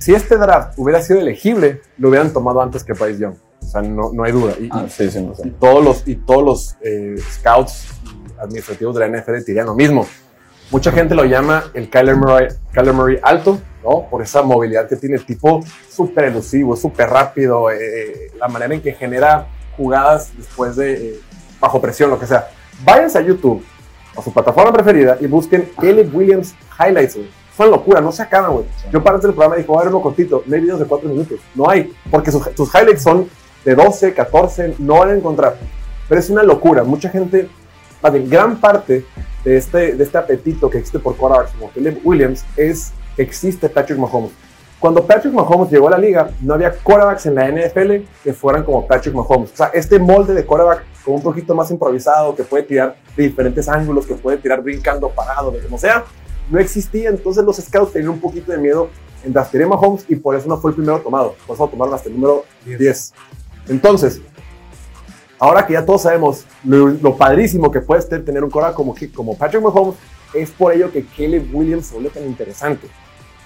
[0.00, 3.34] Si este draft hubiera sido elegible, lo hubieran tomado antes que Bryce Young.
[3.62, 4.54] O sea, no, no hay duda.
[4.58, 5.54] Y, Ah, y- sí, y 100%.
[5.60, 10.06] todos los, y todos los eh, scouts y administrativos de la NFL dirían lo mismo.
[10.70, 14.06] Mucha gente lo llama el Kyler Murray, Kyler Murray alto, ¿no?
[14.08, 15.60] Por esa movilidad que tiene tipo,
[15.90, 19.46] súper elusivo, súper rápido, eh, la manera en que genera
[19.76, 21.20] jugadas después de eh,
[21.60, 22.48] bajo presión, lo que sea.
[22.84, 23.62] Váyanse a YouTube,
[24.16, 27.18] a su plataforma preferida, y busquen Caleb Williams Highlights,
[27.58, 28.64] una locura, no se acaban, güey.
[28.90, 31.08] Yo antes del programa dije, voy a ver uno cortito, no hay videos de 4
[31.08, 31.40] minutos.
[31.54, 33.28] No hay, porque sus, sus highlights son
[33.64, 35.56] de 12, 14, no van a encontrar.
[36.08, 36.82] Pero es una locura.
[36.84, 37.48] Mucha gente,
[38.02, 39.04] más bien, gran parte
[39.44, 43.68] de este, de este apetito que existe por quarterbacks como Caleb Williams es que existe
[43.68, 44.32] Patrick Mahomes.
[44.78, 48.64] Cuando Patrick Mahomes llegó a la liga, no había quarterbacks en la NFL que fueran
[48.64, 49.52] como Patrick Mahomes.
[49.52, 53.22] O sea, este molde de quarterback como un poquito más improvisado, que puede tirar de
[53.24, 56.04] diferentes ángulos, que puede tirar brincando, parado, de como sea,
[56.50, 57.08] no existía.
[57.10, 58.90] Entonces los scouts tenían un poquito de miedo
[59.24, 61.34] en draftear a Mahomes y por eso no fue el primero tomado.
[61.46, 63.12] Por eso lo tomaron hasta el número 10.
[63.68, 64.20] Entonces,
[65.38, 68.94] ahora que ya todos sabemos lo, lo padrísimo que puede ser tener un quarterback como,
[69.14, 69.96] como Patrick Mahomes,
[70.34, 72.88] es por ello que Caleb Williams se vuelve tan interesante.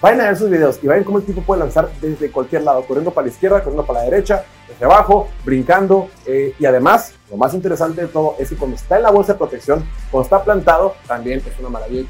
[0.01, 2.85] Vayan a ver sus videos y vayan cómo el tipo puede lanzar desde cualquier lado,
[2.85, 6.09] corriendo para la izquierda, corriendo para la derecha, desde abajo, brincando.
[6.27, 9.33] eh, y además, lo más interesante de todo es que cuando está en la bolsa
[9.33, 12.07] de protección, cuando está plantado, también es una maravilla.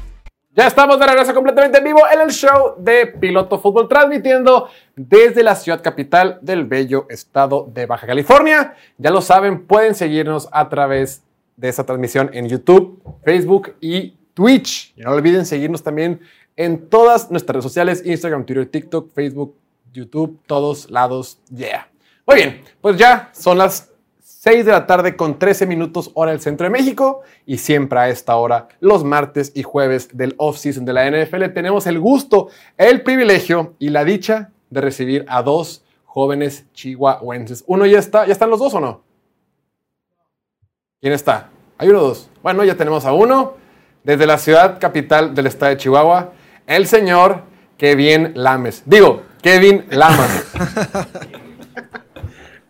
[0.56, 5.42] Ya estamos de regreso completamente en vivo en el show de Piloto Fútbol, transmitiendo desde
[5.42, 8.74] la ciudad capital del bello estado de Baja California.
[8.96, 11.22] Ya lo saben, pueden seguirnos a través
[11.58, 14.94] de esta transmisión en YouTube, Facebook y Twitch.
[14.96, 16.20] Y no olviden seguirnos también
[16.56, 19.54] en todas nuestras redes sociales, Instagram, Twitter, TikTok, Facebook,
[19.92, 21.38] YouTube, todos lados.
[21.54, 21.86] Yeah.
[22.26, 23.92] Muy bien, pues ya son las
[24.46, 28.08] 6 de la tarde con 13 minutos hora del centro de México y siempre a
[28.08, 32.46] esta hora, los martes y jueves del off-season de la NFL, tenemos el gusto,
[32.78, 37.64] el privilegio y la dicha de recibir a dos jóvenes chihuahuenses.
[37.66, 39.02] Uno ya está, ¿ya están los dos o no?
[41.00, 41.50] ¿Quién está?
[41.76, 42.30] Hay uno o dos.
[42.40, 43.54] Bueno, ya tenemos a uno
[44.04, 46.34] desde la ciudad capital del estado de Chihuahua,
[46.68, 47.42] el señor
[47.76, 48.84] Kevin Lames.
[48.86, 50.44] Digo, Kevin Lamas.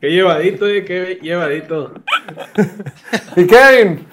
[0.01, 1.95] Qué llevadito, eh, qué llevadito.
[3.37, 4.07] y Kevin,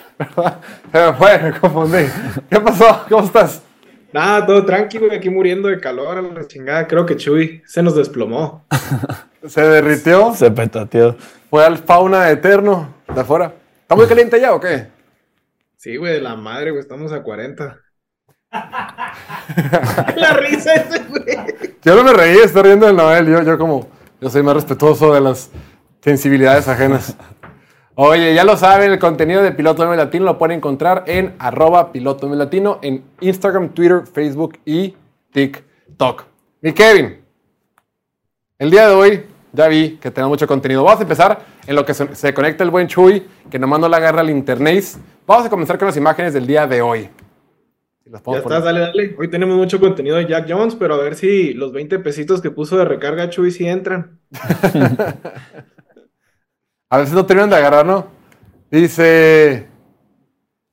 [0.92, 2.06] se me fue, me confundí.
[2.50, 3.06] ¿Qué pasó?
[3.10, 3.62] ¿Cómo estás?
[4.14, 6.88] Nada, todo tranquilo, aquí muriendo de calor a la chingada.
[6.88, 8.66] Creo que Chuy se nos desplomó.
[9.46, 11.18] Se derritió, Se petateó.
[11.50, 13.54] fue al fauna eterno de afuera.
[13.82, 14.88] ¿Está muy caliente ya o qué?
[15.76, 17.78] Sí, güey, de la madre, güey, estamos a 40.
[20.16, 21.76] la risa ese, güey.
[21.84, 23.28] Yo no me reí, estoy riendo del Noel.
[23.28, 23.90] Yo, yo como,
[24.22, 25.52] yo soy más respetuoso de las
[26.04, 27.16] sensibilidades ajenas.
[27.96, 31.92] Oye, ya lo saben, el contenido de Piloto M Latino lo pueden encontrar en arroba
[31.92, 34.96] Piloto M Latino en Instagram, Twitter, Facebook y
[35.32, 36.24] TikTok.
[36.62, 37.20] Mi Kevin,
[38.58, 39.24] El día de hoy
[39.54, 40.84] ya vi que tenemos mucho contenido.
[40.84, 43.96] Vamos a empezar en lo que se, conecta el buen Chuy, que nomás no le
[43.96, 44.84] agarra el internet.
[45.26, 47.10] Vamos a comenzar con las imágenes del día de hoy.
[48.06, 48.64] Las Ya podemos estás, poner.
[48.64, 49.16] dale, dale.
[49.18, 52.50] Hoy tenemos mucho contenido de Jack Jones, pero a ver si los 20 pesitos que
[52.52, 54.20] puso de recarga Chuy sí entran.
[56.94, 58.06] A veces no terminan de agarrar, ¿no?
[58.70, 59.66] Dice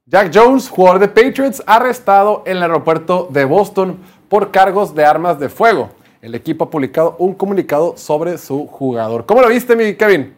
[0.05, 3.99] Jack Jones, jugador de Patriots, arrestado en el aeropuerto de Boston
[4.29, 5.89] por cargos de armas de fuego.
[6.21, 9.25] El equipo ha publicado un comunicado sobre su jugador.
[9.25, 10.35] ¿Cómo lo viste, mi Kevin?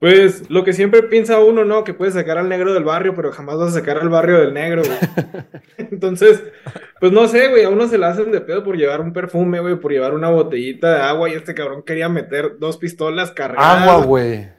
[0.00, 1.84] Pues lo que siempre piensa uno, ¿no?
[1.84, 4.54] Que puedes sacar al negro del barrio, pero jamás vas a sacar al barrio del
[4.54, 4.98] negro, güey.
[5.92, 6.42] Entonces,
[6.98, 9.60] pues no sé, güey, a uno se le hacen de pedo por llevar un perfume,
[9.60, 13.88] güey, por llevar una botellita de agua y este cabrón quería meter dos pistolas cargadas.
[13.88, 14.55] Agua, güey.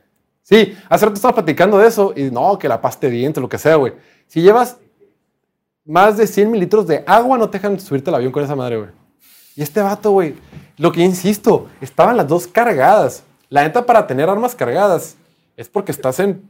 [0.48, 3.50] Sí, hace rato estaba platicando de eso y no, que la pasta de dientes, lo
[3.50, 3.92] que sea, güey.
[4.28, 4.78] Si llevas
[5.84, 8.78] más de 100 mililitros de agua, no te dejan subirte al avión con esa madre,
[8.78, 8.90] güey.
[9.58, 10.36] Y este vato, güey,
[10.78, 13.26] lo que insisto, estaban las dos cargadas.
[13.50, 15.18] La neta, para tener armas cargadas,
[15.58, 16.42] es porque estás en,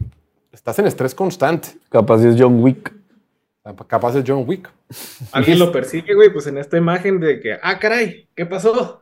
[0.52, 1.70] estás en estrés constante.
[1.90, 2.94] Capaz es John Wick.
[3.88, 4.70] Capaz de John Wick.
[5.32, 9.02] Alguien lo persigue, güey, pues en esta imagen de que, ah, caray, ¿qué pasó?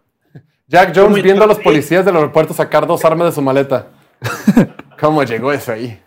[0.68, 3.88] Jack Jones ¿Cómo viendo a los policías del aeropuerto sacar dos armas de su maleta.
[5.06, 6.00] ¿Cómo llegó eso ahí?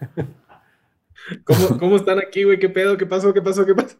[1.44, 2.58] ¿Cómo, cómo están aquí, güey?
[2.58, 2.96] ¿Qué pedo?
[2.96, 3.32] ¿Qué pasó?
[3.34, 3.64] ¿Qué pasó?
[3.66, 3.96] ¿Qué pasó?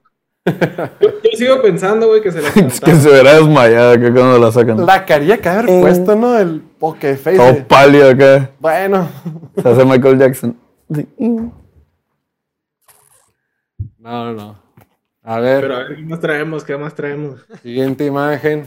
[1.01, 4.39] Yo, yo sigo pensando, güey, que se les Es que se verá desmayada acá cuando
[4.39, 4.87] la sacan.
[4.87, 5.81] La carilla que haber Eh.
[5.81, 6.39] puesto, ¿no?
[6.39, 7.37] El pokeface.
[7.37, 8.51] Todo de- pálido acá.
[8.59, 9.09] Bueno.
[9.61, 10.57] Se hace Michael Jackson.
[10.95, 11.07] Sí.
[11.19, 11.53] No,
[13.99, 14.63] no, no.
[15.23, 16.65] A ver, Pero a ver, ¿qué más traemos?
[16.65, 17.45] ¿Qué más traemos?
[17.63, 18.65] siguiente imagen.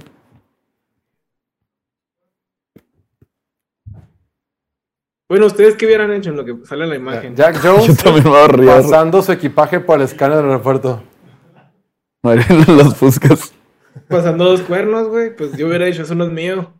[5.31, 7.35] Bueno, ¿ustedes qué hubieran hecho en lo que sale en la imagen?
[7.37, 8.69] Jack Yo Jones también me voy a reír.
[8.69, 11.01] pasando su equipaje por el escáner del aeropuerto.
[12.21, 13.53] Mariano las fuscas.
[14.09, 16.73] Pasando dos cuernos, güey, pues yo hubiera dicho, eso no es mío.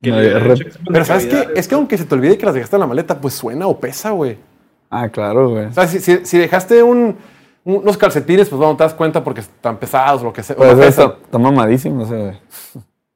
[0.00, 1.48] Que No, re- Pero ¿sabes qué?
[1.56, 3.80] Es que aunque se te olvide que las dejaste en la maleta, pues suena o
[3.80, 4.38] pesa, güey.
[4.88, 5.64] Ah, claro, güey.
[5.66, 7.16] O sea, si, si- si dejaste un-
[7.64, 10.54] un- unos calcetines, pues bueno, te das cuenta porque están pesados o lo que sea.
[10.54, 12.38] o Pues está, está mamadísimo, o sea, güey.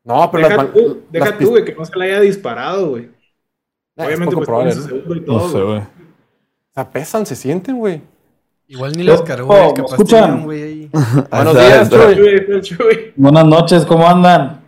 [0.02, 0.80] No, pero Deja las, tú,
[1.12, 3.08] las deja tú, güey, que no se le haya disparado, güey.
[3.96, 4.82] Es Obviamente, poco pues probable, ¿no?
[4.82, 5.66] seguro y No todo, sé, güey.
[5.66, 5.78] güey.
[5.80, 8.02] O sea, pesan, se sienten, güey.
[8.66, 9.66] Igual ni las Oh, cargó, oh, güey.
[9.68, 10.44] ¿me Capaz escuchan?
[10.44, 10.90] güey.
[11.30, 11.90] Buenos días,
[12.62, 13.12] Chuy.
[13.16, 14.62] Buenas noches, ¿cómo andan?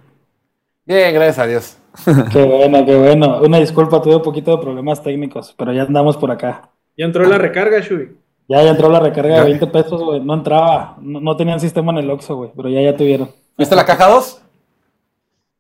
[0.85, 1.79] Bien, gracias a Dios.
[2.33, 3.41] Qué bueno, qué bueno.
[3.43, 6.71] Una disculpa, tuve un poquito de problemas técnicos, pero ya andamos por acá.
[6.97, 8.17] Ya entró la recarga, Chuy.
[8.49, 10.21] Ya, ya entró la recarga de 20 pesos, güey.
[10.21, 13.31] No entraba, no, no tenían sistema en el Oxxo, güey, pero ya, ya tuvieron.
[13.59, 14.43] ¿Viste la caja 2?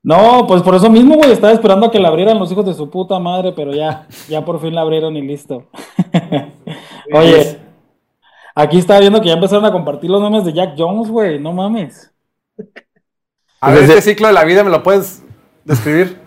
[0.06, 2.74] No, pues por eso mismo, güey, estaba esperando a que la abrieran los hijos de
[2.74, 5.64] su puta madre, pero ya, ya por fin la abrieron y listo.
[7.12, 7.58] Oye,
[8.54, 11.52] aquí estaba viendo que ya empezaron a compartir los memes de Jack Jones, güey, no
[11.52, 12.14] mames.
[13.60, 15.24] A ver, este ciclo de la vida, ¿me lo puedes
[15.64, 16.24] describir?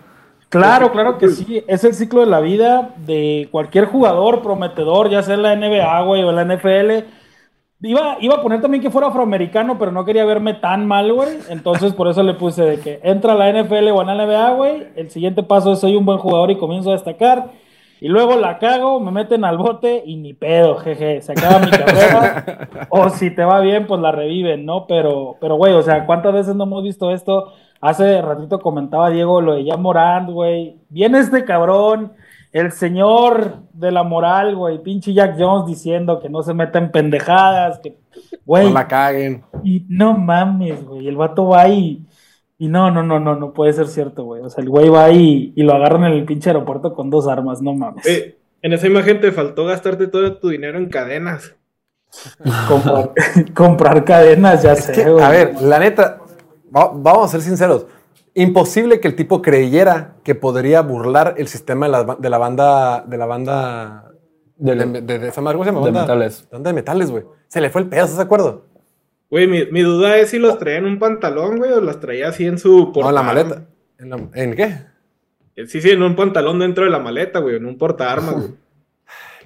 [0.50, 1.62] Claro, claro que sí.
[1.68, 6.02] Es el ciclo de la vida de cualquier jugador prometedor, ya sea en la NBA,
[6.02, 7.06] güey, o en la NFL.
[7.82, 11.38] Iba, iba a poner también que fuera afroamericano, pero no quería verme tan mal, güey.
[11.48, 14.50] Entonces, por eso le puse de que entra a la NFL o a la NBA,
[14.52, 14.88] güey.
[14.96, 17.52] El siguiente paso es soy un buen jugador y comienzo a destacar.
[18.02, 21.22] Y luego la cago, me meten al bote y ni pedo, jeje.
[21.22, 22.68] Se acaba mi carrera.
[22.90, 24.86] o si te va bien, pues la reviven, ¿no?
[24.86, 27.52] Pero, pero, güey, o sea, ¿cuántas veces no hemos visto esto?
[27.80, 30.76] Hace ratito comentaba Diego lo de Jan Morant, güey.
[30.90, 32.12] Viene este cabrón,
[32.52, 34.82] el señor de la moral, güey.
[34.82, 37.96] Pinche Jack Jones diciendo que no se meta en pendejadas, que,
[38.44, 38.66] güey.
[38.68, 39.44] No la caguen.
[39.62, 41.06] Y no mames, güey.
[41.08, 42.06] El vato va y.
[42.58, 44.42] Y no, no, no, no, no puede ser cierto, güey.
[44.42, 47.26] O sea, el güey va y, y lo agarran en el pinche aeropuerto con dos
[47.26, 48.04] armas, no mames.
[48.06, 51.54] Eh, en esa imagen te faltó gastarte todo tu dinero en cadenas.
[52.68, 53.12] Comprar,
[53.54, 55.24] comprar cadenas, ya Es sé, que, güey.
[55.24, 56.18] a ver, la neta,
[56.76, 57.86] va- vamos a ser sinceros.
[58.40, 63.04] Imposible que el tipo creyera que podría burlar el sistema de la, de la banda.
[63.06, 64.10] De la banda.
[64.56, 65.84] De, de- de- de esa madre, ¿cómo se llama?
[65.86, 66.48] De Banda- metales.
[66.50, 67.24] Banda de metales, güey.
[67.48, 68.66] Se le fue el pedo, ¿estás de acuerdo?
[69.30, 72.28] Güey, mi, mi duda es si los traía en un pantalón, güey, o las traía
[72.28, 73.62] así en su No, en la maleta.
[73.98, 74.64] ¿En, la- ¿en qué?
[75.56, 78.48] Eh, Sí, sí, en un pantalón dentro de la maleta, güey, en un portaarmas, güey.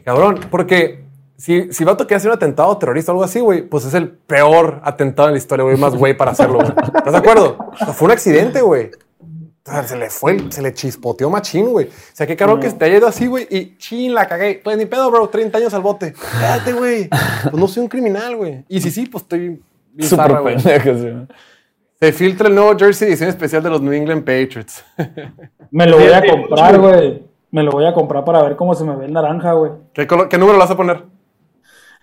[0.04, 1.04] Cabrón, porque
[1.36, 4.08] si, si Vato quiere hacer un atentado terrorista o algo así, güey, pues es el
[4.08, 6.72] peor atentado en la historia, güey, más güey para hacerlo, güey.
[6.96, 7.56] ¿Estás de acuerdo?
[7.72, 8.90] O sea, fue un accidente, güey.
[9.66, 11.86] O sea, se le fue, se le chispoteó machín, güey.
[11.86, 14.60] O sea, qué cabrón que te haya ido así, güey, y chin, la cagué.
[14.62, 16.08] Pues ni pedo, bro, 30 años al bote.
[16.08, 17.08] Espérate, güey.
[17.08, 18.64] Pues no soy un criminal, güey.
[18.68, 19.60] Y si sí, pues estoy
[19.92, 21.34] bien Súper pendejo, sí.
[21.98, 24.84] Se filtra el nuevo jersey edición especial de los New England Patriots.
[25.70, 27.22] Me lo voy a comprar, güey.
[27.50, 29.70] Me lo voy a comprar para ver cómo se me ve el naranja, güey.
[29.92, 31.13] ¿Qué, qué número le vas a poner?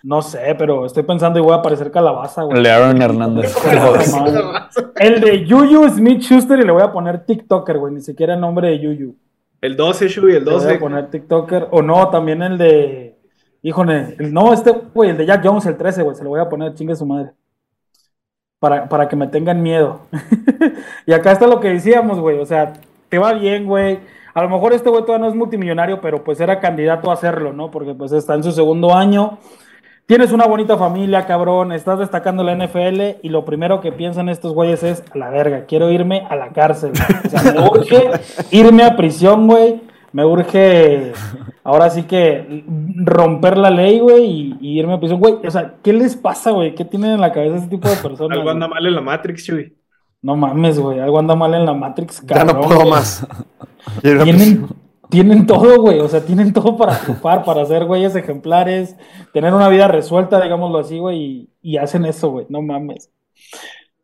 [0.04, 2.66] No sé, pero estoy pensando y voy a parecer calabaza, güey.
[2.66, 3.54] Aaron Hernández.
[4.96, 7.94] El de Yuyu Smith Schuster y le voy a poner TikToker, güey.
[7.94, 9.14] Ni siquiera el nombre de Yuyu.
[9.60, 10.74] El 12, Shui, el Le voy 12.
[10.74, 11.68] a poner TikToker.
[11.70, 13.16] O no, también el de.
[13.62, 16.16] Híjole, el- no, este, güey, el de Jack Jones, el 13, güey.
[16.16, 17.30] Se lo voy a poner, chingue su madre.
[18.58, 20.00] Para, para que me tengan miedo.
[21.06, 22.38] y acá está lo que decíamos, güey.
[22.40, 22.72] O sea,
[23.08, 24.00] te va bien, güey.
[24.34, 27.52] A lo mejor este güey todavía no es multimillonario, pero pues era candidato a hacerlo,
[27.52, 27.70] ¿no?
[27.70, 29.38] Porque pues está en su segundo año.
[30.12, 34.28] Tienes una bonita familia, cabrón, estás destacando en la NFL y lo primero que piensan
[34.28, 36.92] estos güeyes es, a la verga, quiero irme a la cárcel.
[36.92, 37.18] güey".
[37.24, 38.10] O sea, me urge
[38.50, 39.80] irme a prisión, güey.
[40.12, 41.14] Me urge,
[41.64, 42.62] ahora sí que
[43.06, 45.36] romper la ley, güey, y, y irme a prisión, güey.
[45.46, 46.74] O sea, ¿qué les pasa, güey?
[46.74, 48.36] ¿Qué tienen en la cabeza ese tipo de personas?
[48.36, 48.74] Algo anda güey?
[48.74, 49.74] mal en la Matrix, Shui.
[50.20, 52.90] No mames, güey, algo anda mal en la Matrix, Ya no cabrón, puedo güey.
[52.90, 53.26] más.
[54.02, 54.66] Tienen,
[55.12, 56.00] tienen todo, güey.
[56.00, 58.96] O sea, tienen todo para triunfar, para ser güeyes ejemplares,
[59.32, 62.46] tener una vida resuelta, digámoslo así, güey, y, y hacen eso, güey.
[62.48, 63.10] No mames.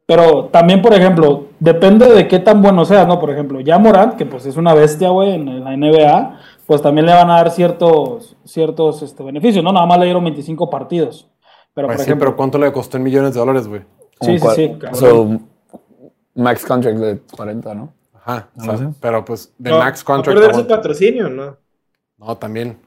[0.06, 3.18] Pero también, por ejemplo, depende de qué tan bueno seas, ¿no?
[3.18, 7.06] Por ejemplo, ya Morant, que pues es una bestia, güey, en la NBA, pues también
[7.06, 9.72] le van a dar ciertos, ciertos este, beneficios, ¿no?
[9.72, 11.28] Nada más le dieron 25 partidos.
[11.74, 13.82] Pero, Pues por sí, ejemplo, pero ¿cuánto le costó en millones de dólares, güey?
[14.20, 14.94] Sí, sí, sí, cabrón.
[14.94, 15.40] So,
[16.34, 17.92] max contract de 40, ¿no?
[18.28, 18.48] Ajá.
[18.58, 18.88] o sea, sé.
[19.00, 20.38] pero pues de No, max no contract.
[20.38, 21.56] perder su patrocinio, ¿no?
[22.18, 22.78] No, también.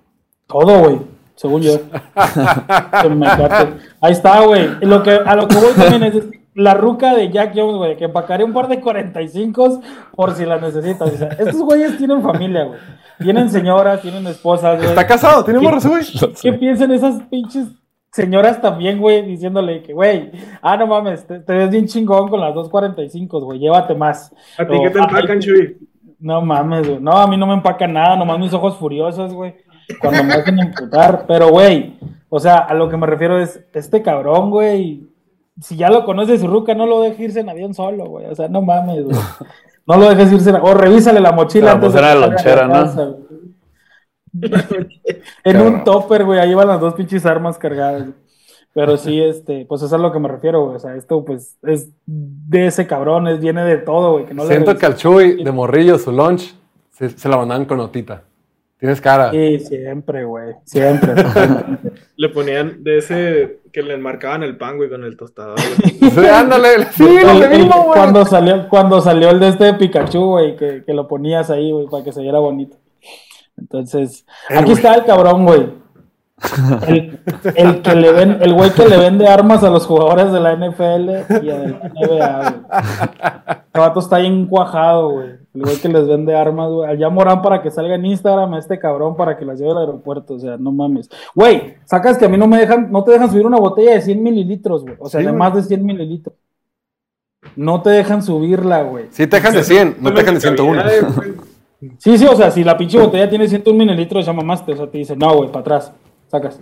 [0.45, 0.99] Todo, güey,
[1.35, 1.79] según yo.
[4.01, 4.69] Ahí está, güey.
[4.81, 6.23] Lo que, a lo que voy también es
[6.53, 9.81] la ruca de Jack Jones, güey, que empacaré un par de 45
[10.15, 11.11] por si la necesitas.
[11.11, 12.79] O sea, estos güeyes tienen familia, güey.
[13.19, 14.89] Tienen señoras, tienen esposas, güey.
[14.89, 16.03] Está casado, tiene morras, güey.
[16.41, 17.67] ¿Qué piensan esas pinches
[18.11, 19.23] señoras también, güey?
[19.25, 20.31] Diciéndole que, güey,
[20.61, 24.33] ah, no mames, te, te ves bien chingón con las 2.45, güey, llévate más.
[24.57, 25.77] ¿A ti qué te "Ay, empacan, Shui?
[26.19, 26.99] no mames, güey.
[27.01, 29.55] No, a mí no me empaca nada, nomás mis ojos furiosos, güey.
[29.99, 31.25] Cuando me hacen emputar.
[31.27, 31.97] Pero, güey,
[32.29, 35.07] o sea, a lo que me refiero es, este cabrón, güey,
[35.59, 38.25] si ya lo conoces su ruca, no lo dejes irse en avión solo, güey.
[38.27, 39.17] O sea, no mames, güey.
[39.87, 42.67] No lo dejes irse, en- o revísale la mochila La antes en la lonchera, de
[42.67, 42.73] ¿no?
[42.73, 43.09] casa,
[45.43, 48.03] en un topper, güey, ahí van las dos pinches armas cargadas.
[48.03, 48.13] güey.
[48.73, 50.77] Pero sí, este, pues eso es a lo que me refiero, güey.
[50.77, 54.25] O sea, esto, pues, es de ese cabrón, es, viene de todo, güey.
[54.25, 54.95] Que no le Siento que al.
[54.95, 56.55] Chuy de morrillo, su lunch,
[56.91, 58.23] se, se la mandaban con notita.
[58.81, 59.29] Tienes cara.
[59.29, 60.55] Sí, siempre, güey.
[60.63, 61.13] Siempre.
[62.17, 65.59] Le ponían de ese que le enmarcaban el pan, güey, con el tostador.
[65.99, 66.85] Sí, ándale.
[66.91, 67.93] Sí, lo mismo, güey.
[67.93, 71.71] cuando salió, cuando salió el de este de Pikachu, güey, que, que lo ponías ahí,
[71.71, 72.75] güey, para que se viera bonito.
[73.61, 74.73] Entonces, aquí güey.
[74.73, 75.81] está el cabrón, güey.
[76.87, 77.19] El,
[77.55, 80.55] el que le ven, el güey que le vende armas a los jugadores de la
[80.55, 83.61] NFL y a la NBA, güey.
[83.73, 85.29] El vato está ahí encuajado, güey.
[85.53, 86.89] El güey que les vende armas, güey.
[86.89, 89.77] Allá Morán para que salga en Instagram a este cabrón para que las lleve al
[89.77, 90.33] aeropuerto.
[90.33, 91.09] O sea, no mames.
[91.35, 94.01] Güey, sacas que a mí no me dejan, no te dejan subir una botella de
[94.01, 94.95] 100 mililitros, güey.
[94.99, 95.39] O sea, Sí, de güey.
[95.39, 96.35] más de 100 mililitros.
[97.55, 99.05] No te dejan subirla, güey.
[99.11, 100.81] Sí, te dejan de 100, no te dejan de 101.
[101.97, 104.73] Sí, sí, o sea, si la pinche botella tiene 101 mililitros, ya mamaste.
[104.73, 105.93] O sea, te dice, no, güey, para atrás.
[106.27, 106.59] Sacas.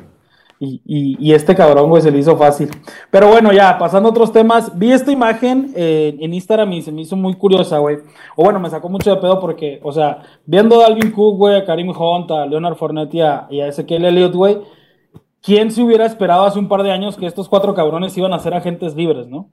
[0.61, 2.69] Y, y- este cabrón, güey, se le hizo fácil.
[3.11, 4.77] Pero bueno, ya, pasando a otros temas.
[4.77, 7.97] Vi esta imagen eh, en Instagram y se me hizo muy curiosa, güey.
[8.35, 11.55] O bueno, me sacó mucho de pedo porque, o sea, viendo a Dalvin Cook, güey,
[11.55, 12.77] a Karim Hunt, a Leonard
[13.21, 14.57] a, y a Ezequiel Elliott, güey.
[15.41, 18.39] ¿Quién se hubiera esperado hace un par de años que estos cuatro cabrones iban a
[18.39, 19.49] ser agentes libres, no?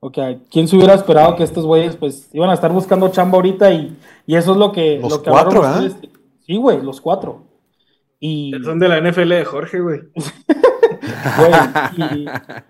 [0.00, 3.36] O sea, ¿quién se hubiera esperado que estos güeyes, pues, iban a estar buscando chamba
[3.36, 3.96] ahorita y,
[4.26, 4.98] y eso es lo que...
[4.98, 5.96] Los lo que cuatro, ustedes.
[6.46, 7.42] Sí, güey, los cuatro.
[8.18, 10.00] Y, Son de la NFL de Jorge, güey.
[11.38, 11.52] güey,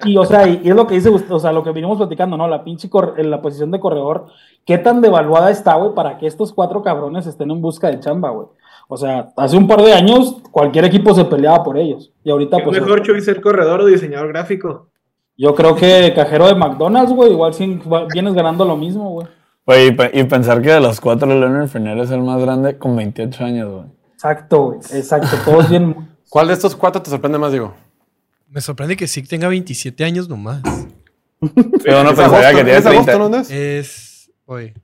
[0.04, 1.72] y, y, o sea, y, y es lo que dice, usted, o sea, lo que
[1.72, 2.48] vinimos platicando, ¿no?
[2.48, 4.26] La pinche, cor- en la posición de corredor,
[4.66, 8.30] ¿qué tan devaluada está, güey, para que estos cuatro cabrones estén en busca de chamba,
[8.30, 8.48] güey?
[8.88, 12.12] O sea, hace un par de años cualquier equipo se peleaba por ellos.
[12.24, 14.88] Y ahorita, ¿Es pues, mejor, Chuy, ser corredor o diseñador gráfico?
[15.40, 17.80] Yo creo que cajero de McDonald's, güey, igual sí
[18.12, 19.26] vienes ganando lo mismo, güey.
[19.66, 22.76] Güey, y, pe- y pensar que de los cuatro, Leonard Fournette es el más grande
[22.78, 23.84] con 28 años, güey.
[24.14, 26.08] Exacto, güey, exacto, todos bien...
[26.28, 27.74] ¿Cuál de estos cuatro te sorprende más, Diego?
[28.48, 30.62] Me sorprende que Zeke tenga 27 años nomás.
[31.82, 32.56] Pero uno ¿Es pensaría agosto?
[32.58, 33.28] que tiene ¿Es agosto, 30.
[33.28, 33.50] no es?
[33.50, 34.30] Es.
[34.46, 34.74] Oye.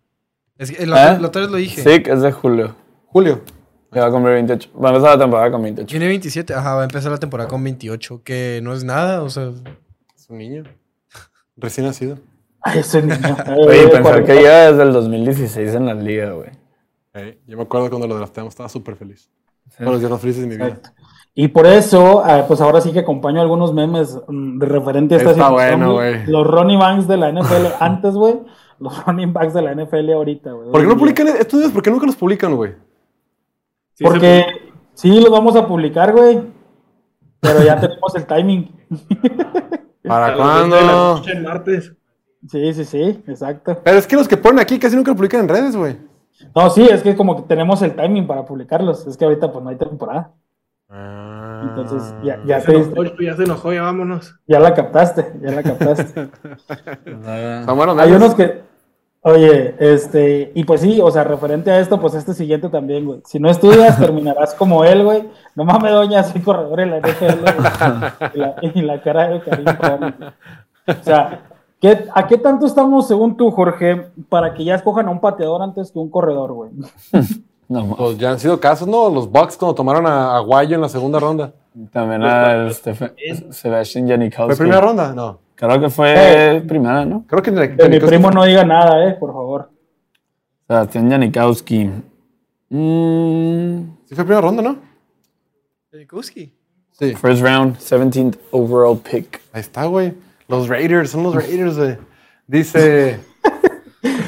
[0.58, 1.18] Es que la, ¿Eh?
[1.20, 1.82] la otra vez lo dije.
[1.82, 2.74] Sí, que es de julio.
[3.06, 3.42] Julio.
[3.92, 4.70] Ya va a cumplir 28.
[4.82, 5.88] Va a empezar la temporada con 28.
[5.90, 6.54] Tiene 27.
[6.54, 8.22] Ajá, va a empezar la temporada con 28.
[8.24, 9.22] Que no es nada.
[9.22, 9.50] O sea.
[10.26, 10.64] Es un niño.
[11.56, 12.18] Recién nacido.
[12.60, 13.36] Ay, ese niño.
[13.58, 16.50] Oye, Eh, pensar que lleva desde el 2016 en la liga, güey.
[17.14, 19.30] Ey, yo me acuerdo cuando lo drafteamos, estaba súper feliz.
[19.78, 20.66] Todos los días más felices de mi vida.
[20.66, 20.90] Exacto.
[21.36, 25.18] Y por eso, ah, pues ahora sí que acompaño algunos memes mm, de referente a
[25.18, 25.78] esta Está situación.
[25.80, 26.26] bueno, güey.
[26.26, 28.40] Los running backs de la NFL antes, güey.
[28.80, 30.70] Los running backs de la NFL ahorita, güey.
[30.72, 31.72] ¿Por qué no en publican estos videos?
[31.72, 32.74] ¿Por qué nunca los publican, güey?
[33.94, 34.44] Sí, Porque
[34.94, 36.40] sí, los vamos a publicar, güey.
[37.38, 38.72] Pero ya tenemos el timing.
[40.06, 40.80] ¿Para A la cuándo?
[40.80, 41.92] noche el martes.
[42.48, 43.80] Sí, sí, sí, exacto.
[43.82, 45.96] Pero es que los que ponen aquí casi nunca lo publican en redes, güey.
[46.54, 49.06] No, sí, es que como que tenemos el timing para publicarlos.
[49.06, 50.32] Es que ahorita pues no hay temporada.
[50.88, 54.38] Entonces, ya, ya, Ya se te enojó, ya se enojó, ya vámonos.
[54.46, 56.28] ya la captaste, ya la captaste.
[57.64, 58.62] Son buenos Hay unos que,
[59.26, 63.20] oye, este, y pues sí, o sea, referente a esto, pues este siguiente también, güey.
[63.24, 65.28] Si no estudias, terminarás como él, güey.
[65.54, 68.32] No mames, doña, soy corredor en la NFL, güey.
[68.34, 70.14] Y la, y la cara de Karim Khan.
[70.88, 71.40] O sea,
[71.80, 75.60] ¿qué- ¿a qué tanto estamos, según tú, Jorge, para que ya escojan a un pateador
[75.62, 76.70] antes que un corredor, güey?
[77.68, 79.10] No, Pues ya han sido casos, ¿no?
[79.10, 81.50] Los Bucks cuando tomaron a Aguayo en la segunda ronda.
[81.92, 84.54] También al Steph- Sebastian Janikowski.
[84.54, 85.12] ¿Fue primera ronda?
[85.12, 85.40] No.
[85.56, 87.24] Creo que fue primera, ¿no?
[87.26, 87.50] Creo que...
[87.76, 89.70] Que mi primo no diga nada, eh, por favor.
[90.66, 91.90] Sebastian Janikowski.
[92.68, 94.76] Mm, Sí fue primera ronda, ¿no?
[95.90, 96.52] Janikowski.
[96.92, 97.14] Sí.
[97.14, 99.40] first round, 17th overall pick.
[99.52, 100.14] Ahí está, güey.
[100.48, 101.96] Los Raiders, son los Raiders, güey.
[102.46, 103.18] Dice...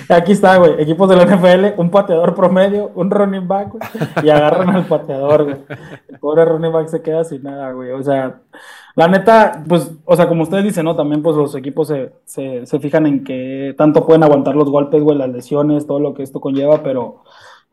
[0.09, 0.81] Aquí está, güey.
[0.81, 3.83] Equipos de la NFL, un pateador promedio, un running back, güey,
[4.25, 5.57] y agarran al pateador, güey.
[6.09, 7.91] El pobre running back se queda sin nada, güey.
[7.91, 8.41] O sea,
[8.97, 10.97] la neta, pues, o sea, como ustedes dicen, ¿no?
[10.97, 15.03] También, pues, los equipos se, se, se fijan en que tanto pueden aguantar los golpes,
[15.03, 17.23] güey, las lesiones, todo lo que esto conlleva, pero,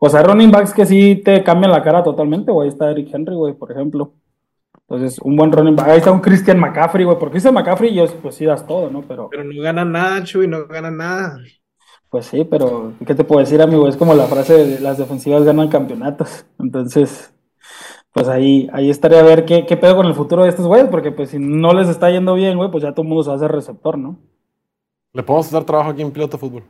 [0.08, 2.68] sea, hay running backs que sí te cambian la cara totalmente, güey.
[2.68, 4.12] Ahí está Eric Henry, güey, por ejemplo.
[4.88, 5.88] Entonces, un buen running back.
[5.88, 7.18] Ahí está un Christian McCaffrey, güey.
[7.18, 9.02] Porque Christian McCaffrey, yo, pues sí das todo, ¿no?
[9.02, 9.28] Pero.
[9.30, 11.38] Pero no ganan nada, Chuy, no ganan nada.
[12.10, 13.88] Pues sí, pero ¿qué te puedo decir, amigo?
[13.88, 16.46] Es como la frase de las defensivas ganan campeonatos.
[16.58, 17.32] Entonces,
[18.12, 20.88] pues ahí, ahí estaría a ver qué, qué pedo con el futuro de estos güeyes,
[20.88, 23.28] porque pues si no les está yendo bien, güey, pues ya todo el mundo se
[23.28, 24.16] va a hacer receptor, ¿no?
[25.12, 26.62] Le podemos dar trabajo aquí en Piloto Fútbol.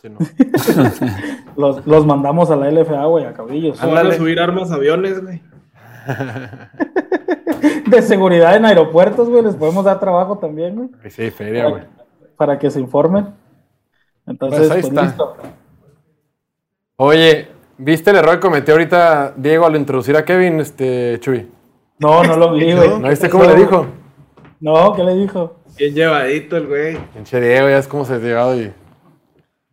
[0.00, 0.18] Sí, ¿no?
[1.56, 3.78] Los, los mandamos a la LFA, güey, a caudillos.
[3.78, 5.42] Van a subir armas, aviones, güey.
[7.86, 11.82] De seguridad en aeropuertos, güey, les podemos dar trabajo también, güey, sí, feria, güey.
[12.36, 13.34] para que se informen.
[14.26, 15.02] Entonces, Pues ahí pues, está.
[15.02, 15.36] listo.
[16.96, 21.48] Oye, ¿viste el error que cometió ahorita Diego al introducir a Kevin, este, Chuy?
[21.98, 22.98] No, no lo vi, güey.
[23.00, 23.86] ¿No viste cómo le dijo?
[24.60, 25.56] No, ¿qué le dijo?
[25.76, 26.98] Bien llevadito el güey.
[27.14, 28.72] Pinche Diego, ya es como se ha llegado y...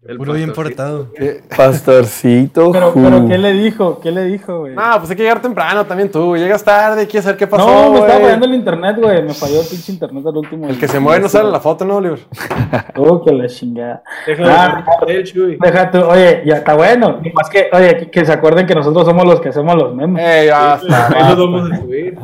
[0.08, 0.78] El Puro bien pastorcito.
[0.78, 1.14] portado.
[1.14, 1.42] ¿Qué?
[1.58, 2.72] Pastorcito.
[2.72, 4.00] Pero, pero ¿qué le dijo?
[4.00, 4.74] ¿Qué le dijo, güey?
[4.74, 6.38] No, pues hay que llegar temprano también tú.
[6.38, 8.24] Llegas tarde, quieres saber qué pasó, No, me estaba güey.
[8.24, 9.22] fallando el internet, güey.
[9.24, 10.70] Me falló el pinche internet al último.
[10.70, 12.20] El que se mueve no sale la foto, ¿no, Oliver?
[12.96, 14.04] Oh, que la chingada.
[14.26, 17.20] Déjalo Ah, tú, oye, ya está bueno.
[17.34, 20.24] Más que, oye, que, que se acuerden que nosotros somos los que hacemos los memes.
[20.26, 21.08] Eh, ya está.
[21.08, 21.36] Ahí basta.
[21.36, 22.18] los vamos a subir.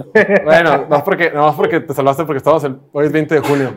[0.44, 3.42] Bueno, no es porque, no porque te salvaste porque estamos el, hoy es 20 de
[3.42, 3.74] junio.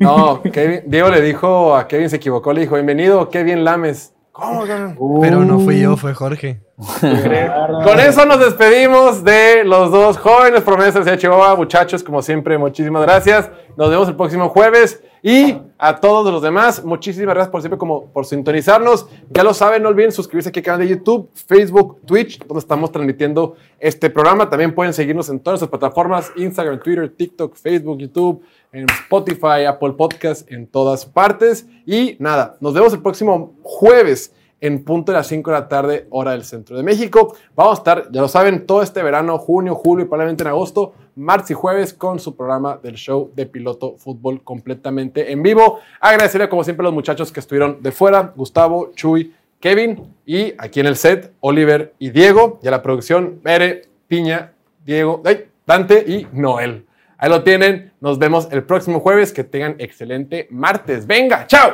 [0.00, 4.12] No, Kevin- Diego le dijo a Kevin, se equivocó, le dijo, bienvenido, Kevin Lames.
[4.32, 4.96] ¿Cómo, cabrón?
[5.20, 6.60] Pero no fui yo, fue Jorge.
[7.84, 11.54] Con eso nos despedimos de los dos jóvenes promesas de Chihuahua.
[11.56, 13.50] Muchachos, como siempre, muchísimas gracias.
[13.76, 15.02] Nos vemos el próximo jueves.
[15.22, 19.06] Y a todos los demás, muchísimas gracias por siempre como por sintonizarnos.
[19.28, 22.90] Ya lo saben, no olviden suscribirse aquí al canal de YouTube, Facebook, Twitch, donde estamos
[22.90, 24.48] transmitiendo este programa.
[24.48, 28.42] También pueden seguirnos en todas nuestras plataformas, Instagram, Twitter, TikTok, Facebook, YouTube,
[28.72, 31.66] en Spotify, Apple Podcast, en todas partes.
[31.84, 36.06] Y nada, nos vemos el próximo jueves en punto de las 5 de la tarde,
[36.10, 37.34] hora del centro de México.
[37.54, 40.94] Vamos a estar, ya lo saben, todo este verano, junio, julio y probablemente en agosto,
[41.16, 45.80] martes y jueves, con su programa del show de piloto fútbol completamente en vivo.
[46.00, 50.80] Agradecerle, como siempre, a los muchachos que estuvieron de fuera: Gustavo, Chuy, Kevin y aquí
[50.80, 52.58] en el set, Oliver y Diego.
[52.62, 54.52] Y a la producción, Mere, Piña,
[54.84, 55.22] Diego,
[55.66, 56.86] Dante y Noel.
[57.18, 57.92] Ahí lo tienen.
[58.00, 59.32] Nos vemos el próximo jueves.
[59.32, 61.06] Que tengan excelente martes.
[61.06, 61.70] Venga, chao.